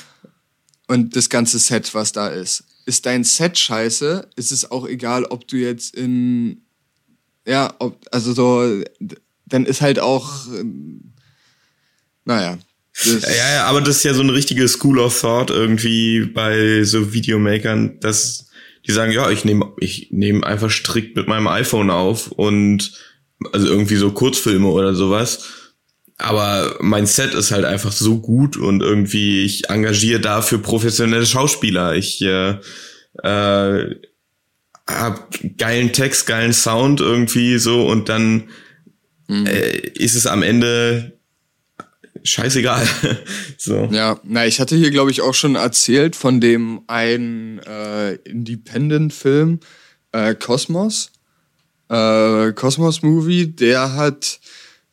und 0.87 1.17
das 1.17 1.29
ganze 1.29 1.59
Set, 1.59 1.95
was 1.95 2.13
da 2.13 2.29
ist. 2.29 2.65
Ist 2.87 3.07
dein 3.07 3.25
Set 3.25 3.59
scheiße, 3.59 4.29
ist 4.37 4.53
es 4.53 4.71
auch 4.71 4.87
egal, 4.87 5.25
ob 5.25 5.49
du 5.49 5.57
jetzt 5.57 5.95
in, 5.95 6.63
ja, 7.47 7.75
ob, 7.79 7.99
also 8.11 8.33
so, 8.33 8.83
dann 9.47 9.67
ist 9.67 9.81
halt 9.81 9.99
auch, 9.99 10.47
naja, 12.25 12.59
ja, 13.03 13.55
ja, 13.55 13.65
aber 13.65 13.81
das 13.81 13.97
ist 13.97 14.05
ja 14.05 14.15
so 14.15 14.23
eine 14.23 14.35
richtige 14.35 14.69
School 14.69 15.01
of 15.01 15.21
Thought 15.21 15.51
irgendwie 15.51 16.27
bei 16.27 16.85
so 16.85 17.13
Videomakern, 17.13 17.99
dass 17.99 18.44
die 18.87 18.93
sagen, 18.93 19.13
ja, 19.13 19.31
ich 19.31 19.45
nehme 19.45 19.73
ich 19.79 20.09
nehme 20.11 20.47
einfach 20.47 20.71
strikt 20.71 21.17
mit 21.17 21.27
meinem 21.27 21.49
iPhone 21.49 21.91
auf 21.91 22.31
und 22.33 22.93
also 23.53 23.67
irgendwie 23.67 23.97
so 23.97 24.11
Kurzfilme 24.11 24.69
oder 24.69 24.95
sowas. 24.95 25.49
Aber 26.17 26.77
mein 26.81 27.07
Set 27.07 27.35
ist 27.35 27.51
halt 27.51 27.65
einfach 27.65 27.93
so 27.93 28.21
gut 28.21 28.57
und 28.57 28.83
irgendwie 28.83 29.45
ich 29.45 29.71
engagiere 29.71 30.21
dafür 30.21 30.59
professionelle 30.59 31.27
Schauspieler. 31.27 31.97
Ich 31.97 32.23
äh, 32.23 32.59
äh, 33.23 33.97
hab 34.87 35.31
geilen 35.57 35.93
Text, 35.93 36.27
geilen 36.27 36.53
Sound 36.53 37.01
irgendwie 37.01 37.59
so 37.59 37.87
und 37.87 38.09
dann 38.09 38.45
mhm. 39.29 39.47
äh, 39.47 39.77
ist 39.77 40.15
es 40.15 40.27
am 40.27 40.43
Ende 40.43 41.14
scheißegal. 42.25 42.87
so. 43.59 43.89
Ja, 43.93 44.19
na, 44.25 44.47
ich 44.47 44.61
hatte 44.61 44.77
hier, 44.77 44.91
glaube 44.91 45.11
ich, 45.11 45.21
auch 45.21 45.35
schon 45.35 45.55
erzählt 45.55 46.17
von 46.17 46.41
dem 46.41 46.83
einen 46.87 47.59
äh, 47.61 48.15
Independent-Film 48.15 49.61
äh, 50.13 50.35
Cosmos. 50.35 51.13
Äh, 51.89 52.53
Cosmos 52.53 53.03
Movie, 53.03 53.47
der 53.47 53.95
hat, 53.95 54.41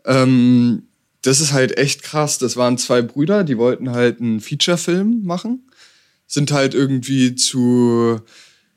ähm, 0.06 0.84
das 1.22 1.40
ist 1.40 1.54
halt 1.54 1.78
echt 1.78 2.04
krass. 2.04 2.38
Das 2.38 2.58
waren 2.58 2.78
zwei 2.78 3.02
Brüder, 3.02 3.44
die 3.44 3.58
wollten 3.58 3.92
halt 3.92 4.20
einen 4.20 4.42
Feature-Film 4.42 5.24
machen, 5.24 5.70
sind 6.28 6.52
halt 6.52 6.74
irgendwie 6.74 7.36
zu 7.36 8.22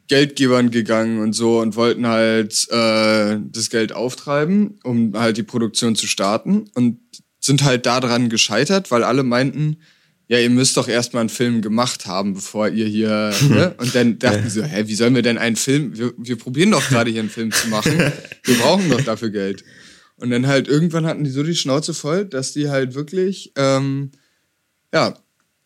Geldgebern 0.06 0.70
gegangen 0.70 1.20
und 1.20 1.32
so 1.32 1.60
und 1.60 1.76
wollten 1.76 2.06
halt 2.06 2.68
äh, 2.70 3.38
das 3.40 3.70
Geld 3.70 3.92
auftreiben, 3.92 4.78
um 4.84 5.18
halt 5.18 5.38
die 5.38 5.42
Produktion 5.42 5.96
zu 5.96 6.06
starten. 6.06 6.66
Und 6.74 6.98
sind 7.44 7.62
halt 7.62 7.84
daran 7.84 8.30
gescheitert, 8.30 8.90
weil 8.90 9.04
alle 9.04 9.22
meinten, 9.22 9.76
ja, 10.28 10.38
ihr 10.38 10.48
müsst 10.48 10.78
doch 10.78 10.88
erstmal 10.88 11.20
einen 11.20 11.28
Film 11.28 11.60
gemacht 11.60 12.06
haben, 12.06 12.32
bevor 12.32 12.68
ihr 12.68 12.86
hier. 12.86 13.34
ne? 13.48 13.74
Und 13.76 13.94
dann 13.94 14.18
dachten 14.18 14.44
sie 14.44 14.60
so, 14.60 14.62
hä, 14.62 14.84
wie 14.86 14.94
sollen 14.94 15.14
wir 15.14 15.22
denn 15.22 15.36
einen 15.36 15.56
Film? 15.56 15.96
Wir, 15.96 16.14
wir 16.16 16.36
probieren 16.36 16.70
doch 16.70 16.88
gerade 16.88 17.10
hier 17.10 17.20
einen 17.20 17.28
Film 17.28 17.52
zu 17.52 17.68
machen. 17.68 17.92
Wir 18.44 18.58
brauchen 18.58 18.90
doch 18.90 19.00
dafür 19.00 19.30
Geld. 19.30 19.64
Und 20.16 20.30
dann 20.30 20.46
halt 20.46 20.68
irgendwann 20.68 21.06
hatten 21.06 21.24
die 21.24 21.30
so 21.30 21.42
die 21.42 21.54
Schnauze 21.56 21.94
voll, 21.94 22.26
dass 22.26 22.52
die 22.52 22.68
halt 22.68 22.94
wirklich, 22.94 23.52
ähm, 23.56 24.12
ja, 24.92 25.14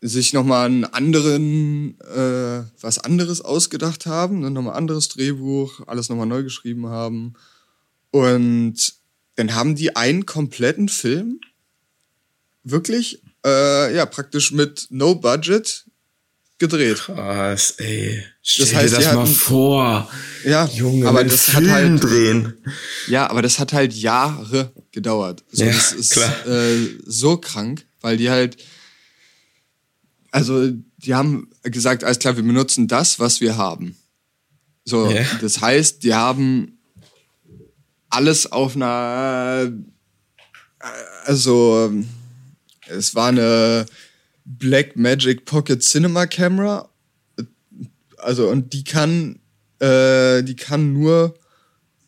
sich 0.01 0.33
nochmal 0.33 0.66
einen 0.66 0.85
anderen, 0.85 1.99
äh, 2.01 2.62
was 2.81 2.99
anderes 3.01 3.41
ausgedacht 3.41 4.07
haben, 4.07 4.41
ne? 4.41 4.51
nochmal 4.51 4.76
anderes 4.76 5.09
Drehbuch, 5.09 5.81
alles 5.89 6.09
nochmal 6.09 6.26
neu 6.26 6.45
geschrieben 6.45 6.87
haben. 6.87 7.35
Und 8.12 8.95
dann 9.35 9.55
haben 9.57 9.74
die 9.74 9.97
einen 9.97 10.24
kompletten 10.24 10.89
Film 10.89 11.41
wirklich, 12.71 13.23
äh, 13.45 13.95
ja, 13.95 14.07
praktisch 14.07 14.53
mit 14.53 14.87
No 14.91 15.14
Budget 15.14 15.85
gedreht. 16.59 16.99
Krass, 16.99 17.75
ey. 17.79 18.25
Stell 18.43 18.66
das 18.66 18.75
heißt, 18.75 18.93
dir 18.93 18.97
das 18.97 19.07
hatten, 19.07 19.16
mal 19.16 19.27
vor. 19.27 20.11
Ja, 20.45 20.66
Junge, 20.66 21.07
aber 21.07 21.25
das 21.25 21.43
Film 21.43 21.66
hat 21.66 21.73
halt 21.73 22.03
drehen. 22.03 22.55
Ja, 23.07 23.31
aber 23.31 23.43
das 23.43 23.59
hat 23.59 23.73
halt 23.73 23.93
Jahre 23.93 24.73
gedauert. 24.91 25.45
So, 25.53 25.64
ja, 25.64 25.73
das 25.73 25.93
ist 25.93 26.12
klar. 26.12 26.47
Äh, 26.47 26.89
so 27.07 27.37
krank, 27.37 27.87
weil 28.01 28.16
die 28.16 28.31
halt 28.31 28.57
also 30.31 30.71
die 30.99 31.14
haben 31.14 31.51
gesagt, 31.62 32.05
alles 32.05 32.19
klar, 32.19 32.37
wir 32.37 32.43
benutzen 32.43 32.89
das, 32.89 33.19
was 33.19 33.41
wir 33.41 33.57
haben. 33.57 33.97
So, 34.85 35.11
ja. 35.11 35.25
das 35.41 35.61
heißt, 35.61 36.03
die 36.03 36.14
haben 36.14 36.79
alles 38.11 38.51
auf 38.51 38.75
einer 38.75 39.71
also 41.25 41.93
es 42.89 43.14
war 43.14 43.28
eine 43.28 43.86
Black 44.45 44.97
Magic 44.97 45.45
Pocket 45.45 45.82
Cinema 45.82 46.26
Camera. 46.26 46.89
Also 48.16 48.49
und 48.49 48.72
die 48.72 48.84
kann, 48.84 49.41
äh, 49.78 50.43
die 50.43 50.57
kann 50.57 50.93
nur 50.93 51.39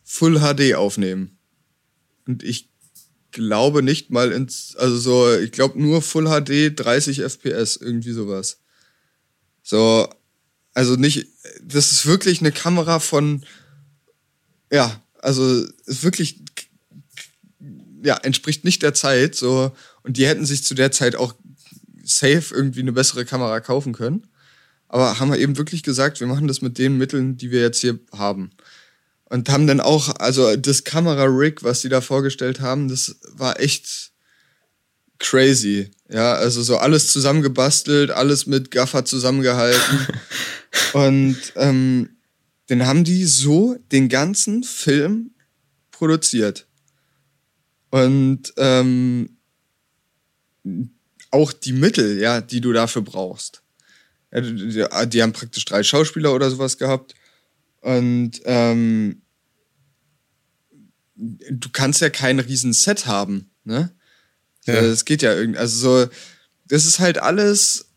Full 0.03 0.39
HD 0.39 0.75
aufnehmen. 0.75 1.37
Und 2.27 2.43
ich 2.43 2.69
glaube 3.31 3.81
nicht 3.81 4.09
mal 4.09 4.31
ins, 4.31 4.75
also 4.75 4.97
so, 4.97 5.37
ich 5.37 5.51
glaube 5.51 5.81
nur 5.81 6.01
Full 6.01 6.25
HD 6.25 6.77
30 6.77 7.21
FPS, 7.21 7.77
irgendwie 7.77 8.11
sowas. 8.11 8.59
So, 9.63 10.09
also 10.73 10.95
nicht, 10.95 11.27
das 11.63 11.91
ist 11.91 12.05
wirklich 12.05 12.41
eine 12.41 12.51
Kamera 12.51 12.99
von, 12.99 13.45
ja, 14.71 15.01
also 15.19 15.65
ist 15.85 16.03
wirklich, 16.03 16.41
ja, 18.03 18.17
entspricht 18.17 18.63
nicht 18.63 18.81
der 18.81 18.93
Zeit, 18.93 19.35
so, 19.35 19.71
und 20.03 20.17
die 20.17 20.27
hätten 20.27 20.45
sich 20.45 20.63
zu 20.63 20.73
der 20.73 20.91
Zeit 20.91 21.15
auch 21.15 21.33
safe 22.03 22.53
irgendwie 22.53 22.81
eine 22.81 22.91
bessere 22.91 23.25
Kamera 23.25 23.59
kaufen 23.59 23.93
können. 23.93 24.27
Aber 24.87 25.19
haben 25.19 25.31
wir 25.31 25.39
eben 25.39 25.57
wirklich 25.57 25.83
gesagt, 25.83 26.19
wir 26.19 26.27
machen 26.27 26.47
das 26.47 26.61
mit 26.61 26.77
den 26.77 26.97
Mitteln, 26.97 27.37
die 27.37 27.51
wir 27.51 27.61
jetzt 27.61 27.79
hier 27.79 27.99
haben. 28.11 28.51
Und 29.25 29.47
haben 29.49 29.67
dann 29.67 29.79
auch, 29.79 30.13
also 30.19 30.57
das 30.57 30.83
Kamera-Rig, 30.83 31.63
was 31.63 31.81
die 31.81 31.89
da 31.89 32.01
vorgestellt 32.01 32.59
haben, 32.59 32.89
das 32.89 33.15
war 33.31 33.59
echt 33.61 34.11
crazy. 35.19 35.91
Ja, 36.09 36.33
also 36.33 36.61
so 36.61 36.77
alles 36.77 37.07
zusammengebastelt, 37.07 38.11
alles 38.11 38.47
mit 38.47 38.71
Gaffer 38.71 39.05
zusammengehalten. 39.05 40.07
und 40.93 41.37
ähm, 41.55 42.09
dann 42.67 42.85
haben 42.85 43.05
die 43.05 43.23
so 43.23 43.77
den 43.93 44.09
ganzen 44.09 44.63
Film 44.63 45.31
produziert. 45.91 46.67
Und 47.91 48.53
ähm, 48.57 49.37
auch 51.31 51.53
die 51.53 51.73
Mittel, 51.73 52.19
ja, 52.19 52.41
die 52.41 52.61
du 52.61 52.73
dafür 52.73 53.01
brauchst. 53.01 53.63
Ja, 54.31 54.41
die, 54.41 54.85
die, 55.09 55.21
haben 55.21 55.33
praktisch 55.33 55.65
drei 55.65 55.83
Schauspieler 55.83 56.33
oder 56.33 56.49
sowas 56.49 56.77
gehabt. 56.77 57.15
Und 57.81 58.41
ähm, 58.45 59.21
du 61.15 61.69
kannst 61.71 62.01
ja 62.01 62.09
kein 62.09 62.39
riesen 62.39 62.73
Set 62.73 63.05
haben, 63.05 63.51
ne? 63.63 63.91
Ja. 64.65 64.81
Das 64.81 65.05
geht 65.05 65.21
ja 65.21 65.33
irgendwie. 65.33 65.59
Also 65.59 66.03
so, 66.05 66.11
das 66.65 66.85
ist 66.85 66.99
halt 66.99 67.17
alles, 67.17 67.87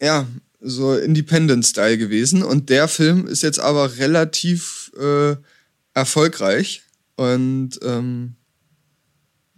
ja, 0.00 0.26
so 0.60 0.96
Independent-Style 0.96 1.98
gewesen. 1.98 2.42
Und 2.42 2.70
der 2.70 2.88
Film 2.88 3.26
ist 3.26 3.42
jetzt 3.42 3.60
aber 3.60 3.98
relativ 3.98 4.92
äh, 4.98 5.36
erfolgreich. 5.94 6.82
Und 7.16 7.78
ähm, 7.82 8.34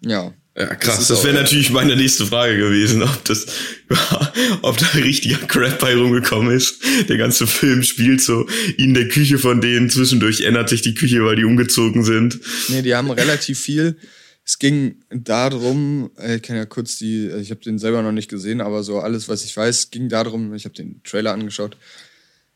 ja. 0.01 0.35
Ja, 0.57 0.73
krass. 0.77 0.99
Das, 0.99 1.09
das 1.09 1.25
wäre 1.25 1.35
natürlich 1.35 1.71
meine 1.71 1.97
nächste 1.97 2.27
Frage 2.27 2.57
gewesen, 2.57 3.03
ob 3.03 3.25
das, 3.25 3.47
ob 4.63 4.79
da 4.79 4.87
richtiger 4.95 5.39
Crap 5.39 5.81
bei 5.81 5.97
rumgekommen 5.97 6.55
ist. 6.57 6.81
Der 7.09 7.17
ganze 7.17 7.49
Film 7.49 7.83
spielt 7.83 8.21
so 8.23 8.47
in 8.77 8.95
der 8.95 9.09
Küche 9.09 9.39
von 9.39 9.61
denen. 9.61 9.91
Zwischendurch 9.91 10.43
ändert 10.43 10.69
sich 10.69 10.83
die 10.83 10.95
Küche, 10.95 11.25
weil 11.25 11.35
die 11.37 11.45
umgezogen 11.45 12.05
sind. 12.05 12.39
Nee, 12.69 12.83
die 12.83 12.95
haben 12.95 13.11
relativ 13.11 13.59
viel. 13.59 13.97
Es 14.45 14.59
ging 14.59 14.97
darum, 15.11 16.11
ich 16.35 16.43
kann 16.43 16.57
ja 16.57 16.67
kurz 16.67 16.99
die, 16.99 17.29
ich 17.29 17.51
habe 17.51 17.63
den 17.63 17.79
selber 17.79 18.03
noch 18.03 18.13
nicht 18.13 18.29
gesehen, 18.29 18.61
aber 18.61 18.83
so 18.85 19.01
alles, 19.01 19.29
was 19.29 19.45
ich 19.45 19.57
weiß, 19.57 19.91
ging 19.91 20.09
darum, 20.09 20.55
ich 20.55 20.67
habe 20.67 20.75
den 20.75 21.03
Trailer 21.03 21.33
angeschaut, 21.33 21.79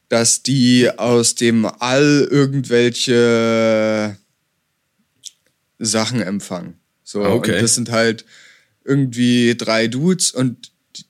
dass 0.09 0.43
die 0.43 0.89
aus 0.97 1.35
dem 1.35 1.65
All 1.65 2.29
irgendwelche 2.31 4.19
Sachen 5.79 6.21
empfangen. 6.21 6.78
So, 7.09 7.25
ah, 7.25 7.33
okay. 7.33 7.55
Und 7.55 7.63
das 7.63 7.75
sind 7.75 7.91
halt 7.91 8.27
irgendwie 8.85 9.55
drei 9.57 9.89
Dudes 9.89 10.31
und 10.31 10.73
die, 10.95 11.05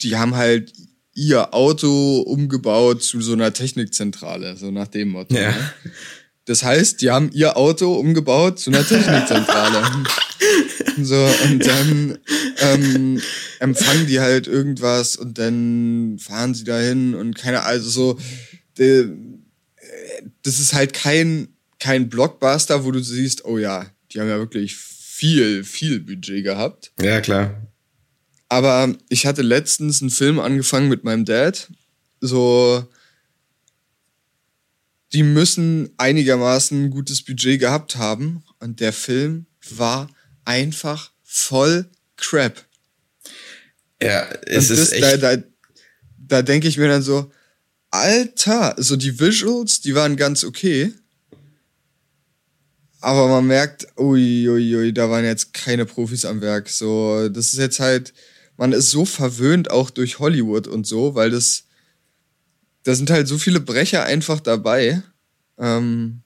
die 0.00 0.16
haben 0.16 0.36
halt 0.36 0.72
ihr 1.12 1.52
Auto 1.52 2.20
umgebaut 2.20 3.02
zu 3.02 3.20
so 3.20 3.34
einer 3.34 3.52
Technikzentrale, 3.52 4.56
so 4.56 4.70
nach 4.70 4.88
dem 4.88 5.10
Motto. 5.10 5.34
Ja. 5.34 5.50
Ne? 5.50 5.72
Das 6.46 6.62
heißt, 6.62 7.02
die 7.02 7.10
haben 7.10 7.30
ihr 7.34 7.58
Auto 7.58 7.94
umgebaut 7.96 8.58
zu 8.58 8.70
einer 8.70 8.86
Technikzentrale. 8.86 9.82
so, 11.02 11.28
und 11.44 11.66
dann 11.66 12.18
ähm, 12.60 13.20
empfangen 13.58 14.06
die 14.06 14.20
halt 14.20 14.46
irgendwas 14.46 15.16
und 15.16 15.36
dann 15.36 16.18
fahren 16.18 16.54
sie 16.54 16.64
dahin 16.64 17.14
und 17.14 17.36
keine, 17.36 17.64
also 17.64 17.90
so, 17.90 18.18
de, 18.78 19.10
das 20.42 20.58
ist 20.58 20.72
halt 20.72 20.94
kein, 20.94 21.48
kein 21.78 22.08
Blockbuster, 22.08 22.86
wo 22.86 22.92
du 22.92 23.00
siehst, 23.00 23.44
oh 23.44 23.58
ja, 23.58 23.84
die 24.10 24.20
haben 24.20 24.28
ja 24.30 24.38
wirklich 24.38 24.74
viel, 25.18 25.64
viel 25.64 25.98
Budget 25.98 26.44
gehabt. 26.44 26.92
Ja, 27.00 27.20
klar. 27.20 27.66
Aber 28.48 28.94
ich 29.08 29.26
hatte 29.26 29.42
letztens 29.42 30.00
einen 30.00 30.12
Film 30.12 30.38
angefangen 30.38 30.88
mit 30.88 31.02
meinem 31.02 31.24
Dad. 31.24 31.68
So, 32.20 32.86
die 35.12 35.24
müssen 35.24 35.90
einigermaßen 35.96 36.90
gutes 36.90 37.22
Budget 37.22 37.58
gehabt 37.58 37.96
haben. 37.96 38.44
Und 38.60 38.78
der 38.78 38.92
Film 38.92 39.46
war 39.70 40.08
einfach 40.44 41.10
voll 41.24 41.90
Crap. 42.16 42.64
Ja, 44.00 44.28
es 44.46 44.68
das, 44.68 44.78
ist 44.78 44.92
echt. 44.92 45.02
Da, 45.02 45.16
da, 45.16 45.42
da 46.16 46.42
denke 46.42 46.68
ich 46.68 46.78
mir 46.78 46.86
dann 46.86 47.02
so, 47.02 47.32
Alter, 47.90 48.76
so 48.78 48.94
die 48.94 49.18
Visuals, 49.18 49.80
die 49.80 49.96
waren 49.96 50.16
ganz 50.16 50.44
okay. 50.44 50.92
Aber 53.00 53.28
man 53.28 53.46
merkt, 53.46 53.86
ui, 53.96 54.48
ui, 54.48 54.76
ui, 54.76 54.92
da 54.92 55.08
waren 55.08 55.24
jetzt 55.24 55.54
keine 55.54 55.86
Profis 55.86 56.24
am 56.24 56.40
Werk. 56.40 56.68
So, 56.68 57.28
das 57.28 57.52
ist 57.52 57.58
jetzt 57.58 57.80
halt, 57.80 58.12
man 58.56 58.72
ist 58.72 58.90
so 58.90 59.04
verwöhnt 59.04 59.70
auch 59.70 59.90
durch 59.90 60.18
Hollywood 60.18 60.66
und 60.66 60.86
so, 60.86 61.14
weil 61.14 61.30
das, 61.30 61.64
da 62.82 62.94
sind 62.94 63.10
halt 63.10 63.28
so 63.28 63.38
viele 63.38 63.60
Brecher 63.60 64.04
einfach 64.04 64.40
dabei. 64.40 65.02
Ähm, 65.58 66.22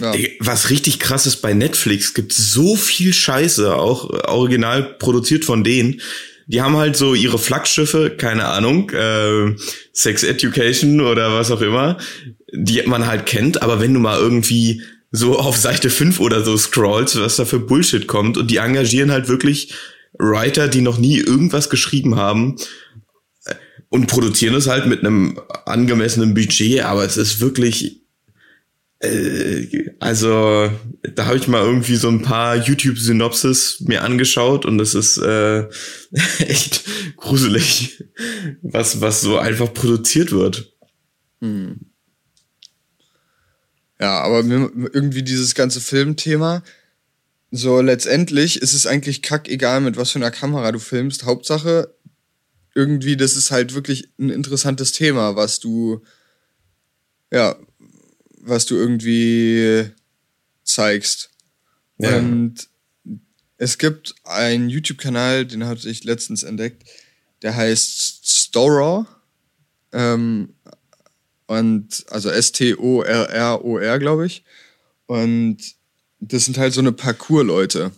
ja. 0.00 0.14
Was 0.40 0.70
richtig 0.70 1.00
krass 1.00 1.26
ist 1.26 1.42
bei 1.42 1.52
Netflix, 1.52 2.14
gibt 2.14 2.32
so 2.32 2.76
viel 2.76 3.12
Scheiße, 3.12 3.74
auch 3.74 4.08
original 4.28 4.94
produziert 4.98 5.44
von 5.44 5.64
denen. 5.64 6.00
Die 6.46 6.62
haben 6.62 6.76
halt 6.76 6.96
so 6.96 7.14
ihre 7.14 7.38
Flaggschiffe, 7.38 8.14
keine 8.16 8.46
Ahnung, 8.46 8.90
äh, 8.90 9.56
Sex 9.92 10.22
Education 10.22 11.00
oder 11.00 11.34
was 11.34 11.50
auch 11.50 11.60
immer, 11.60 11.98
die 12.52 12.80
man 12.86 13.06
halt 13.06 13.26
kennt, 13.26 13.62
aber 13.62 13.80
wenn 13.80 13.92
du 13.92 13.98
mal 13.98 14.18
irgendwie 14.18 14.82
so 15.16 15.38
auf 15.38 15.56
Seite 15.56 15.90
5 15.90 16.20
oder 16.20 16.44
so 16.44 16.56
scrollst, 16.56 17.18
was 17.18 17.36
da 17.36 17.44
für 17.44 17.58
Bullshit 17.58 18.06
kommt 18.06 18.36
und 18.36 18.50
die 18.50 18.58
engagieren 18.58 19.10
halt 19.10 19.28
wirklich 19.28 19.74
Writer, 20.18 20.68
die 20.68 20.80
noch 20.80 20.98
nie 20.98 21.18
irgendwas 21.18 21.70
geschrieben 21.70 22.16
haben 22.16 22.56
und 23.88 24.06
produzieren 24.06 24.54
es 24.54 24.66
halt 24.66 24.86
mit 24.86 25.00
einem 25.00 25.40
angemessenen 25.64 26.34
Budget, 26.34 26.82
aber 26.82 27.04
es 27.04 27.16
ist 27.16 27.40
wirklich 27.40 28.02
äh, 29.00 29.90
also 30.00 30.70
da 31.14 31.26
habe 31.26 31.36
ich 31.36 31.48
mal 31.48 31.62
irgendwie 31.62 31.96
so 31.96 32.08
ein 32.08 32.22
paar 32.22 32.56
YouTube 32.56 32.98
Synopsis 32.98 33.80
mir 33.80 34.02
angeschaut 34.02 34.64
und 34.64 34.80
es 34.80 34.94
ist 34.94 35.18
äh, 35.18 35.66
echt 36.38 36.84
gruselig, 37.16 38.04
was 38.62 39.00
was 39.00 39.20
so 39.20 39.38
einfach 39.38 39.72
produziert 39.72 40.32
wird. 40.32 40.72
Hm. 41.40 41.80
Ja, 44.00 44.20
aber 44.20 44.40
irgendwie 44.40 45.22
dieses 45.22 45.54
ganze 45.54 45.80
Filmthema, 45.80 46.62
so 47.50 47.80
letztendlich 47.80 48.60
ist 48.60 48.74
es 48.74 48.86
eigentlich 48.86 49.22
kackegal, 49.22 49.80
mit 49.80 49.96
was 49.96 50.10
für 50.10 50.18
einer 50.18 50.30
Kamera 50.30 50.72
du 50.72 50.78
filmst. 50.78 51.24
Hauptsache, 51.24 51.94
irgendwie, 52.74 53.16
das 53.16 53.36
ist 53.36 53.50
halt 53.50 53.74
wirklich 53.74 54.10
ein 54.18 54.30
interessantes 54.30 54.92
Thema, 54.92 55.36
was 55.36 55.60
du, 55.60 56.02
ja, 57.32 57.56
was 58.40 58.66
du 58.66 58.76
irgendwie 58.76 59.90
zeigst. 60.64 61.30
Ja. 61.98 62.18
Und 62.18 62.68
es 63.56 63.78
gibt 63.78 64.14
einen 64.24 64.68
YouTube-Kanal, 64.68 65.46
den 65.46 65.64
hatte 65.64 65.88
ich 65.88 66.04
letztens 66.04 66.42
entdeckt, 66.42 66.84
der 67.42 67.56
heißt 67.56 68.28
Storor. 68.28 69.06
Ähm, 69.92 70.55
und 71.46 72.04
also 72.10 72.28
S-T-O-R-R-O-R, 72.30 73.98
glaube 73.98 74.26
ich. 74.26 74.44
Und 75.06 75.58
das 76.20 76.44
sind 76.44 76.58
halt 76.58 76.72
so 76.72 76.80
eine 76.80 76.92
Parcours-Leute. 76.92 77.92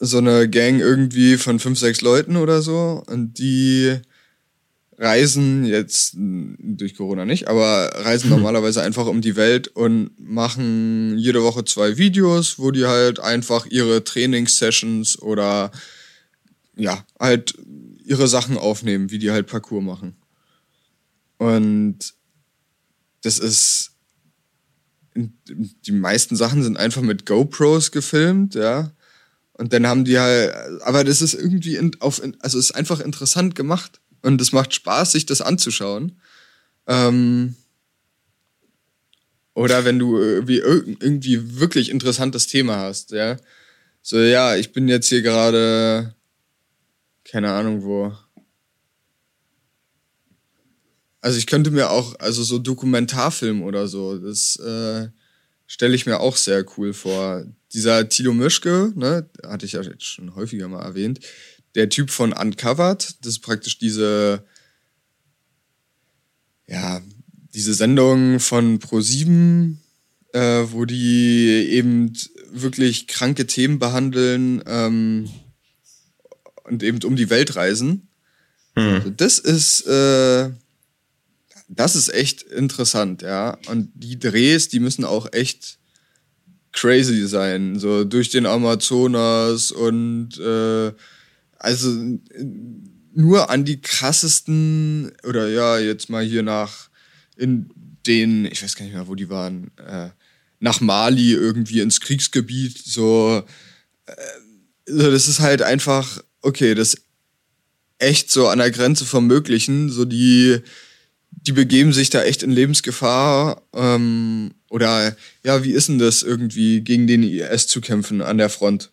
So 0.00 0.18
eine 0.18 0.48
Gang 0.48 0.80
irgendwie 0.80 1.36
von 1.36 1.58
fünf, 1.58 1.78
sechs 1.78 2.00
Leuten 2.00 2.36
oder 2.36 2.62
so. 2.62 3.02
Und 3.06 3.38
die 3.38 4.00
reisen 4.98 5.64
jetzt 5.64 6.14
durch 6.16 6.96
Corona 6.96 7.24
nicht, 7.24 7.48
aber 7.48 7.90
reisen 7.94 8.30
normalerweise 8.30 8.82
einfach 8.82 9.06
um 9.06 9.20
die 9.20 9.36
Welt 9.36 9.68
und 9.68 10.10
machen 10.18 11.18
jede 11.18 11.42
Woche 11.42 11.64
zwei 11.64 11.96
Videos, 11.96 12.58
wo 12.58 12.70
die 12.70 12.86
halt 12.86 13.20
einfach 13.20 13.66
ihre 13.66 14.04
Trainingssessions 14.04 15.20
oder 15.20 15.72
ja, 16.76 17.04
halt 17.18 17.54
ihre 18.04 18.28
Sachen 18.28 18.58
aufnehmen, 18.58 19.10
wie 19.10 19.18
die 19.18 19.30
halt 19.30 19.46
Parcours 19.46 19.82
machen. 19.82 20.16
Und 21.38 22.14
das 23.22 23.38
ist 23.38 23.94
die 25.14 25.92
meisten 25.92 26.36
Sachen 26.36 26.62
sind 26.62 26.76
einfach 26.76 27.02
mit 27.02 27.26
GoPros 27.26 27.92
gefilmt, 27.92 28.54
ja. 28.54 28.92
Und 29.52 29.72
dann 29.72 29.86
haben 29.86 30.04
die 30.04 30.18
halt, 30.18 30.52
aber 30.82 31.04
das 31.04 31.22
ist 31.22 31.34
irgendwie 31.34 31.78
auf, 32.00 32.20
also 32.40 32.58
ist 32.58 32.74
einfach 32.74 33.00
interessant 33.00 33.54
gemacht 33.54 34.00
und 34.22 34.40
es 34.40 34.52
macht 34.52 34.74
Spaß, 34.74 35.12
sich 35.12 35.26
das 35.26 35.40
anzuschauen. 35.40 36.20
Ähm, 36.88 37.54
oder 39.54 39.84
wenn 39.84 40.00
du 40.00 40.18
irgendwie, 40.18 40.58
irgendwie 40.58 41.60
wirklich 41.60 41.90
interessantes 41.90 42.48
Thema 42.48 42.78
hast, 42.78 43.12
ja. 43.12 43.36
So, 44.02 44.18
ja, 44.18 44.56
ich 44.56 44.72
bin 44.72 44.88
jetzt 44.88 45.08
hier 45.08 45.22
gerade, 45.22 46.14
keine 47.24 47.52
Ahnung 47.52 47.84
wo. 47.84 48.12
Also 51.24 51.38
ich 51.38 51.46
könnte 51.46 51.70
mir 51.70 51.88
auch, 51.88 52.14
also 52.18 52.42
so 52.42 52.58
Dokumentarfilm 52.58 53.62
oder 53.62 53.88
so, 53.88 54.18
das 54.18 54.56
äh, 54.56 55.08
stelle 55.66 55.94
ich 55.94 56.04
mir 56.04 56.20
auch 56.20 56.36
sehr 56.36 56.66
cool 56.76 56.92
vor. 56.92 57.46
Dieser 57.72 58.06
Tilo 58.10 58.34
Mischke, 58.34 58.92
ne, 58.94 59.26
hatte 59.42 59.64
ich 59.64 59.72
ja 59.72 59.80
schon 60.00 60.34
häufiger 60.34 60.68
mal 60.68 60.82
erwähnt, 60.82 61.20
der 61.76 61.88
Typ 61.88 62.10
von 62.10 62.34
Uncovered, 62.34 63.16
das 63.22 63.36
ist 63.36 63.38
praktisch 63.38 63.78
diese, 63.78 64.44
ja, 66.66 67.00
diese 67.54 67.72
Sendung 67.72 68.38
von 68.38 68.78
Pro7, 68.78 69.76
äh, 70.34 70.64
wo 70.72 70.84
die 70.84 71.48
eben 71.70 72.12
wirklich 72.52 73.06
kranke 73.06 73.46
Themen 73.46 73.78
behandeln 73.78 74.62
ähm, 74.66 75.30
und 76.64 76.82
eben 76.82 77.02
um 77.02 77.16
die 77.16 77.30
Welt 77.30 77.56
reisen. 77.56 78.10
Hm. 78.76 78.94
Also 78.96 79.08
das 79.08 79.38
ist, 79.38 79.86
äh, 79.86 80.50
das 81.68 81.96
ist 81.96 82.12
echt 82.12 82.42
interessant, 82.42 83.22
ja. 83.22 83.58
Und 83.68 83.90
die 83.94 84.18
Drehs, 84.18 84.68
die 84.68 84.80
müssen 84.80 85.04
auch 85.04 85.32
echt 85.32 85.78
crazy 86.72 87.26
sein, 87.26 87.78
so 87.78 88.04
durch 88.04 88.30
den 88.30 88.46
Amazonas 88.46 89.70
und 89.70 90.38
äh, 90.38 90.92
also 91.58 92.18
nur 93.14 93.48
an 93.48 93.64
die 93.64 93.80
krassesten 93.80 95.12
oder 95.22 95.48
ja 95.48 95.78
jetzt 95.78 96.10
mal 96.10 96.24
hier 96.24 96.42
nach 96.42 96.88
in 97.36 97.70
den, 98.06 98.44
ich 98.46 98.62
weiß 98.62 98.76
gar 98.76 98.84
nicht 98.84 98.94
mehr, 98.94 99.08
wo 99.08 99.14
die 99.14 99.30
waren, 99.30 99.70
äh, 99.78 100.10
nach 100.60 100.80
Mali 100.80 101.32
irgendwie 101.32 101.80
ins 101.80 102.00
Kriegsgebiet, 102.00 102.78
so, 102.78 103.42
äh, 104.06 104.12
so, 104.86 105.10
das 105.10 105.28
ist 105.28 105.40
halt 105.40 105.62
einfach, 105.62 106.22
okay, 106.42 106.74
das 106.74 106.96
echt 107.98 108.30
so 108.30 108.48
an 108.48 108.58
der 108.58 108.70
Grenze 108.70 109.04
vom 109.04 109.26
Möglichen, 109.26 109.90
so 109.90 110.04
die, 110.04 110.58
die 111.42 111.52
begeben 111.52 111.92
sich 111.92 112.10
da 112.10 112.22
echt 112.22 112.42
in 112.42 112.50
Lebensgefahr, 112.50 113.62
ähm, 113.74 114.54
oder 114.70 115.16
ja, 115.44 115.62
wie 115.64 115.72
ist 115.72 115.88
denn 115.88 115.98
das 115.98 116.22
irgendwie, 116.22 116.80
gegen 116.80 117.06
den 117.06 117.22
IS 117.22 117.66
zu 117.66 117.80
kämpfen 117.80 118.22
an 118.22 118.38
der 118.38 118.48
Front? 118.48 118.90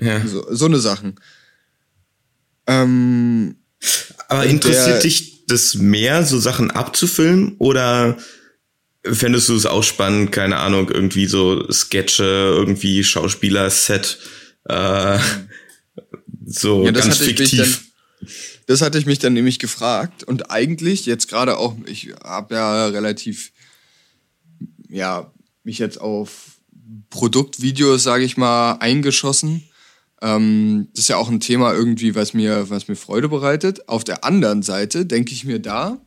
Ja. 0.00 0.26
So, 0.26 0.46
so 0.50 0.66
eine 0.66 0.78
Sachen. 0.78 1.16
Ähm, 2.66 3.56
Aber 4.28 4.46
interessiert 4.46 4.86
der, 4.86 5.00
dich 5.00 5.46
das 5.46 5.74
mehr, 5.74 6.24
so 6.24 6.38
Sachen 6.38 6.70
abzufilmen 6.70 7.56
oder 7.58 8.18
fändest 9.04 9.48
du 9.48 9.56
es 9.56 9.66
auch 9.66 9.82
spannend, 9.82 10.32
keine 10.32 10.58
Ahnung, 10.58 10.90
irgendwie 10.90 11.26
so 11.26 11.70
Sketche, 11.72 12.24
irgendwie 12.24 13.02
Schauspieler, 13.02 13.70
Set, 13.70 14.18
äh, 14.64 15.18
so 16.46 16.84
ja, 16.84 16.90
ganz 16.92 17.16
fiktiv. 17.16 17.84
Das 18.70 18.82
hatte 18.82 18.98
ich 18.98 19.06
mich 19.06 19.18
dann 19.18 19.32
nämlich 19.32 19.58
gefragt 19.58 20.22
und 20.22 20.50
eigentlich 20.50 21.04
jetzt 21.04 21.28
gerade 21.28 21.58
auch, 21.58 21.74
ich 21.86 22.14
habe 22.22 22.54
ja 22.54 22.86
relativ, 22.86 23.52
ja, 24.88 25.32
mich 25.64 25.78
jetzt 25.78 26.00
auf 26.00 26.60
Produktvideos, 27.10 28.02
sage 28.02 28.24
ich 28.24 28.36
mal, 28.36 28.74
eingeschossen 28.74 29.64
ähm, 30.22 30.88
das 30.92 31.04
ist 31.04 31.08
ja 31.08 31.16
auch 31.16 31.30
ein 31.30 31.40
Thema 31.40 31.72
irgendwie, 31.72 32.14
was 32.14 32.34
mir, 32.34 32.68
was 32.70 32.88
mir 32.88 32.96
Freude 32.96 33.28
bereitet. 33.28 33.88
Auf 33.88 34.04
der 34.04 34.24
anderen 34.24 34.62
Seite 34.62 35.06
denke 35.06 35.32
ich 35.32 35.44
mir 35.44 35.58
da, 35.58 35.98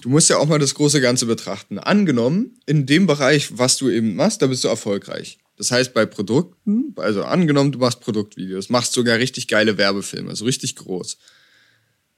du 0.00 0.08
musst 0.08 0.28
ja 0.30 0.38
auch 0.38 0.48
mal 0.48 0.58
das 0.58 0.74
große 0.74 1.00
Ganze 1.00 1.26
betrachten. 1.26 1.78
Angenommen, 1.78 2.58
in 2.66 2.86
dem 2.86 3.06
Bereich, 3.06 3.56
was 3.58 3.76
du 3.76 3.88
eben 3.88 4.16
machst, 4.16 4.42
da 4.42 4.48
bist 4.48 4.64
du 4.64 4.68
erfolgreich. 4.68 5.38
Das 5.56 5.70
heißt, 5.70 5.94
bei 5.94 6.06
Produkten, 6.06 6.94
also 6.96 7.22
angenommen, 7.22 7.72
du 7.72 7.78
machst 7.78 8.00
Produktvideos, 8.00 8.68
machst 8.68 8.94
sogar 8.94 9.18
richtig 9.18 9.46
geile 9.46 9.78
Werbefilme, 9.78 10.34
so 10.34 10.44
richtig 10.44 10.74
groß. 10.76 11.18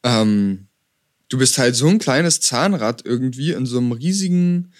Ähm, 0.04 0.68
du 1.28 1.38
bist 1.38 1.58
halt 1.58 1.74
so 1.74 1.88
ein 1.88 1.98
kleines 1.98 2.40
Zahnrad 2.40 3.04
irgendwie 3.04 3.52
in 3.52 3.66
so 3.66 3.78
einem 3.78 3.92
riesigen, 3.92 4.72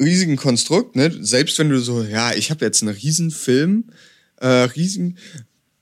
riesigen 0.00 0.36
Konstrukt, 0.36 0.96
ne? 0.96 1.10
Selbst 1.20 1.58
wenn 1.58 1.70
du 1.70 1.80
so, 1.80 2.02
ja, 2.02 2.34
ich 2.34 2.50
habe 2.50 2.64
jetzt 2.64 2.82
einen 2.82 2.94
riesen 2.94 3.30
Film, 3.30 3.84
äh, 4.36 4.46
riesen, 4.46 5.16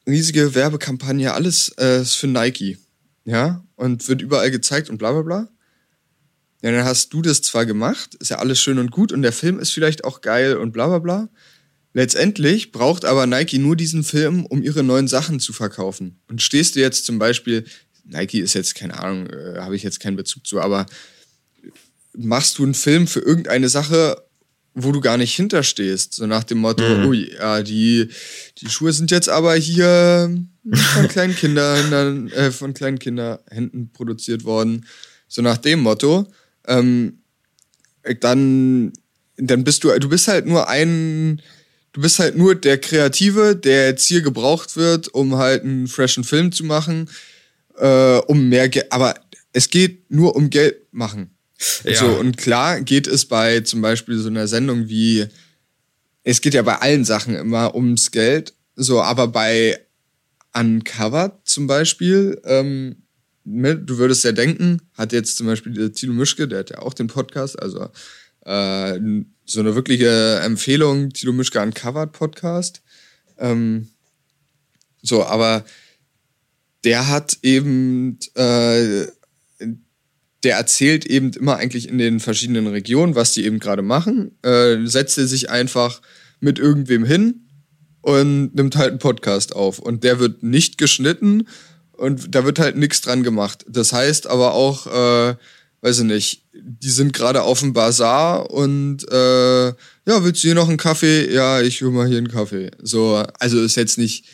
riesige 0.07 0.55
Werbekampagne, 0.55 1.35
alles 1.35 1.75
äh, 1.79 2.03
ist 2.03 2.15
für 2.15 2.29
Nike. 2.29 2.79
Ja, 3.25 3.65
und 3.75 4.07
wird 4.07 4.23
überall 4.23 4.53
gezeigt 4.53 4.89
und 4.89 4.99
bla 4.99 5.11
bla 5.11 5.23
bla. 5.23 5.49
Ja, 6.63 6.71
dann 6.71 6.85
hast 6.85 7.13
du 7.13 7.23
das 7.23 7.43
zwar 7.43 7.67
gemacht, 7.67 8.15
ist 8.15 8.31
ja 8.31 8.39
alles 8.39 8.61
schön 8.61 8.79
und 8.79 8.91
gut 8.91 9.13
und 9.13 9.23
der 9.23 9.33
Film 9.33 9.59
ist 9.59 9.73
vielleicht 9.73 10.05
auch 10.05 10.21
geil 10.21 10.57
und 10.57 10.73
bla 10.73 10.87
bla 10.87 10.99
bla. 11.01 11.29
Letztendlich 11.93 12.73
braucht 12.73 13.05
aber 13.05 13.27
Nike 13.27 13.59
nur 13.59 13.75
diesen 13.75 14.05
Film, 14.05 14.45
um 14.47 14.63
ihre 14.63 14.83
neuen 14.83 15.09
Sachen 15.09 15.41
zu 15.41 15.53
verkaufen. 15.53 16.21
Und 16.29 16.43
stehst 16.43 16.77
du 16.77 16.81
jetzt 16.81 17.07
zum 17.07 17.19
Beispiel, 17.19 17.65
Nike 18.07 18.41
ist 18.41 18.55
jetzt, 18.55 18.75
keine 18.75 18.99
Ahnung, 18.99 19.29
äh, 19.29 19.59
habe 19.59 19.77
ich 19.77 19.83
jetzt 19.83 20.01
keinen 20.01 20.17
Bezug 20.17 20.47
zu, 20.47 20.61
aber 20.61 20.87
machst 22.17 22.59
du 22.59 22.63
einen 22.63 22.75
Film 22.75 23.07
für 23.07 23.21
irgendeine 23.21 23.69
Sache 23.69 24.27
wo 24.77 24.93
du 24.93 25.01
gar 25.01 25.17
nicht 25.17 25.35
hinterstehst. 25.35 26.15
So 26.15 26.27
nach 26.27 26.45
dem 26.45 26.59
Motto, 26.59 26.85
mhm. 26.85 27.07
ui, 27.07 27.33
ja, 27.33 27.63
die, 27.63 28.09
die 28.59 28.69
Schuhe 28.69 28.93
sind 28.93 29.11
jetzt 29.11 29.29
aber 29.29 29.55
hier 29.55 30.31
von 30.95 31.09
kleinen 31.09 31.35
Kindern, 31.35 32.29
äh, 32.29 32.51
von 32.51 32.75
kleinen 32.75 32.99
Kinderhänden 32.99 33.91
produziert 33.93 34.45
worden. 34.45 34.87
So 35.29 35.41
nach 35.41 35.57
dem 35.57 35.81
Motto. 35.81 36.31
Ähm, 36.69 37.23
dann, 38.21 38.93
dann 39.39 39.65
bist 39.65 39.83
du, 39.83 39.99
du 39.99 40.11
bist 40.11 40.29
halt 40.29 40.45
nur 40.45 40.69
ein, 40.69 41.41
du 41.93 42.03
bist 42.03 42.19
halt 42.19 42.37
nur 42.37 42.55
der 42.55 42.79
Kreative, 42.79 43.57
der 43.57 43.87
jetzt 43.87 44.07
hier 44.07 44.21
gebraucht 44.21 44.77
wird, 44.77 45.09
um 45.09 45.37
halt 45.37 45.65
einen 45.65 45.89
freshen 45.89 46.23
Film 46.23 46.53
zu 46.53 46.65
machen, 46.65 47.09
äh, 47.79 48.19
um 48.27 48.49
mehr 48.49 48.69
Geld, 48.69 48.91
aber 48.93 49.15
es 49.53 49.71
geht 49.71 50.11
nur 50.11 50.37
um 50.37 50.51
Geld 50.51 50.77
machen. 50.93 51.31
Ja. 51.85 51.95
So, 51.95 52.07
und 52.07 52.37
klar 52.37 52.81
geht 52.83 53.07
es 53.07 53.25
bei 53.27 53.61
zum 53.61 53.81
Beispiel 53.81 54.19
so 54.19 54.29
einer 54.29 54.47
Sendung 54.47 54.89
wie, 54.89 55.27
es 56.23 56.41
geht 56.41 56.55
ja 56.55 56.63
bei 56.63 56.77
allen 56.77 57.05
Sachen 57.05 57.35
immer 57.35 57.75
ums 57.75 58.11
Geld, 58.11 58.53
so, 58.75 59.01
aber 59.01 59.29
bei 59.29 59.81
Uncovered 60.55 61.33
zum 61.45 61.67
Beispiel, 61.67 62.41
ähm, 62.45 62.97
du 63.45 63.99
würdest 63.99 64.25
ja 64.25 64.33
denken, 64.33 64.83
hat 64.95 65.13
jetzt 65.13 65.37
zum 65.37 65.47
Beispiel 65.47 65.73
der 65.73 65.93
Tilo 65.93 66.13
Mischke, 66.13 66.49
der 66.49 66.61
hat 66.61 66.71
ja 66.71 66.79
auch 66.81 66.95
den 66.95 67.07
Podcast, 67.07 67.61
also 67.61 67.89
äh, 68.45 69.01
so 69.45 69.61
eine 69.61 69.75
wirkliche 69.75 70.41
Empfehlung, 70.41 71.11
Tilo 71.11 71.33
Mischke 71.33 71.61
Uncovered 71.61 72.13
Podcast. 72.13 72.83
Ähm, 73.39 73.89
so, 75.03 75.25
aber 75.25 75.65
der 76.87 77.09
hat 77.09 77.39
eben 77.43 78.19
äh, 78.35 79.07
der 80.47 80.57
erzählt 80.57 81.05
eben 81.07 81.33
immer 81.33 81.57
eigentlich 81.57 81.89
in 81.89 81.99
den 81.99 82.21
verschiedenen 82.21 82.69
Regionen, 82.69 83.17
was 83.17 83.33
die 83.33 83.45
eben 83.45 83.59
gerade 83.59 83.83
machen, 83.83 84.39
äh, 84.43 84.77
setzt 84.85 85.19
er 85.19 85.27
sich 85.27 85.51
einfach 85.51 86.01
mit 86.39 86.61
irgendwem 86.61 87.05
hin 87.05 87.49
und 88.01 88.55
nimmt 88.55 88.77
halt 88.77 88.91
einen 88.91 88.99
Podcast 89.01 89.57
auf. 89.57 89.81
Und 89.81 90.05
der 90.05 90.21
wird 90.21 90.45
nicht 90.45 90.79
geschnitten 90.79 91.49
und 91.91 92.33
da 92.33 92.45
wird 92.45 92.61
halt 92.61 92.77
nichts 92.77 93.01
dran 93.01 93.25
gemacht. 93.25 93.65
Das 93.69 93.93
heißt 93.93 94.29
aber 94.29 94.55
auch, 94.55 94.87
äh, 94.87 95.35
weiß 95.81 95.99
ich 95.99 96.05
nicht, 96.05 96.45
die 96.55 96.91
sind 96.91 97.13
gerade 97.13 97.43
auf 97.43 97.59
dem 97.59 97.73
Bazar 97.73 98.49
und 98.53 99.03
äh, 99.11 99.67
ja, 99.67 99.75
willst 100.07 100.45
du 100.45 100.49
hier 100.49 100.55
noch 100.55 100.69
einen 100.69 100.79
Kaffee? 100.79 101.33
Ja, 101.35 101.61
ich 101.61 101.83
will 101.83 101.91
mal 101.91 102.07
hier 102.07 102.19
einen 102.19 102.29
Kaffee. 102.29 102.71
So, 102.81 103.17
also 103.41 103.61
ist 103.61 103.77
jetzt 103.77 103.99
nicht, 103.99 104.27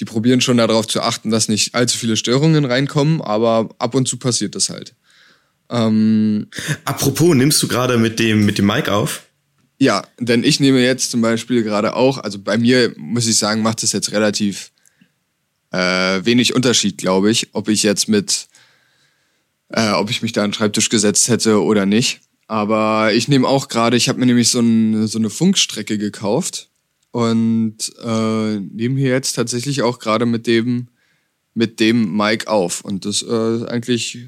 die 0.00 0.04
probieren 0.04 0.40
schon 0.40 0.56
darauf 0.56 0.86
zu 0.86 1.00
achten, 1.00 1.30
dass 1.30 1.48
nicht 1.48 1.74
allzu 1.74 1.98
viele 1.98 2.16
Störungen 2.16 2.64
reinkommen, 2.64 3.20
aber 3.20 3.68
ab 3.78 3.94
und 3.94 4.08
zu 4.08 4.16
passiert 4.16 4.54
das 4.54 4.68
halt. 4.68 4.94
Ähm, 5.70 6.48
Apropos, 6.84 7.34
nimmst 7.34 7.62
du 7.62 7.68
gerade 7.68 7.98
mit 7.98 8.18
dem, 8.18 8.44
mit 8.44 8.58
dem 8.58 8.66
Mic 8.66 8.88
auf? 8.90 9.22
Ja, 9.78 10.06
denn 10.18 10.44
ich 10.44 10.60
nehme 10.60 10.80
jetzt 10.80 11.10
zum 11.10 11.20
Beispiel 11.22 11.62
gerade 11.62 11.96
auch, 11.96 12.18
also 12.18 12.38
bei 12.38 12.56
mir 12.56 12.92
muss 12.96 13.26
ich 13.26 13.36
sagen, 13.36 13.62
macht 13.62 13.82
es 13.82 13.92
jetzt 13.92 14.12
relativ 14.12 14.70
äh, 15.72 16.24
wenig 16.24 16.54
Unterschied, 16.54 16.98
glaube 16.98 17.30
ich, 17.30 17.48
ob 17.52 17.68
ich 17.68 17.82
jetzt 17.82 18.08
mit, 18.08 18.48
äh, 19.70 19.90
ob 19.90 20.10
ich 20.10 20.22
mich 20.22 20.32
da 20.32 20.44
an 20.44 20.50
den 20.50 20.54
Schreibtisch 20.54 20.88
gesetzt 20.88 21.28
hätte 21.28 21.62
oder 21.62 21.86
nicht. 21.86 22.20
Aber 22.46 23.12
ich 23.12 23.28
nehme 23.28 23.48
auch 23.48 23.68
gerade, 23.68 23.96
ich 23.96 24.08
habe 24.08 24.20
mir 24.20 24.26
nämlich 24.26 24.50
so, 24.50 24.60
ein, 24.60 25.06
so 25.06 25.18
eine 25.18 25.30
Funkstrecke 25.30 25.96
gekauft 25.96 26.68
und 27.12 27.76
äh, 28.02 28.58
nehme 28.58 28.98
hier 28.98 29.10
jetzt 29.10 29.34
tatsächlich 29.34 29.82
auch 29.82 29.98
gerade 29.98 30.26
mit 30.26 30.46
dem 30.46 30.88
mit 31.54 31.80
dem 31.80 32.16
Mic 32.16 32.46
auf 32.46 32.82
und 32.82 33.04
das 33.04 33.22
äh, 33.22 33.56
ist 33.56 33.64
eigentlich 33.64 34.18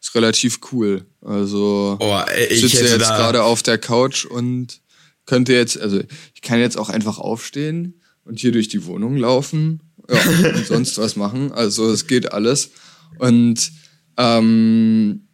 ist 0.00 0.14
relativ 0.14 0.60
cool. 0.72 1.06
Also 1.20 1.96
oh, 2.00 2.20
ich 2.48 2.60
sitze 2.60 2.84
jetzt 2.84 3.08
gerade 3.08 3.42
auf 3.42 3.62
der 3.62 3.78
Couch 3.78 4.24
und 4.24 4.80
könnte 5.24 5.52
jetzt, 5.52 5.78
also 5.78 6.00
ich 6.34 6.42
kann 6.42 6.60
jetzt 6.60 6.78
auch 6.78 6.88
einfach 6.88 7.18
aufstehen 7.18 8.00
und 8.24 8.38
hier 8.38 8.52
durch 8.52 8.68
die 8.68 8.84
Wohnung 8.86 9.16
laufen 9.16 9.80
ja, 10.08 10.20
und 10.54 10.66
sonst 10.66 10.98
was 10.98 11.16
machen. 11.16 11.52
Also 11.52 11.90
es 11.90 12.06
geht 12.06 12.32
alles. 12.32 12.70
Und 13.18 13.72
ähm, 14.16 15.26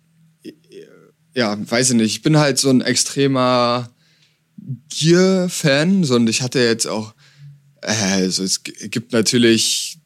ja, 1.35 1.59
weiß 1.71 1.91
ich 1.91 1.97
nicht, 1.97 2.17
ich 2.17 2.23
bin 2.23 2.39
halt 2.39 2.59
so 2.59 2.71
ein 2.71 2.81
extremer 2.81 3.91
Gear-Fan, 4.89 6.05
sondern 6.05 6.29
ich 6.29 6.43
hatte 6.43 6.61
jetzt 6.61 6.87
auch, 6.87 7.15
äh, 7.83 7.93
also 7.93 8.43
es 8.43 8.63
gibt 8.63 9.13
natürlich, 9.13 9.99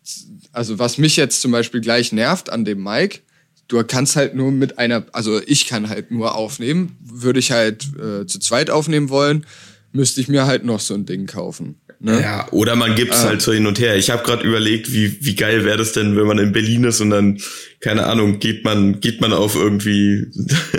also 0.52 0.78
was 0.78 0.98
mich 0.98 1.16
jetzt 1.16 1.40
zum 1.40 1.52
Beispiel 1.52 1.80
gleich 1.80 2.12
nervt 2.12 2.50
an 2.50 2.64
dem 2.64 2.82
Mic, 2.82 3.22
du 3.68 3.82
kannst 3.84 4.16
halt 4.16 4.34
nur 4.34 4.52
mit 4.52 4.78
einer, 4.78 5.06
also 5.12 5.40
ich 5.46 5.66
kann 5.66 5.88
halt 5.88 6.10
nur 6.10 6.34
aufnehmen, 6.34 6.96
würde 7.00 7.38
ich 7.38 7.50
halt 7.50 7.86
äh, 7.98 8.26
zu 8.26 8.38
zweit 8.38 8.70
aufnehmen 8.70 9.08
wollen, 9.08 9.46
müsste 9.92 10.20
ich 10.20 10.28
mir 10.28 10.46
halt 10.46 10.64
noch 10.64 10.80
so 10.80 10.94
ein 10.94 11.06
Ding 11.06 11.26
kaufen. 11.26 11.76
Ne? 11.98 12.20
Ja, 12.20 12.46
oder 12.52 12.76
man 12.76 12.94
gibt's 12.94 13.20
ah. 13.20 13.28
halt 13.28 13.40
so 13.40 13.52
hin 13.54 13.66
und 13.66 13.78
her. 13.78 13.96
Ich 13.96 14.10
habe 14.10 14.22
gerade 14.22 14.46
überlegt, 14.46 14.92
wie, 14.92 15.24
wie 15.24 15.34
geil 15.34 15.64
wäre 15.64 15.78
das 15.78 15.92
denn, 15.92 16.14
wenn 16.16 16.26
man 16.26 16.38
in 16.38 16.52
Berlin 16.52 16.84
ist 16.84 17.00
und 17.00 17.08
dann, 17.08 17.40
keine 17.80 18.04
Ahnung, 18.04 18.38
geht 18.38 18.64
man, 18.64 19.00
geht 19.00 19.22
man 19.22 19.32
auf 19.32 19.56
irgendwie, 19.56 20.26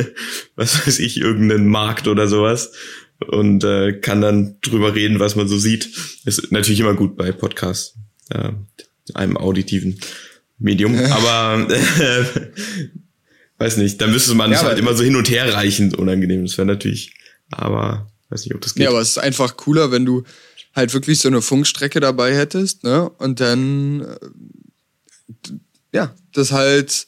was 0.55 0.85
weiß 0.85 0.99
ich, 0.99 1.19
irgendeinen 1.19 1.67
Markt 1.67 2.07
oder 2.07 2.27
sowas 2.27 2.71
und 3.25 3.63
äh, 3.63 3.93
kann 3.93 4.21
dann 4.21 4.57
drüber 4.61 4.95
reden, 4.95 5.19
was 5.19 5.35
man 5.35 5.47
so 5.47 5.57
sieht. 5.57 5.89
ist 6.25 6.51
natürlich 6.51 6.79
immer 6.79 6.93
gut 6.93 7.17
bei 7.17 7.31
Podcasts, 7.31 7.95
äh, 8.29 8.51
einem 9.13 9.37
auditiven 9.37 9.99
Medium, 10.59 10.95
aber 10.95 11.67
äh, 11.69 12.25
weiß 13.57 13.77
nicht, 13.77 14.01
dann 14.01 14.11
müsste 14.11 14.35
man 14.35 14.51
ja, 14.51 14.57
es 14.57 14.63
halt 14.63 14.79
immer 14.79 14.95
so 14.95 15.03
hin 15.03 15.15
und 15.15 15.29
her 15.29 15.53
reichen, 15.53 15.93
unangenehm. 15.95 16.45
Das 16.45 16.57
wäre 16.57 16.67
natürlich, 16.67 17.13
aber 17.51 18.11
weiß 18.29 18.45
nicht, 18.45 18.55
ob 18.55 18.61
das 18.61 18.75
geht. 18.75 18.83
Ja, 18.83 18.89
aber 18.89 19.01
es 19.01 19.09
ist 19.09 19.17
einfach 19.17 19.57
cooler, 19.57 19.91
wenn 19.91 20.05
du 20.05 20.23
halt 20.75 20.93
wirklich 20.93 21.19
so 21.19 21.27
eine 21.27 21.41
Funkstrecke 21.41 21.99
dabei 21.99 22.35
hättest, 22.35 22.83
ne? 22.83 23.09
Und 23.09 23.39
dann 23.39 24.01
äh, 24.01 24.17
ja, 25.93 26.13
das 26.33 26.51
halt 26.51 27.07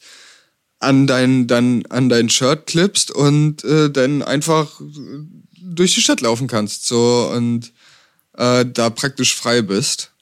an 0.78 1.06
dein 1.06 1.46
dann 1.46 1.84
an 1.86 2.08
dein 2.08 2.30
Shirt 2.30 2.66
klippst 2.66 3.10
und 3.10 3.64
äh, 3.64 3.90
dann 3.90 4.22
einfach 4.22 4.80
durch 5.74 5.94
die 5.94 6.00
Stadt 6.00 6.20
laufen 6.20 6.48
kannst, 6.48 6.86
so 6.86 7.30
und 7.34 7.72
äh, 8.36 8.64
da 8.66 8.90
praktisch 8.90 9.34
frei 9.34 9.62
bist. 9.62 10.12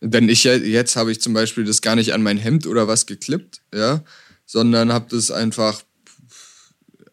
Denn 0.00 0.28
ich 0.28 0.44
jetzt 0.44 0.96
habe 0.96 1.12
ich 1.12 1.20
zum 1.20 1.34
Beispiel 1.34 1.64
das 1.64 1.82
gar 1.82 1.94
nicht 1.94 2.14
an 2.14 2.22
mein 2.22 2.38
Hemd 2.38 2.66
oder 2.66 2.88
was 2.88 3.06
geklippt, 3.06 3.60
ja, 3.74 4.02
sondern 4.46 4.92
habe 4.92 5.06
das 5.10 5.30
einfach 5.30 5.82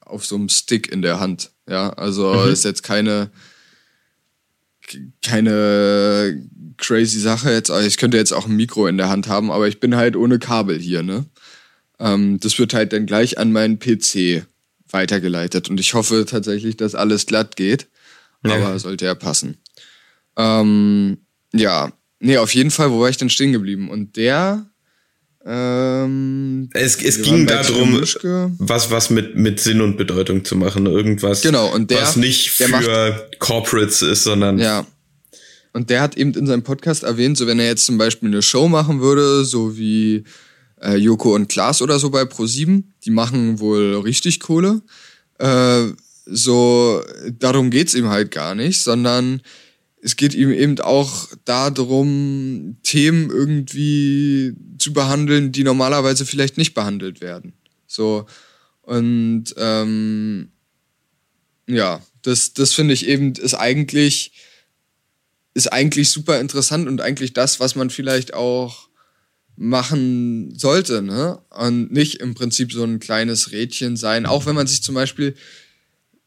auf 0.02 0.26
so 0.26 0.36
einem 0.36 0.50
Stick 0.50 0.90
in 0.90 1.02
der 1.02 1.20
Hand, 1.20 1.52
ja. 1.70 1.90
Also 1.92 2.34
mhm. 2.34 2.52
ist 2.52 2.64
jetzt 2.64 2.84
keine 2.84 3.30
keine 5.22 6.42
crazy 6.78 7.20
Sache 7.20 7.52
jetzt. 7.52 7.70
Also 7.70 7.86
ich 7.86 7.98
könnte 7.98 8.16
jetzt 8.16 8.32
auch 8.32 8.46
ein 8.46 8.56
Mikro 8.56 8.88
in 8.88 8.98
der 8.98 9.10
Hand 9.10 9.28
haben, 9.28 9.52
aber 9.52 9.68
ich 9.68 9.82
bin 9.82 9.98
halt 9.98 10.16
ohne 10.16 10.40
Kabel 10.40 10.80
hier, 10.80 11.04
ne? 11.04 11.26
Ähm, 12.00 12.40
das 12.40 12.58
wird 12.58 12.74
halt 12.74 12.94
dann 12.94 13.06
gleich 13.06 13.38
an 13.38 13.52
meinen 13.52 13.80
PC 13.80 14.46
weitergeleitet 14.92 15.70
und 15.70 15.80
ich 15.80 15.94
hoffe 15.94 16.26
tatsächlich, 16.28 16.78
dass 16.78 16.96
alles 16.96 17.26
glatt 17.26 17.56
geht. 17.56 17.88
Ja. 18.46 18.56
Aber 18.56 18.80
sollte 18.80 19.06
ja 19.06 19.16
passen. 19.16 19.58
Ähm, 20.38 21.18
ja, 21.54 21.92
nee, 22.20 22.38
auf 22.38 22.54
jeden 22.54 22.72
Fall, 22.72 22.92
wo 22.92 23.00
war 23.00 23.10
ich 23.10 23.18
denn 23.18 23.30
stehen 23.30 23.52
geblieben? 23.52 23.90
Und 23.90 24.16
der 24.16 24.68
ähm, 25.50 26.70
es, 26.74 27.02
es 27.02 27.22
ging 27.22 27.48
darum, 27.48 28.02
was, 28.60 28.92
was 28.92 29.10
mit, 29.10 29.38
mit 29.38 29.62
Sinn 29.62 29.80
und 29.80 29.96
Bedeutung 29.96 30.44
zu 30.44 30.58
machen. 30.58 30.86
Irgendwas, 30.88 31.42
genau, 31.42 31.74
und 31.74 31.90
der, 31.90 32.02
was 32.02 32.18
nicht 32.18 32.52
für 32.52 32.68
macht, 32.68 33.40
Corporates 33.40 34.02
ist, 34.02 34.24
sondern. 34.24 34.60
Ja. 34.60 34.86
Und 35.72 35.90
der 35.90 36.02
hat 36.02 36.18
eben 36.18 36.34
in 36.34 36.48
seinem 36.48 36.64
Podcast 36.64 37.04
erwähnt, 37.04 37.38
so 37.38 37.48
wenn 37.48 37.60
er 37.60 37.68
jetzt 37.68 37.86
zum 37.86 37.98
Beispiel 37.98 38.28
eine 38.28 38.42
Show 38.42 38.68
machen 38.68 39.00
würde, 39.00 39.46
so 39.46 39.78
wie 39.78 40.26
äh, 40.82 40.95
Joko 40.95 41.34
und 41.34 41.49
Klaas 41.49 41.82
oder 41.82 41.99
so 41.99 42.09
bei 42.09 42.23
Pro7, 42.23 42.84
die 43.03 43.11
machen 43.11 43.59
wohl 43.59 43.95
richtig 43.99 44.39
Kohle. 44.39 44.82
Äh, 45.39 45.88
so, 46.25 47.01
darum 47.39 47.69
geht's 47.69 47.93
ihm 47.93 48.09
halt 48.09 48.32
gar 48.32 48.53
nicht, 48.53 48.82
sondern 48.82 49.41
es 50.01 50.15
geht 50.15 50.34
ihm 50.34 50.51
eben 50.51 50.80
auch 50.80 51.28
darum, 51.45 52.78
Themen 52.84 53.30
irgendwie 53.30 54.53
zu 54.78 54.93
behandeln, 54.93 55.51
die 55.51 55.63
normalerweise 55.63 56.25
vielleicht 56.25 56.57
nicht 56.57 56.73
behandelt 56.73 57.21
werden. 57.21 57.53
So. 57.88 58.25
Und 58.82 59.45
ähm, 59.57 60.51
ja, 61.67 62.01
das, 62.21 62.53
das 62.53 62.73
finde 62.73 62.93
ich 62.93 63.07
eben, 63.07 63.34
ist 63.34 63.53
eigentlich, 63.53 64.32
ist 65.53 65.71
eigentlich 65.71 66.09
super 66.09 66.39
interessant 66.39 66.88
und 66.88 67.01
eigentlich 67.01 67.34
das, 67.34 67.59
was 67.59 67.75
man 67.75 67.89
vielleicht 67.89 68.34
auch 68.34 68.87
machen 69.58 70.53
sollte, 70.55 71.01
ne? 71.01 71.39
Und 71.49 71.91
nicht 71.91 72.22
im 72.22 72.36
Prinzip 72.36 72.72
so 72.72 72.84
ein 72.84 72.99
kleines 72.99 73.51
Rädchen 73.51 73.97
sein, 73.97 74.26
auch 74.26 74.45
wenn 74.45 74.55
man 74.55 74.68
sich 74.68 74.84
zum 74.84 74.95
Beispiel, 74.95 75.36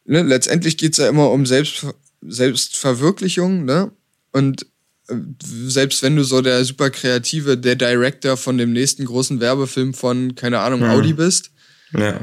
ne, 0.04 0.22
letztendlich 0.22 0.76
geht's 0.76 0.98
ja 0.98 1.08
immer 1.08 1.30
um 1.30 1.46
Selbst, 1.46 1.86
Selbstverwirklichung, 2.20 3.64
ne? 3.64 3.92
Und 4.32 4.66
äh, 5.08 5.14
selbst 5.40 6.02
wenn 6.02 6.16
du 6.16 6.24
so 6.24 6.42
der 6.42 6.64
super 6.64 6.90
kreative, 6.90 7.56
der 7.56 7.76
Director 7.76 8.36
von 8.36 8.58
dem 8.58 8.72
nächsten 8.72 9.04
großen 9.04 9.40
Werbefilm 9.40 9.94
von, 9.94 10.34
keine 10.34 10.58
Ahnung, 10.58 10.80
mhm. 10.80 10.90
Audi 10.90 11.12
bist. 11.12 11.52
Ja. 11.96 12.20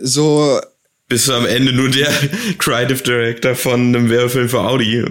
So. 0.00 0.60
Bist 1.08 1.28
du 1.28 1.34
am 1.34 1.46
Ende 1.46 1.72
nur 1.72 1.90
der 1.90 2.10
Creative 2.58 3.02
Director 3.02 3.54
von 3.54 3.94
einem 3.94 4.08
Werbefilm 4.08 4.48
für 4.48 4.60
Audi. 4.60 5.04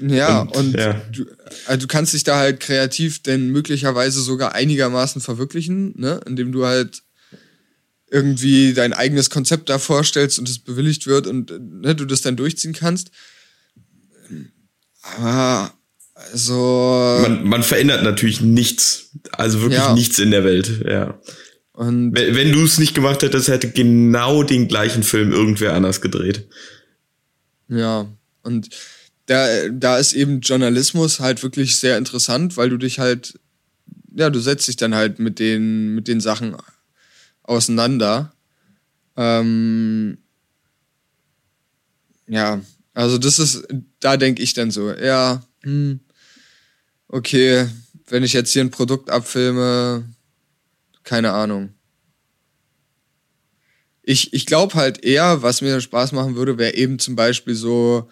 Ja, 0.00 0.40
und, 0.40 0.56
und 0.56 0.76
ja. 0.76 1.00
Du, 1.12 1.26
also 1.66 1.80
du 1.80 1.86
kannst 1.86 2.14
dich 2.14 2.24
da 2.24 2.38
halt 2.38 2.60
kreativ 2.60 3.22
denn 3.22 3.50
möglicherweise 3.50 4.20
sogar 4.20 4.54
einigermaßen 4.54 5.20
verwirklichen, 5.20 5.94
ne? 5.96 6.20
Indem 6.26 6.52
du 6.52 6.66
halt 6.66 7.02
irgendwie 8.10 8.72
dein 8.72 8.92
eigenes 8.92 9.30
Konzept 9.30 9.68
da 9.68 9.78
vorstellst 9.78 10.38
und 10.38 10.48
es 10.48 10.58
bewilligt 10.58 11.06
wird 11.06 11.26
und 11.26 11.50
ne, 11.82 11.94
du 11.94 12.04
das 12.04 12.22
dann 12.22 12.36
durchziehen 12.36 12.72
kannst. 12.72 13.10
Aber 15.02 15.72
also. 16.14 17.18
Man, 17.22 17.44
man 17.44 17.62
verändert 17.62 18.02
natürlich 18.02 18.40
nichts. 18.40 19.10
Also 19.32 19.60
wirklich 19.60 19.80
ja. 19.80 19.94
nichts 19.94 20.18
in 20.18 20.30
der 20.30 20.44
Welt, 20.44 20.82
ja. 20.86 21.20
Und 21.72 22.12
wenn, 22.12 22.34
wenn 22.34 22.52
du 22.52 22.64
es 22.64 22.78
nicht 22.78 22.94
gemacht 22.94 23.22
hättest, 23.22 23.48
hätte 23.48 23.70
genau 23.70 24.42
den 24.42 24.66
gleichen 24.66 25.04
Film 25.04 25.30
irgendwer 25.30 25.74
anders 25.74 26.00
gedreht. 26.00 26.48
Ja, 27.68 28.08
und 28.42 28.70
da, 29.28 29.68
da 29.68 29.98
ist 29.98 30.14
eben 30.14 30.40
Journalismus 30.40 31.20
halt 31.20 31.42
wirklich 31.42 31.76
sehr 31.76 31.98
interessant, 31.98 32.56
weil 32.56 32.70
du 32.70 32.78
dich 32.78 32.98
halt, 32.98 33.38
ja, 34.16 34.30
du 34.30 34.40
setzt 34.40 34.66
dich 34.68 34.76
dann 34.76 34.94
halt 34.94 35.18
mit 35.18 35.38
den, 35.38 35.94
mit 35.94 36.08
den 36.08 36.20
Sachen 36.20 36.56
auseinander. 37.42 38.32
Ähm, 39.16 40.16
ja, 42.26 42.62
also 42.94 43.18
das 43.18 43.38
ist, 43.38 43.68
da 44.00 44.16
denke 44.16 44.42
ich 44.42 44.54
dann 44.54 44.70
so, 44.70 44.92
ja, 44.92 45.42
hm, 45.62 46.00
okay, 47.08 47.68
wenn 48.06 48.24
ich 48.24 48.32
jetzt 48.32 48.52
hier 48.54 48.64
ein 48.64 48.70
Produkt 48.70 49.10
abfilme, 49.10 50.08
keine 51.04 51.32
Ahnung. 51.32 51.74
Ich, 54.02 54.32
ich 54.32 54.46
glaube 54.46 54.72
halt 54.72 55.04
eher, 55.04 55.42
was 55.42 55.60
mir 55.60 55.82
Spaß 55.82 56.12
machen 56.12 56.34
würde, 56.34 56.56
wäre 56.56 56.74
eben 56.74 56.98
zum 56.98 57.14
Beispiel 57.14 57.54
so 57.54 58.08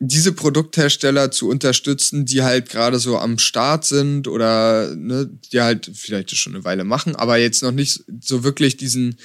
diese 0.00 0.32
Produkthersteller 0.32 1.30
zu 1.30 1.48
unterstützen, 1.48 2.24
die 2.24 2.42
halt 2.42 2.68
gerade 2.68 2.98
so 2.98 3.18
am 3.18 3.38
Start 3.38 3.84
sind 3.84 4.28
oder 4.28 4.94
ne, 4.94 5.30
die 5.52 5.60
halt 5.60 5.90
vielleicht 5.94 6.34
schon 6.36 6.54
eine 6.54 6.64
Weile 6.64 6.84
machen, 6.84 7.16
aber 7.16 7.36
jetzt 7.38 7.62
noch 7.62 7.72
nicht 7.72 8.04
so 8.20 8.44
wirklich 8.44 8.76
diesen 8.76 9.16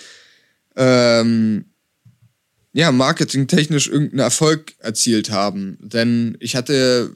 ähm, 0.76 1.66
ja, 2.74 2.92
marketingtechnisch 2.92 3.88
irgendeinen 3.88 4.20
Erfolg 4.20 4.76
erzielt 4.80 5.32
haben. 5.32 5.78
Denn 5.82 6.38
ich 6.40 6.56
hatte, 6.56 7.14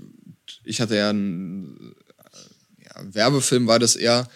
ich 0.63 0.81
hatte 0.81 0.95
ja 0.95 1.09
einen 1.09 1.93
ja, 2.83 3.13
Werbefilm, 3.13 3.67
war 3.67 3.79
das 3.79 3.95
eher 3.95 4.27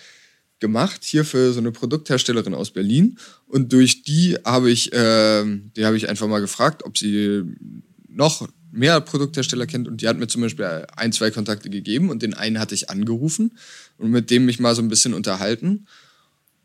gemacht 0.59 1.03
hier 1.03 1.25
für 1.25 1.53
so 1.53 1.59
eine 1.59 1.71
Produktherstellerin 1.71 2.53
aus 2.53 2.71
Berlin 2.71 3.19
und 3.45 3.73
durch 3.73 4.03
die 4.03 4.37
habe 4.43 4.71
ich, 4.71 4.91
äh, 4.91 5.43
die 5.75 5.85
habe 5.85 5.97
ich 5.97 6.09
einfach 6.09 6.27
mal 6.27 6.39
gefragt, 6.39 6.83
ob 6.83 6.97
sie 6.97 7.43
noch 8.07 8.47
mehr 8.71 8.99
Produkthersteller 9.01 9.65
kennt 9.65 9.87
und 9.87 10.01
die 10.01 10.07
hat 10.07 10.17
mir 10.17 10.27
zum 10.27 10.41
Beispiel 10.41 10.85
ein, 10.95 11.11
zwei 11.11 11.31
Kontakte 11.31 11.69
gegeben 11.69 12.09
und 12.09 12.21
den 12.21 12.33
einen 12.33 12.59
hatte 12.59 12.75
ich 12.75 12.89
angerufen 12.89 13.57
und 13.97 14.11
mit 14.11 14.29
dem 14.29 14.45
mich 14.45 14.59
mal 14.59 14.75
so 14.75 14.81
ein 14.81 14.89
bisschen 14.89 15.13
unterhalten. 15.13 15.87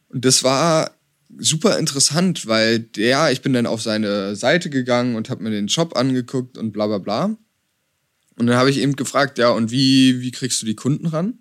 Und 0.08 0.24
das 0.24 0.44
war 0.44 0.92
super 1.38 1.78
interessant, 1.78 2.46
weil 2.46 2.80
der, 2.80 3.32
ich 3.32 3.42
bin 3.42 3.52
dann 3.52 3.66
auf 3.66 3.82
seine 3.82 4.36
Seite 4.36 4.70
gegangen 4.70 5.16
und 5.16 5.30
habe 5.30 5.42
mir 5.42 5.50
den 5.50 5.68
Shop 5.68 5.96
angeguckt 5.96 6.58
und 6.58 6.72
bla 6.72 6.86
bla 6.86 6.98
bla. 6.98 7.36
Und 8.38 8.46
dann 8.46 8.56
habe 8.56 8.70
ich 8.70 8.78
eben 8.78 8.96
gefragt, 8.96 9.38
ja, 9.38 9.50
und 9.50 9.70
wie, 9.70 10.20
wie 10.20 10.30
kriegst 10.30 10.60
du 10.62 10.66
die 10.66 10.74
Kunden 10.74 11.06
ran? 11.06 11.38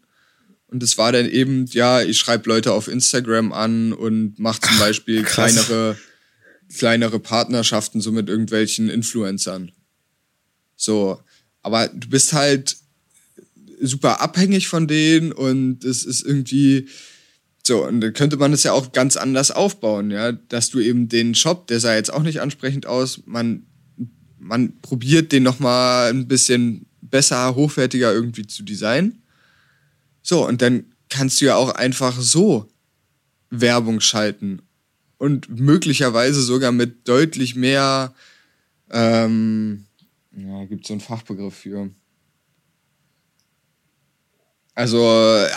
Und 0.68 0.84
es 0.84 0.97
war 0.97 1.12
dann 1.12 1.30
eben, 1.30 1.66
ja, 1.68 2.01
ich 2.01 2.18
schreibe 2.18 2.47
Leute 2.47 2.72
auf 2.72 2.88
Instagram 2.88 3.51
an 3.51 3.91
und 3.91 4.39
mache 4.39 4.62
zum 4.62 4.80
Beispiel 4.80 5.24
Ach, 5.26 5.30
kleinere, 5.30 5.97
kleinere 6.74 7.20
Partnerschaften 7.20 7.99
so 7.99 8.12
mit 8.12 8.30
irgendwelchen 8.30 8.89
Influencern. 8.89 9.72
So. 10.82 11.21
Aber 11.61 11.88
du 11.88 12.09
bist 12.09 12.34
halt 12.34 12.75
super 13.82 14.21
abhängig 14.21 14.67
von 14.67 14.88
denen 14.88 15.32
und 15.32 15.84
es 15.84 16.03
ist 16.03 16.23
irgendwie 16.23 16.88
so, 17.63 17.86
und 17.86 18.01
dann 18.01 18.13
könnte 18.13 18.38
man 18.38 18.53
es 18.53 18.63
ja 18.63 18.71
auch 18.71 18.91
ganz 18.91 19.17
anders 19.17 19.51
aufbauen, 19.51 20.09
ja, 20.09 20.32
dass 20.32 20.71
du 20.71 20.79
eben 20.79 21.09
den 21.09 21.36
Shop, 21.36 21.67
der 21.67 21.79
sah 21.79 21.93
jetzt 21.93 22.11
auch 22.11 22.23
nicht 22.23 22.41
ansprechend 22.41 22.88
aus, 22.88 23.21
man, 23.25 23.67
man 24.39 24.79
probiert 24.82 25.32
den 25.32 25.43
nochmal 25.43 26.09
ein 26.09 26.27
bisschen 26.27 26.88
besser, 27.01 27.55
hochwertiger 27.55 28.11
irgendwie 28.11 28.47
zu 28.47 28.63
designen. 28.63 29.21
So, 30.23 30.47
und 30.47 30.61
dann 30.61 30.86
kannst 31.09 31.41
du 31.41 31.45
ja 31.45 31.55
auch 31.55 31.69
einfach 31.69 32.19
so 32.19 32.67
Werbung 33.51 33.99
schalten 33.99 34.61
und 35.17 35.59
möglicherweise 35.59 36.41
sogar 36.41 36.71
mit 36.71 37.07
deutlich 37.07 37.55
mehr, 37.55 38.15
ähm, 38.89 39.86
ja, 40.36 40.65
gibt 40.65 40.84
es 40.84 40.88
so 40.88 40.93
einen 40.93 41.01
Fachbegriff 41.01 41.55
für. 41.55 41.91
Also, 44.73 45.05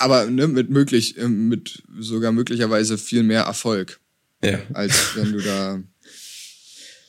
aber 0.01 0.27
ne, 0.27 0.49
mit 0.49 0.71
möglich, 0.71 1.17
äh, 1.19 1.29
mit 1.29 1.83
sogar 1.99 2.33
möglicherweise 2.33 2.99
viel 2.99 3.23
mehr 3.23 3.43
Erfolg. 3.43 4.01
Ja. 4.43 4.61
Als 4.73 5.17
wenn 5.17 5.33
du 5.33 5.41
da. 5.41 5.83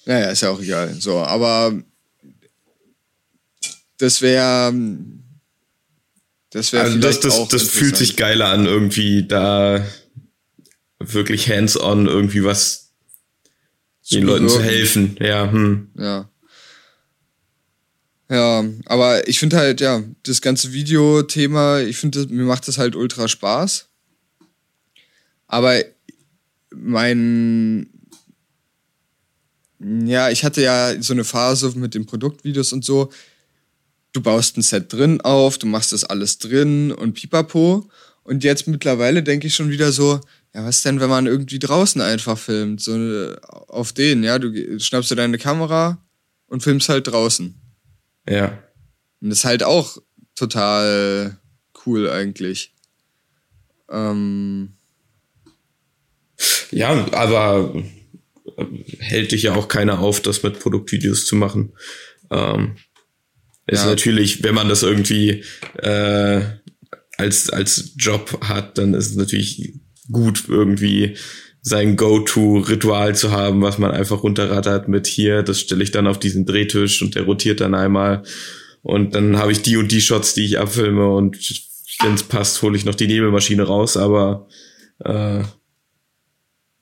Naja, 0.08 0.30
ist 0.30 0.42
ja 0.42 0.52
auch 0.52 0.62
egal. 0.62 0.94
So, 0.94 1.18
aber 1.18 1.82
das 3.98 4.22
wäre. 4.22 4.72
Das 6.52 6.72
wäre 6.72 6.84
also 6.84 7.00
das, 7.00 7.20
das, 7.22 7.48
das 7.48 7.64
fühlt 7.64 7.98
sich 7.98 8.16
geiler 8.16 8.50
an, 8.50 8.68
irgendwie 8.68 9.28
da 9.28 9.84
wirklich 11.00 11.50
hands-on 11.50 12.06
irgendwie 12.06 12.44
was 12.44 12.94
den 14.12 14.24
Leuten 14.24 14.48
zu 14.48 14.62
helfen. 14.62 15.18
Ja, 15.20 15.52
hm. 15.52 15.90
Ja. 15.98 16.30
Ja, 18.30 18.66
aber 18.86 19.28
ich 19.28 19.40
finde 19.40 19.58
halt, 19.58 19.82
ja, 19.82 20.04
das 20.24 20.42
ganze 20.42 20.74
Videothema, 20.74 21.80
ich 21.80 21.98
finde, 21.98 22.26
mir 22.28 22.46
macht 22.46 22.68
das 22.68 22.78
halt 22.78 22.96
ultra 22.96 23.28
Spaß. 23.28 23.88
Aber 25.48 25.84
mein, 26.74 27.88
ja, 29.80 30.30
ich 30.30 30.44
hatte 30.44 30.62
ja 30.64 31.00
so 31.02 31.14
eine 31.14 31.24
Phase 31.24 31.72
mit 31.76 31.94
den 31.94 32.08
Produktvideos 32.08 32.74
und 32.74 32.84
so. 32.84 33.12
Du 34.12 34.22
baust 34.22 34.58
ein 34.58 34.64
Set 34.64 34.92
drin 34.92 35.22
auf, 35.22 35.58
du 35.58 35.68
machst 35.68 35.92
das 35.92 36.04
alles 36.04 36.40
drin 36.40 36.92
und 36.92 37.14
pipapo. 37.14 37.90
Und 38.24 38.44
jetzt 38.44 38.68
mittlerweile 38.68 39.22
denke 39.22 39.46
ich 39.46 39.54
schon 39.54 39.70
wieder 39.70 39.92
so, 39.92 40.20
ja, 40.56 40.66
was 40.66 40.82
denn, 40.82 41.00
wenn 41.00 41.10
man 41.10 41.28
irgendwie 41.28 41.60
draußen 41.60 42.02
einfach 42.02 42.40
filmt? 42.40 42.82
So 42.82 43.36
auf 43.68 43.94
den, 43.94 44.24
ja, 44.24 44.40
du 44.40 44.80
schnappst 44.80 45.12
dir 45.12 45.16
deine 45.16 45.38
Kamera 45.38 46.04
und 46.48 46.64
filmst 46.64 46.90
halt 46.90 47.08
draußen. 47.08 47.54
Ja. 48.28 48.64
Und 49.22 49.30
das 49.30 49.40
ist 49.40 49.46
halt 49.46 49.64
auch 49.64 49.98
total 50.36 51.38
cool 51.86 52.10
eigentlich. 52.10 52.74
Ähm. 53.90 54.74
Ja, 56.72 57.08
aber 57.14 57.84
hält 59.00 59.32
dich 59.32 59.44
ja 59.44 59.56
auch 59.56 59.68
keiner 59.68 60.00
auf, 60.00 60.22
das 60.22 60.44
mit 60.44 60.60
Produktvideos 60.60 61.26
zu 61.26 61.36
machen. 61.36 61.74
Ähm, 62.32 62.76
ist 63.68 63.84
ja. 63.84 63.90
natürlich, 63.90 64.44
wenn 64.44 64.56
man 64.56 64.70
das 64.70 64.84
irgendwie 64.84 65.44
äh, 65.78 66.42
als 67.18 67.50
als 67.50 67.94
Job 67.98 68.40
hat, 68.42 68.78
dann 68.78 68.94
ist 68.94 69.12
es 69.12 69.16
natürlich 69.16 69.74
gut 70.12 70.44
irgendwie 70.48 71.18
sein 71.68 71.96
Go-To-Ritual 71.96 73.16
zu 73.16 73.32
haben, 73.32 73.64
was 73.64 73.80
man 73.80 73.90
einfach 73.90 74.22
runterrattert 74.22 74.88
mit 74.88 75.08
hier, 75.08 75.42
das 75.42 75.62
stelle 75.62 75.84
ich 75.84 75.90
dann 75.90 76.06
auf 76.06 76.20
diesen 76.20 76.46
Drehtisch 76.46 77.02
und 77.02 77.16
der 77.16 77.24
rotiert 77.24 77.60
dann 77.60 77.74
einmal 77.74 78.22
und 78.84 79.16
dann 79.16 79.40
habe 79.40 79.52
ich 79.52 79.64
die 79.64 79.76
und 79.76 79.92
die 79.92 80.02
Shots, 80.02 80.36
die 80.36 80.46
ich 80.46 80.60
abfilme 80.60 81.08
und 81.10 81.38
wenn 82.04 82.14
es 82.14 82.22
passt, 82.22 82.62
hole 82.62 82.78
ich 82.78 82.86
noch 82.86 82.94
die 82.94 83.08
Nebelmaschine 83.08 83.64
raus, 83.64 83.98
aber 83.98 84.48
äh, 85.00 85.40
ja. 85.40 85.48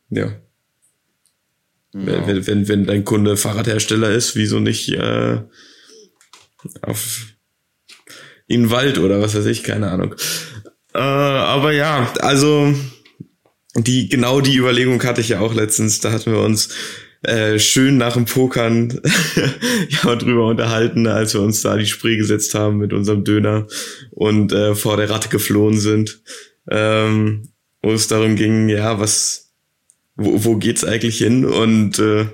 ja. 0.09 0.33
Wenn, 1.93 2.45
wenn, 2.45 2.67
wenn 2.67 2.85
dein 2.85 3.05
Kunde 3.05 3.37
Fahrradhersteller 3.37 4.09
ist, 4.09 4.35
wieso 4.35 4.59
nicht 4.59 4.89
äh, 4.89 5.43
auf 6.81 7.27
in 8.47 8.63
den 8.63 8.69
Wald 8.69 8.97
oder 8.97 9.21
was 9.21 9.33
weiß 9.33 9.45
ich, 9.45 9.63
keine 9.63 9.89
Ahnung. 9.91 10.13
Äh, 10.93 10.99
aber 10.99 11.71
ja, 11.71 12.11
also 12.19 12.75
die 13.75 14.09
genau 14.09 14.41
die 14.41 14.57
Überlegung 14.57 15.01
hatte 15.03 15.21
ich 15.21 15.29
ja 15.29 15.39
auch 15.39 15.53
letztens. 15.53 15.99
Da 15.99 16.11
hatten 16.11 16.31
wir 16.31 16.39
uns 16.39 16.69
äh, 17.23 17.57
schön 17.57 17.97
nach 17.97 18.13
dem 18.13 18.25
Pokern 18.25 18.99
ja 20.03 20.15
drüber 20.15 20.47
unterhalten, 20.47 21.07
als 21.07 21.33
wir 21.33 21.41
uns 21.41 21.61
da 21.61 21.77
die 21.77 21.85
Spree 21.85 22.17
gesetzt 22.17 22.53
haben 22.53 22.77
mit 22.77 22.93
unserem 22.93 23.23
Döner 23.23 23.67
und 24.11 24.51
äh, 24.51 24.75
vor 24.75 24.97
der 24.97 25.09
Ratte 25.09 25.29
geflohen 25.29 25.79
sind. 25.79 26.21
Ähm, 26.69 27.49
wo 27.81 27.91
es 27.91 28.07
darum 28.07 28.35
ging, 28.35 28.69
ja, 28.69 28.99
was, 28.99 29.51
wo, 30.15 30.43
wo 30.45 30.55
geht's 30.55 30.85
eigentlich 30.85 31.17
hin? 31.17 31.45
Und 31.45 31.99
äh, 31.99 32.27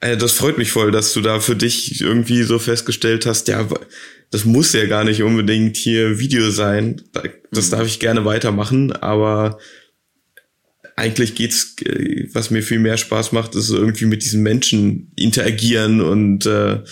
äh, 0.00 0.16
das 0.16 0.32
freut 0.32 0.58
mich 0.58 0.72
voll, 0.72 0.90
dass 0.90 1.12
du 1.12 1.20
da 1.20 1.40
für 1.40 1.56
dich 1.56 2.00
irgendwie 2.00 2.42
so 2.42 2.58
festgestellt 2.58 3.26
hast, 3.26 3.48
ja, 3.48 3.66
das 4.30 4.44
muss 4.44 4.72
ja 4.72 4.84
gar 4.86 5.04
nicht 5.04 5.22
unbedingt 5.22 5.76
hier 5.76 6.18
Video 6.18 6.50
sein. 6.50 7.02
Das 7.50 7.70
darf 7.70 7.86
ich 7.86 8.00
gerne 8.00 8.24
weitermachen, 8.24 8.92
aber 8.92 9.58
eigentlich 10.98 11.34
geht's, 11.34 11.76
äh, 11.84 12.28
was 12.32 12.50
mir 12.50 12.62
viel 12.62 12.80
mehr 12.80 12.96
Spaß 12.96 13.32
macht, 13.32 13.54
ist 13.54 13.70
irgendwie 13.70 14.06
mit 14.06 14.24
diesen 14.24 14.42
Menschen 14.42 15.12
interagieren 15.16 16.00
und 16.00 16.44
äh, 16.44 16.82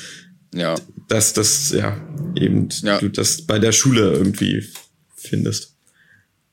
ja. 0.55 0.77
dass 1.09 1.33
das 1.33 1.71
ja 1.71 2.01
eben 2.37 2.69
ja. 2.83 2.99
du 2.99 3.09
das 3.09 3.43
bei 3.43 3.59
der 3.59 3.73
Schule 3.73 4.13
irgendwie 4.13 4.65
findest. 5.17 5.75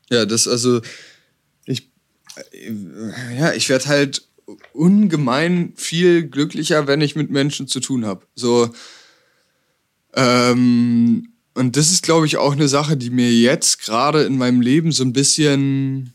Ja, 0.10 0.26
das 0.26 0.48
also 0.48 0.82
ich 1.66 1.90
äh, 2.36 3.40
ja, 3.40 3.54
ich 3.54 3.70
werde 3.70 3.86
halt 3.86 4.28
ungemein 4.74 5.74
viel 5.76 6.28
glücklicher, 6.28 6.88
wenn 6.88 7.02
ich 7.02 7.16
mit 7.16 7.30
Menschen 7.30 7.68
zu 7.68 7.80
tun 7.80 8.06
habe. 8.06 8.26
So 8.36 8.74
ähm, 10.16 11.30
und 11.56 11.78
das 11.78 11.92
ist, 11.92 12.04
glaube 12.04 12.26
ich, 12.26 12.38
auch 12.38 12.54
eine 12.54 12.68
Sache, 12.68 12.98
die 12.98 13.12
mir 13.12 13.32
jetzt 13.32 13.80
gerade 13.80 14.24
in 14.24 14.38
meinem 14.38 14.62
Leben 14.62 14.92
so 14.92 15.04
ein 15.04 15.14
bisschen 15.14 16.14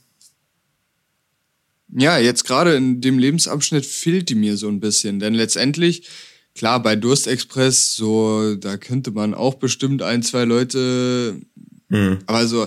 ja, 1.94 2.18
jetzt 2.18 2.44
gerade 2.44 2.74
in 2.74 3.00
dem 3.00 3.18
Lebensabschnitt 3.18 3.86
fehlt 3.86 4.28
die 4.28 4.34
mir 4.34 4.56
so 4.56 4.68
ein 4.68 4.80
bisschen, 4.80 5.20
denn 5.20 5.34
letztendlich, 5.34 6.08
klar, 6.54 6.82
bei 6.82 6.96
Durstexpress, 6.96 7.94
so, 7.94 8.56
da 8.56 8.76
könnte 8.76 9.10
man 9.10 9.34
auch 9.34 9.54
bestimmt 9.54 10.02
ein, 10.02 10.22
zwei 10.22 10.44
Leute, 10.44 11.40
mhm. 11.88 12.18
aber 12.26 12.46
so, 12.46 12.66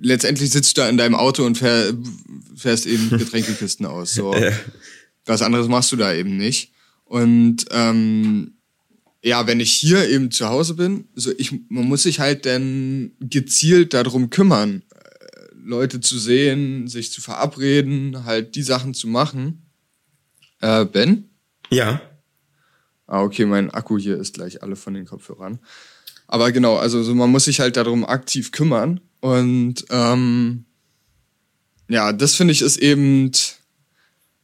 letztendlich 0.00 0.50
sitzt 0.50 0.76
du 0.76 0.82
da 0.82 0.88
in 0.88 0.96
deinem 0.96 1.14
Auto 1.14 1.44
und 1.44 1.58
fähr, 1.58 1.92
fährst 2.54 2.86
eben 2.86 3.10
Getränkekisten 3.18 3.86
aus, 3.86 4.14
so. 4.14 4.34
Was 5.24 5.42
anderes 5.42 5.66
machst 5.66 5.90
du 5.90 5.96
da 5.96 6.14
eben 6.14 6.36
nicht. 6.36 6.72
Und, 7.04 7.66
ähm, 7.72 8.52
ja, 9.26 9.48
wenn 9.48 9.58
ich 9.58 9.72
hier 9.72 10.08
eben 10.08 10.30
zu 10.30 10.46
Hause 10.46 10.74
bin, 10.74 11.08
so 11.16 11.32
ich, 11.36 11.50
man 11.68 11.88
muss 11.88 12.04
sich 12.04 12.20
halt 12.20 12.46
dann 12.46 13.10
gezielt 13.18 13.92
darum 13.92 14.30
kümmern. 14.30 14.82
Leute 15.66 16.00
zu 16.00 16.18
sehen, 16.18 16.86
sich 16.88 17.12
zu 17.12 17.20
verabreden, 17.20 18.24
halt 18.24 18.54
die 18.54 18.62
Sachen 18.62 18.94
zu 18.94 19.08
machen. 19.08 19.66
Äh, 20.60 20.84
ben? 20.84 21.28
Ja. 21.70 22.00
Ah, 23.06 23.22
okay, 23.22 23.44
mein 23.44 23.70
Akku 23.70 23.98
hier 23.98 24.16
ist 24.16 24.34
gleich 24.34 24.62
alle 24.62 24.76
von 24.76 24.94
den 24.94 25.06
Kopfhörern. 25.06 25.58
Aber 26.28 26.50
genau, 26.52 26.76
also 26.76 27.02
so, 27.02 27.14
man 27.14 27.30
muss 27.30 27.44
sich 27.44 27.60
halt 27.60 27.76
darum 27.76 28.04
aktiv 28.04 28.52
kümmern. 28.52 29.00
Und 29.20 29.84
ähm, 29.90 30.64
ja, 31.88 32.12
das 32.12 32.34
finde 32.34 32.52
ich 32.52 32.62
ist 32.62 32.78
eben, 32.78 33.30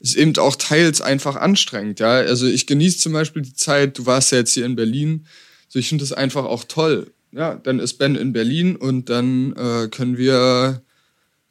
ist 0.01 0.17
eben 0.17 0.37
auch 0.39 0.57
teils 0.57 1.01
einfach 1.01 1.37
anstrengend. 1.37 2.01
Ja, 2.01 2.15
also 2.15 2.47
ich 2.47 2.67
genieße 2.67 2.99
zum 2.99 3.13
Beispiel 3.13 3.43
die 3.43 3.55
Zeit, 3.55 3.99
du 3.99 4.07
warst 4.07 4.33
ja 4.33 4.39
jetzt 4.39 4.55
hier 4.55 4.67
in 4.67 4.77
Berlin. 4.77 5.27
So, 5.69 5.79
ich 5.79 5.89
finde 5.89 6.03
das 6.03 6.13
einfach 6.13 6.45
auch 6.45 6.65
toll. 6.65 7.13
Ja, 7.33 7.55
dann 7.55 7.79
ist 7.79 7.95
Ben 7.95 8.15
in 8.17 8.33
Berlin 8.33 8.77
und 8.77 9.09
dann 9.09 9.55
äh, 9.55 9.89
können 9.89 10.19
wir 10.19 10.83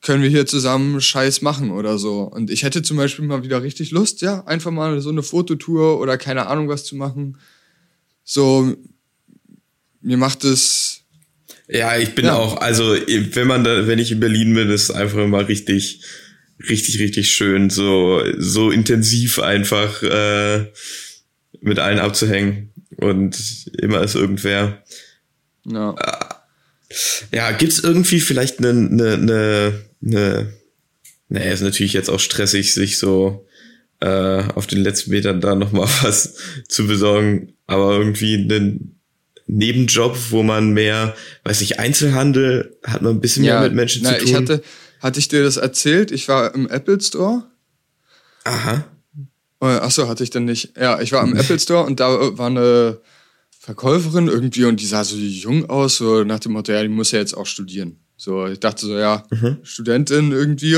können 0.02 0.24
wir 0.24 0.30
hier 0.30 0.46
zusammen 0.46 1.00
Scheiß 1.00 1.42
machen 1.42 1.72
oder 1.72 1.98
so. 1.98 2.22
Und 2.24 2.50
ich 2.50 2.64
hätte 2.64 2.82
zum 2.82 2.98
Beispiel 2.98 3.26
mal 3.26 3.44
wieder 3.44 3.62
richtig 3.62 3.92
Lust, 3.92 4.22
ja, 4.22 4.44
einfach 4.46 4.72
mal 4.72 5.00
so 5.02 5.10
eine 5.10 5.24
Fototour 5.24 6.00
oder 6.00 6.18
keine 6.18 6.48
Ahnung 6.48 6.68
was 6.70 6.86
zu 6.86 6.96
machen. 6.96 7.38
So, 8.24 8.76
mir 10.02 10.18
macht 10.18 10.44
es. 10.44 11.04
Ja, 11.68 11.98
ich 11.98 12.16
bin 12.16 12.26
ja. 12.26 12.36
auch, 12.36 12.58
also 12.58 12.96
wenn 12.96 13.48
man 13.48 13.64
da, 13.64 13.88
wenn 13.88 14.00
ich 14.00 14.12
in 14.12 14.20
Berlin 14.20 14.54
bin, 14.54 14.70
ist 14.70 14.84
es 14.84 14.92
einfach 14.92 15.20
immer 15.20 15.48
richtig, 15.48 16.02
richtig, 16.68 17.00
richtig 17.00 17.32
schön, 17.32 17.70
so, 17.70 18.22
so 18.38 18.72
intensiv 18.72 19.40
einfach 19.40 20.02
äh, 20.04 20.66
mit 21.62 21.80
allen 21.80 22.00
abzuhängen. 22.00 22.74
Und 22.98 23.68
immer 23.80 24.02
ist 24.02 24.16
irgendwer. 24.16 24.84
Ja. 25.66 25.96
Ja, 27.34 27.52
gibt's 27.52 27.80
irgendwie 27.80 28.20
vielleicht 28.20 28.60
eine, 28.60 28.70
eine, 28.70 29.14
eine, 29.14 29.82
eine 30.06 30.52
naja, 31.32 31.54
ist 31.54 31.62
natürlich 31.62 31.94
jetzt 31.94 32.10
auch 32.10 32.20
stressig, 32.20 32.74
sich 32.74 32.98
so 32.98 33.48
äh, 34.02 34.44
auf 34.54 34.68
den 34.68 34.84
letzten 34.84 35.12
Metern 35.12 35.40
da 35.40 35.56
nochmal 35.56 35.88
was 36.02 36.36
zu 36.68 36.88
besorgen, 36.88 37.54
aber 37.68 37.98
irgendwie 37.98 38.36
einen 38.36 39.00
Nebenjob, 39.48 40.18
wo 40.32 40.44
man 40.44 40.72
mehr, 40.72 41.16
weiß 41.46 41.62
ich, 41.62 41.80
Einzelhandel, 41.80 42.78
hat 42.84 43.02
man 43.02 43.16
ein 43.16 43.22
bisschen 43.22 43.46
ja, 43.46 43.54
mehr 43.54 43.70
mit 43.70 43.76
Menschen 43.76 44.02
na, 44.04 44.12
zu 44.12 44.26
tun. 44.26 44.28
Ich 44.28 44.36
hatte, 44.36 44.64
hatte 45.00 45.20
ich 45.20 45.30
dir 45.30 45.42
das 45.42 45.56
erzählt? 45.56 46.12
Ich 46.12 46.28
war 46.28 46.54
im 46.54 46.68
Apple 46.68 47.00
Store. 47.00 47.46
Aha. 48.44 48.84
Oh, 49.62 49.68
ach 49.68 49.92
so, 49.92 50.10
hatte 50.10 50.26
ich 50.26 50.32
denn 50.32 50.44
nicht. 50.44 50.78
Ja, 50.78 51.00
ich 51.00 51.14
war 51.14 51.24
im 51.24 51.38
Apple 51.38 51.60
Store 51.62 51.86
und 51.86 52.02
da 52.02 52.38
war 52.38 52.48
eine 52.48 53.00
Verkäuferin 53.58 54.28
irgendwie 54.28 54.66
und 54.66 54.82
die 54.82 54.86
sah 54.86 55.06
so 55.06 55.16
jung 55.16 55.70
aus, 55.70 55.96
so 55.96 56.26
nach 56.26 56.40
dem 56.40 56.52
Motto, 56.52 56.74
ja, 56.74 56.82
die 56.82 56.90
muss 56.90 57.12
ja 57.12 57.20
jetzt 57.20 57.38
auch 57.38 57.46
studieren. 57.46 58.02
So, 58.22 58.46
ich 58.46 58.60
dachte 58.60 58.86
so, 58.86 58.96
ja, 58.96 59.24
mhm. 59.32 59.58
Studentin 59.64 60.32
irgendwie. 60.32 60.78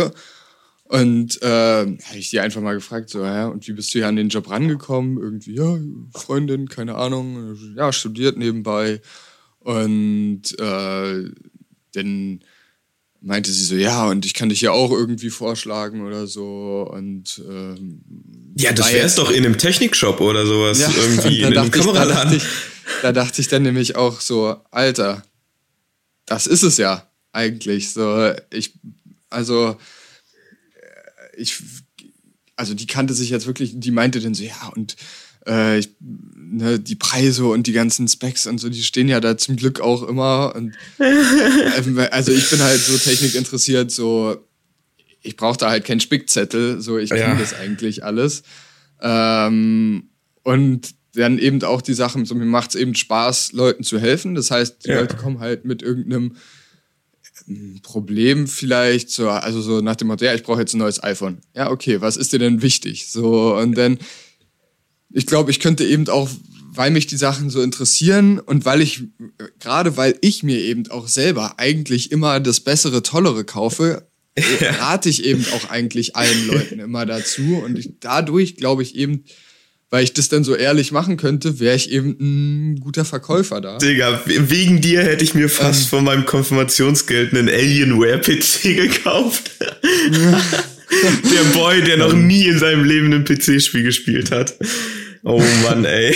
Und 0.85 1.41
äh, 1.41 1.45
habe 1.45 2.17
ich 2.17 2.29
die 2.29 2.39
einfach 2.39 2.61
mal 2.61 2.73
gefragt, 2.73 3.09
so, 3.09 3.21
ja, 3.21 3.47
und 3.47 3.67
wie 3.67 3.73
bist 3.73 3.93
du 3.93 3.99
hier 3.99 4.07
an 4.07 4.15
den 4.15 4.29
Job 4.29 4.49
rangekommen? 4.49 5.17
Irgendwie, 5.17 5.55
ja, 5.55 5.77
Freundin, 6.17 6.69
keine 6.69 6.95
Ahnung, 6.95 7.57
ja, 7.75 7.91
studiert 7.91 8.37
nebenbei. 8.37 9.01
Und 9.59 10.57
äh, 10.57 11.31
dann 11.91 12.39
meinte 13.19 13.51
sie 13.51 13.65
so, 13.65 13.75
ja, 13.75 14.07
und 14.07 14.25
ich 14.25 14.33
kann 14.33 14.47
dich 14.47 14.61
ja 14.61 14.71
auch 14.71 14.91
irgendwie 14.91 15.29
vorschlagen 15.29 16.07
oder 16.07 16.27
so. 16.27 16.89
Und 16.89 17.41
ähm, 17.45 18.53
ja, 18.55 18.71
das 18.71 18.93
wär's 18.93 19.15
doch 19.15 19.31
in 19.31 19.45
einem 19.45 19.57
Technikshop 19.57 20.21
oder 20.21 20.45
sowas, 20.45 20.79
ja, 20.79 20.89
irgendwie 20.97 21.41
in 21.41 21.57
einem 21.57 21.71
Kameraladen. 21.71 22.39
Da, 23.01 23.11
da 23.11 23.11
dachte 23.11 23.41
ich 23.41 23.49
dann 23.49 23.63
nämlich 23.63 23.97
auch 23.97 24.21
so, 24.21 24.55
Alter, 24.71 25.23
das 26.25 26.47
ist 26.47 26.63
es 26.63 26.77
ja 26.77 27.09
eigentlich. 27.34 27.91
So, 27.91 28.31
ich, 28.51 28.73
also 29.29 29.77
ich, 31.36 31.61
also 32.55 32.73
die 32.73 32.88
kannte 32.88 33.13
sich 33.13 33.29
jetzt 33.29 33.47
wirklich, 33.47 33.73
die 33.75 33.91
meinte 33.91 34.21
dann 34.21 34.34
so, 34.34 34.43
ja, 34.43 34.71
und 34.75 34.95
äh, 35.47 35.79
ich, 35.79 35.89
ne, 35.99 36.79
die 36.79 36.95
Preise 36.95 37.45
und 37.45 37.67
die 37.67 37.73
ganzen 37.73 38.07
Specs 38.07 38.47
und 38.47 38.59
so, 38.59 38.69
die 38.69 38.84
stehen 38.84 39.09
ja 39.09 39.19
da 39.19 39.38
zum 39.38 39.57
Glück 39.57 39.81
auch 39.81 40.03
immer. 40.03 40.55
Und, 40.55 40.75
äh, 40.99 42.07
also 42.11 42.31
ich 42.31 42.49
bin 42.49 42.61
halt 42.61 42.79
so 42.79 42.97
Technik 42.97 43.36
interessiert, 43.36 43.91
so 43.91 44.38
ich 45.23 45.38
brauche 45.38 45.57
da 45.57 45.69
halt 45.69 45.86
keinen 45.86 46.01
Spickzettel, 46.01 46.81
so 46.81 46.97
ich 46.97 47.09
kenne 47.09 47.21
ja. 47.21 47.36
das 47.36 47.53
eigentlich 47.53 48.03
alles. 48.03 48.43
Ähm, 49.01 50.09
und 50.43 50.95
dann 51.15 51.38
eben 51.38 51.63
auch 51.63 51.81
die 51.81 51.93
Sachen, 51.93 52.25
so 52.25 52.36
mir 52.36 52.45
macht 52.45 52.71
es 52.71 52.75
eben 52.75 52.95
Spaß, 52.95 53.53
Leuten 53.53 53.84
zu 53.84 53.99
helfen. 53.99 54.36
Das 54.36 54.51
heißt, 54.51 54.86
die 54.86 54.89
ja. 54.89 54.99
Leute 54.99 55.15
kommen 55.15 55.39
halt 55.39 55.63
mit 55.63 55.81
irgendeinem 55.81 56.36
Problem 57.81 58.47
vielleicht, 58.47 59.09
so, 59.09 59.29
also 59.29 59.61
so 59.61 59.81
nach 59.81 59.95
dem 59.95 60.07
Motto, 60.07 60.25
ja, 60.25 60.33
ich 60.33 60.43
brauche 60.43 60.59
jetzt 60.59 60.73
ein 60.73 60.79
neues 60.79 61.03
iPhone. 61.03 61.39
Ja, 61.55 61.71
okay, 61.71 62.01
was 62.01 62.17
ist 62.17 62.33
dir 62.33 62.39
denn 62.39 62.61
wichtig? 62.61 63.07
So, 63.07 63.55
und 63.55 63.77
dann, 63.77 63.97
ich 65.11 65.25
glaube, 65.25 65.51
ich 65.51 65.59
könnte 65.59 65.85
eben 65.85 66.07
auch, 66.09 66.29
weil 66.71 66.91
mich 66.91 67.07
die 67.07 67.17
Sachen 67.17 67.49
so 67.49 67.61
interessieren 67.61 68.39
und 68.39 68.65
weil 68.65 68.81
ich, 68.81 69.03
gerade 69.59 69.97
weil 69.97 70.17
ich 70.21 70.43
mir 70.43 70.59
eben 70.59 70.89
auch 70.89 71.07
selber 71.07 71.59
eigentlich 71.59 72.11
immer 72.11 72.39
das 72.39 72.61
bessere, 72.61 73.03
tollere 73.03 73.43
kaufe, 73.43 74.07
rate 74.79 75.09
ich 75.09 75.23
eben 75.25 75.45
auch 75.53 75.69
eigentlich 75.69 76.15
allen 76.15 76.47
Leuten 76.47 76.79
immer 76.79 77.05
dazu. 77.05 77.61
Und 77.63 77.77
ich, 77.77 77.99
dadurch 77.99 78.55
glaube 78.55 78.81
ich 78.81 78.95
eben, 78.95 79.25
weil 79.93 80.05
ich 80.05 80.13
das 80.13 80.27
dann 80.27 80.43
so 80.43 80.55
ehrlich 80.55 80.91
machen 80.91 81.17
könnte, 81.17 81.59
wäre 81.59 81.75
ich 81.75 81.91
eben 81.91 82.17
ein 82.19 82.79
guter 82.79 83.05
Verkäufer 83.05 83.61
da. 83.61 83.77
Digga, 83.77 84.21
wegen 84.25 84.81
dir 84.81 85.03
hätte 85.03 85.23
ich 85.23 85.35
mir 85.35 85.49
fast 85.49 85.83
ähm, 85.83 85.87
von 85.89 86.03
meinem 86.03 86.25
Konfirmationsgeld 86.25 87.31
einen 87.31 87.47
Alienware-PC 87.47 88.63
gekauft. 88.75 89.51
der 89.61 91.43
Boy, 91.53 91.83
der 91.83 91.97
noch 91.97 92.11
ähm. 92.11 92.25
nie 92.25 92.45
in 92.47 92.57
seinem 92.57 92.85
Leben 92.85 93.13
ein 93.13 93.23
PC-Spiel 93.23 93.83
gespielt 93.83 94.31
hat. 94.31 94.55
Oh 95.21 95.43
Mann, 95.61 95.85
ey. 95.85 96.15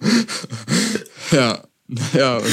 ja, 1.32 1.66
ja, 2.12 2.36
und 2.36 2.52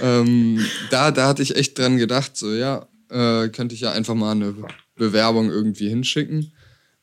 ähm, 0.00 0.64
da, 0.90 1.10
da 1.10 1.26
hatte 1.26 1.42
ich 1.42 1.56
echt 1.56 1.76
dran 1.76 1.96
gedacht, 1.96 2.36
so, 2.36 2.54
ja, 2.54 2.86
äh, 3.10 3.48
könnte 3.48 3.74
ich 3.74 3.80
ja 3.80 3.90
einfach 3.90 4.14
mal 4.14 4.30
eine 4.30 4.54
Bewerbung 4.94 5.50
irgendwie 5.50 5.88
hinschicken. 5.88 6.52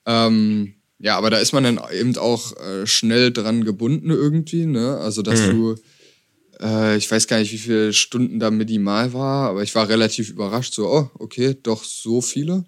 Ähm, 0.06 0.76
ja, 1.02 1.18
aber 1.18 1.32
da 1.32 1.38
ist 1.40 1.52
man 1.52 1.64
dann 1.64 1.80
eben 1.92 2.16
auch 2.18 2.56
äh, 2.58 2.86
schnell 2.86 3.32
dran 3.32 3.66
gebunden 3.66 4.12
irgendwie, 4.12 4.68
ne? 4.68 4.98
Also, 4.98 5.24
dass 5.24 5.42
mhm. 5.42 5.52
du, 5.52 5.76
äh, 6.62 6.96
ich 6.98 7.10
weiß 7.10 7.26
gar 7.28 7.40
nicht, 7.40 7.52
wie 7.52 7.58
viele 7.58 7.92
Stunden 7.92 8.40
da 8.40 8.52
minimal 8.52 9.12
war, 9.12 9.50
aber 9.50 9.64
ich 9.64 9.74
war 9.74 9.90
relativ 9.90 10.30
überrascht, 10.30 10.76
so, 10.76 10.88
oh, 10.88 11.10
okay, 11.16 11.58
doch 11.64 11.84
so 11.84 12.22
viele. 12.22 12.66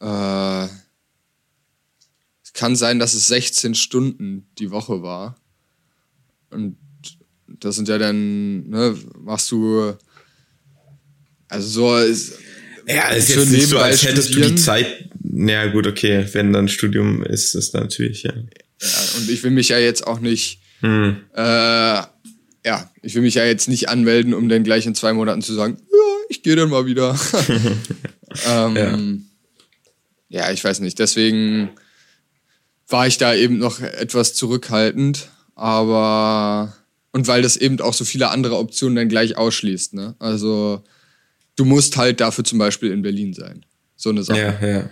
Äh, 0.00 0.64
es 2.42 2.52
kann 2.54 2.74
sein, 2.74 2.98
dass 2.98 3.14
es 3.14 3.28
16 3.28 3.76
Stunden 3.76 4.48
die 4.58 4.72
Woche 4.72 5.02
war. 5.02 5.36
Und 6.50 6.76
das 7.46 7.76
sind 7.76 7.86
ja 7.86 7.98
dann, 7.98 8.68
ne, 8.68 8.98
machst 9.16 9.52
du, 9.52 9.94
also 11.46 11.68
so, 11.68 11.96
ist, 11.98 12.32
ja, 12.88 13.10
ist 13.10 13.28
jetzt 13.28 13.50
nicht 13.50 13.68
so, 13.68 13.78
als 13.78 14.02
hättest 14.02 14.34
du 14.34 14.40
die 14.40 14.56
Zeit 14.56 15.08
ja, 15.46 15.66
gut, 15.66 15.86
okay. 15.86 16.26
Wenn 16.32 16.52
dann 16.52 16.68
Studium 16.68 17.22
ist, 17.22 17.54
ist 17.54 17.74
natürlich, 17.74 18.24
ja. 18.24 18.32
ja. 18.32 18.88
Und 19.18 19.30
ich 19.30 19.42
will 19.42 19.52
mich 19.52 19.68
ja 19.68 19.78
jetzt 19.78 20.06
auch 20.06 20.20
nicht, 20.20 20.60
hm. 20.80 21.18
äh, 21.34 21.40
ja, 22.64 22.90
ich 23.02 23.14
will 23.14 23.22
mich 23.22 23.34
ja 23.34 23.44
jetzt 23.44 23.68
nicht 23.68 23.88
anmelden, 23.88 24.34
um 24.34 24.48
dann 24.48 24.64
gleich 24.64 24.86
in 24.86 24.94
zwei 24.94 25.12
Monaten 25.12 25.42
zu 25.42 25.54
sagen, 25.54 25.76
ja, 25.78 26.16
ich 26.28 26.42
gehe 26.42 26.56
dann 26.56 26.70
mal 26.70 26.86
wieder. 26.86 27.18
ähm, 28.48 29.26
ja. 30.28 30.46
ja, 30.46 30.52
ich 30.52 30.64
weiß 30.64 30.80
nicht. 30.80 30.98
Deswegen 30.98 31.70
war 32.88 33.06
ich 33.06 33.18
da 33.18 33.34
eben 33.34 33.58
noch 33.58 33.80
etwas 33.80 34.34
zurückhaltend, 34.34 35.28
aber 35.54 36.74
und 37.12 37.26
weil 37.26 37.42
das 37.42 37.56
eben 37.56 37.80
auch 37.80 37.94
so 37.94 38.04
viele 38.04 38.30
andere 38.30 38.56
Optionen 38.56 38.96
dann 38.96 39.08
gleich 39.08 39.36
ausschließt, 39.36 39.94
ne? 39.94 40.14
Also 40.18 40.84
du 41.56 41.64
musst 41.64 41.96
halt 41.96 42.20
dafür 42.20 42.44
zum 42.44 42.58
Beispiel 42.58 42.92
in 42.92 43.02
Berlin 43.02 43.34
sein. 43.34 43.64
So 43.96 44.10
eine 44.10 44.22
Sache. 44.22 44.38
Ja, 44.60 44.66
ja. 44.66 44.90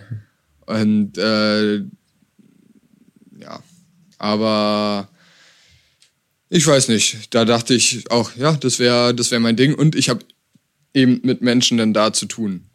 Und 0.67 1.17
äh, 1.17 1.77
ja, 3.39 3.63
aber 4.17 5.09
ich 6.49 6.67
weiß 6.67 6.89
nicht. 6.89 7.33
Da 7.33 7.45
dachte 7.45 7.73
ich 7.73 8.11
auch, 8.11 8.35
ja, 8.35 8.51
das 8.53 8.79
wäre 8.79 9.15
das 9.15 9.31
wär 9.31 9.39
mein 9.39 9.55
Ding. 9.55 9.73
Und 9.73 9.95
ich 9.95 10.09
habe 10.09 10.23
eben 10.93 11.21
mit 11.23 11.41
Menschen 11.41 11.77
dann 11.77 11.93
da 11.93 12.13
zu 12.13 12.25
tun. 12.25 12.69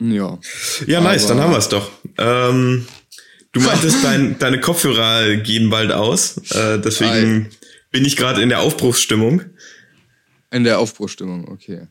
Ja. 0.00 0.38
Ja, 0.86 1.00
nice, 1.00 1.26
dann 1.26 1.40
haben 1.40 1.52
wir 1.52 1.58
es 1.58 1.68
doch. 1.68 1.90
Ähm, 2.18 2.86
du 3.52 3.60
meintest, 3.60 4.02
dein, 4.02 4.38
deine 4.38 4.60
Kopfhörer 4.60 5.36
gehen 5.36 5.70
bald 5.70 5.92
aus. 5.92 6.38
Äh, 6.50 6.80
deswegen 6.80 7.50
bin 7.92 8.04
ich 8.04 8.16
gerade 8.16 8.42
in 8.42 8.48
der 8.48 8.60
Aufbruchsstimmung. 8.60 9.42
In 10.50 10.64
der 10.64 10.80
Aufbruchsstimmung, 10.80 11.48
okay. 11.48 11.86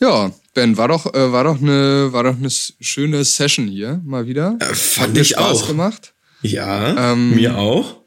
Ja, 0.00 0.32
Ben, 0.56 0.78
war 0.78 0.88
doch, 0.88 1.12
äh, 1.12 1.32
war 1.32 1.44
doch 1.44 1.60
eine, 1.60 2.14
war 2.14 2.24
doch 2.24 2.34
eine 2.34 2.48
schöne 2.48 3.22
Session 3.26 3.68
hier, 3.68 4.00
mal 4.06 4.26
wieder. 4.26 4.56
Äh, 4.60 4.74
fand 4.74 5.18
ich 5.18 5.28
Spaß 5.28 5.64
auch. 5.64 5.68
gemacht. 5.68 6.14
Ja, 6.40 7.12
ähm, 7.12 7.34
mir 7.34 7.58
auch. 7.58 8.00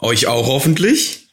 Euch 0.00 0.26
auch 0.26 0.48
hoffentlich. 0.48 1.28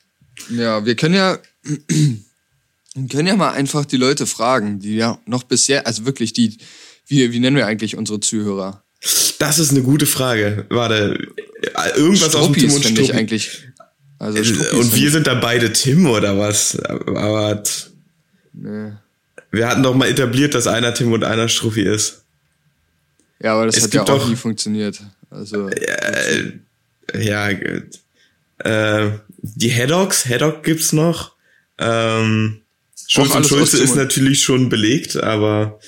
Ja, 0.51 0.85
wir 0.85 0.95
können 0.95 1.15
ja, 1.15 1.39
wir 1.63 3.07
können 3.09 3.27
ja 3.27 3.35
mal 3.35 3.53
einfach 3.53 3.83
die 3.85 3.97
Leute 3.97 4.27
fragen, 4.27 4.79
die 4.79 4.95
ja 4.95 5.17
noch 5.25 5.41
bisher, 5.41 5.87
also 5.87 6.05
wirklich 6.05 6.33
die, 6.33 6.59
wie, 7.07 7.33
wie 7.33 7.39
nennen 7.39 7.55
wir 7.55 7.65
eigentlich 7.65 7.97
unsere 7.97 8.19
Zuhörer? 8.19 8.83
Das 9.39 9.57
ist 9.57 9.71
eine 9.71 9.81
gute 9.81 10.05
Frage. 10.05 10.67
Warte, 10.69 11.17
irgendwas 11.95 12.29
Struppis, 12.29 12.35
aus 12.35 12.45
dem 12.45 12.53
Tim 12.53 12.73
und 12.73 12.83
Struppi. 12.83 13.01
ich 13.01 13.13
eigentlich. 13.15 13.67
Also 14.19 14.37
äh, 14.37 14.75
und 14.75 14.95
wir 14.95 15.09
sind 15.09 15.25
da 15.25 15.33
beide 15.33 15.73
Tim 15.73 16.05
oder 16.05 16.37
was? 16.37 16.79
Aber. 16.79 17.63
Nee. 18.53 18.91
Wir 19.51 19.67
hatten 19.67 19.83
doch 19.83 19.93
mal 19.93 20.07
etabliert, 20.07 20.55
dass 20.55 20.67
einer 20.67 20.93
Tim 20.93 21.11
und 21.11 21.23
einer 21.23 21.49
Struffi 21.49 21.81
ist. 21.81 22.23
Ja, 23.39 23.53
aber 23.53 23.65
das 23.65 23.77
es 23.77 23.83
hat 23.83 23.93
ja 23.93 24.01
auch 24.03 24.05
doch, 24.05 24.29
nie 24.29 24.35
funktioniert. 24.35 25.01
Also. 25.29 25.67
Äh, 25.69 26.53
ja, 27.19 27.51
gut. 27.51 27.99
Äh, 28.59 29.11
die 29.41 29.69
Headogs, 29.69 30.25
Haddock 30.25 30.63
gibt's 30.63 30.93
noch. 30.93 31.33
Ähm, 31.77 32.61
Schulz 33.07 33.35
und 33.35 33.45
Schulze 33.45 33.81
ist 33.81 33.95
natürlich 33.95 34.43
schon 34.43 34.69
belegt, 34.69 35.17
aber 35.17 35.79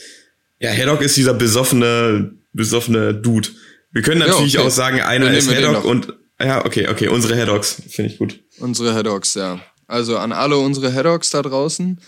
ja, 0.59 0.71
Haddock 0.71 1.01
ist 1.01 1.15
dieser 1.15 1.33
besoffene, 1.33 2.33
besoffene 2.51 3.13
Dude. 3.13 3.49
Wir 3.91 4.01
können 4.01 4.19
natürlich 4.19 4.53
ja, 4.53 4.61
okay. 4.61 4.67
auch 4.67 4.73
sagen, 4.73 5.01
einer 5.01 5.31
ist 5.31 5.49
Haddock 5.49 5.85
und 5.85 6.13
ja, 6.39 6.65
okay, 6.65 6.87
okay, 6.89 7.07
unsere 7.07 7.35
Headogs, 7.35 7.81
finde 7.89 8.11
ich 8.11 8.17
gut. 8.17 8.39
Unsere 8.57 8.93
Headogs, 8.93 9.35
ja. 9.35 9.61
Also 9.93 10.17
an 10.17 10.31
alle 10.31 10.57
unsere 10.57 10.91
Headogs 10.91 11.29
da 11.29 11.43
draußen, 11.43 11.99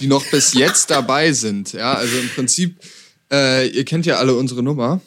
die 0.00 0.06
noch 0.06 0.24
bis 0.30 0.54
jetzt 0.54 0.90
dabei 0.90 1.32
sind. 1.32 1.74
Ja, 1.74 1.92
also 1.92 2.16
im 2.16 2.30
Prinzip, 2.30 2.76
äh, 3.30 3.68
ihr 3.68 3.84
kennt 3.84 4.06
ja 4.06 4.16
alle 4.16 4.34
unsere 4.34 4.62
Nummer. 4.62 5.02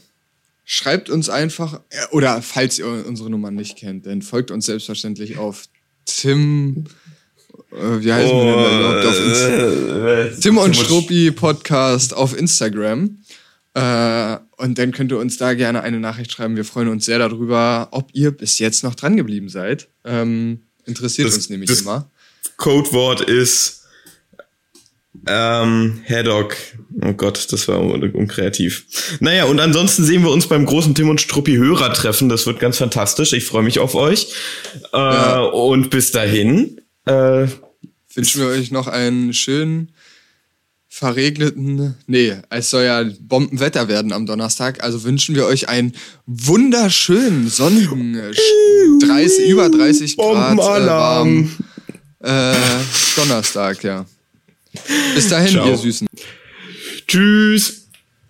Schreibt 0.64 1.10
uns 1.10 1.30
einfach, 1.30 1.82
äh, 1.90 2.06
oder 2.12 2.44
falls 2.44 2.78
ihr 2.78 2.86
unsere 2.86 3.32
Nummer 3.32 3.50
nicht 3.50 3.76
kennt, 3.76 4.06
dann 4.06 4.22
folgt 4.22 4.52
uns 4.52 4.68
selbstverständlich 4.68 5.40
auf 5.40 5.64
Tim 6.06 6.86
äh, 7.72 8.04
wie 8.04 8.14
heißen 8.14 8.32
oh, 8.32 8.46
wir 8.46 8.70
denn 8.70 8.80
überhaupt 8.80 9.06
auf 9.06 9.26
Instagram? 9.26 10.08
Äh, 10.08 10.40
Tim 10.40 10.58
und 10.60 10.76
Struppi 10.76 11.32
Podcast 11.32 12.16
auf 12.16 12.38
Instagram. 12.38 13.18
Äh, 13.74 14.38
und 14.58 14.78
dann 14.78 14.92
könnt 14.92 15.12
ihr 15.12 15.18
uns 15.18 15.38
da 15.38 15.56
gerne 15.56 15.82
eine 15.82 16.00
Nachricht 16.00 16.32
schreiben. 16.32 16.56
Wir 16.56 16.66
freuen 16.66 16.90
uns 16.90 17.06
sehr 17.06 17.18
darüber, 17.18 17.88
ob 17.90 18.12
ihr 18.14 18.30
bis 18.30 18.60
jetzt 18.60 18.84
noch 18.84 18.94
dran 18.94 19.18
geblieben 19.18 19.50
seid. 19.50 19.88
Ähm, 20.06 20.60
interessiert 20.86 21.30
das, 21.30 21.36
uns 21.36 21.50
nämlich 21.50 21.70
das 21.70 21.82
immer. 21.82 22.12
Codewort 22.58 23.22
ist 23.22 23.86
ähm, 25.28 26.02
Haddock. 26.08 26.56
Oh 27.04 27.14
Gott, 27.14 27.52
das 27.52 27.68
war 27.68 27.80
unkreativ. 27.80 28.86
Naja, 29.20 29.46
und 29.46 29.60
ansonsten 29.60 30.04
sehen 30.04 30.24
wir 30.24 30.32
uns 30.32 30.48
beim 30.48 30.66
großen 30.66 30.96
Tim 30.96 31.10
und 31.10 31.22
Struppi 31.22 31.56
Hörertreffen. 31.56 32.30
Das 32.30 32.46
wird 32.48 32.60
ganz 32.60 32.78
fantastisch. 32.78 33.34
Ich 33.34 33.46
freue 33.46 33.64
mich 33.64 33.80
auf 33.80 33.96
euch. 33.96 34.34
Äh, 34.94 34.98
ja. 34.98 35.40
Und 35.42 35.90
bis 35.90 36.12
dahin 36.12 36.82
äh, 37.06 37.48
wünschen 38.14 38.42
wir 38.42 38.48
euch 38.48 38.72
noch 38.72 38.88
einen 38.88 39.34
schönen 39.34 39.92
verregneten, 40.90 41.96
nee, 42.08 42.34
es 42.50 42.72
soll 42.72 42.86
ja 42.86 43.06
Bombenwetter 43.20 43.88
werden 43.88 44.12
am 44.12 44.26
Donnerstag, 44.26 44.84
also 44.84 45.04
wünschen 45.04 45.36
wir 45.36 45.46
euch 45.46 45.70
einen 45.70 45.94
wunderschönen 46.26 47.50
sonnigen 47.50 48.20
30, 49.02 49.48
über 49.48 49.70
30 49.70 50.18
Grad 50.18 50.56
äh, 50.56 50.58
warm 50.88 51.52
äh, 52.20 52.56
Donnerstag, 53.16 53.84
ja. 53.84 54.06
Bis 55.16 55.30
dahin, 55.30 55.52
Ciao. 55.52 55.68
ihr 55.68 55.78
Süßen. 55.78 56.08
Tschüss. 57.08 57.87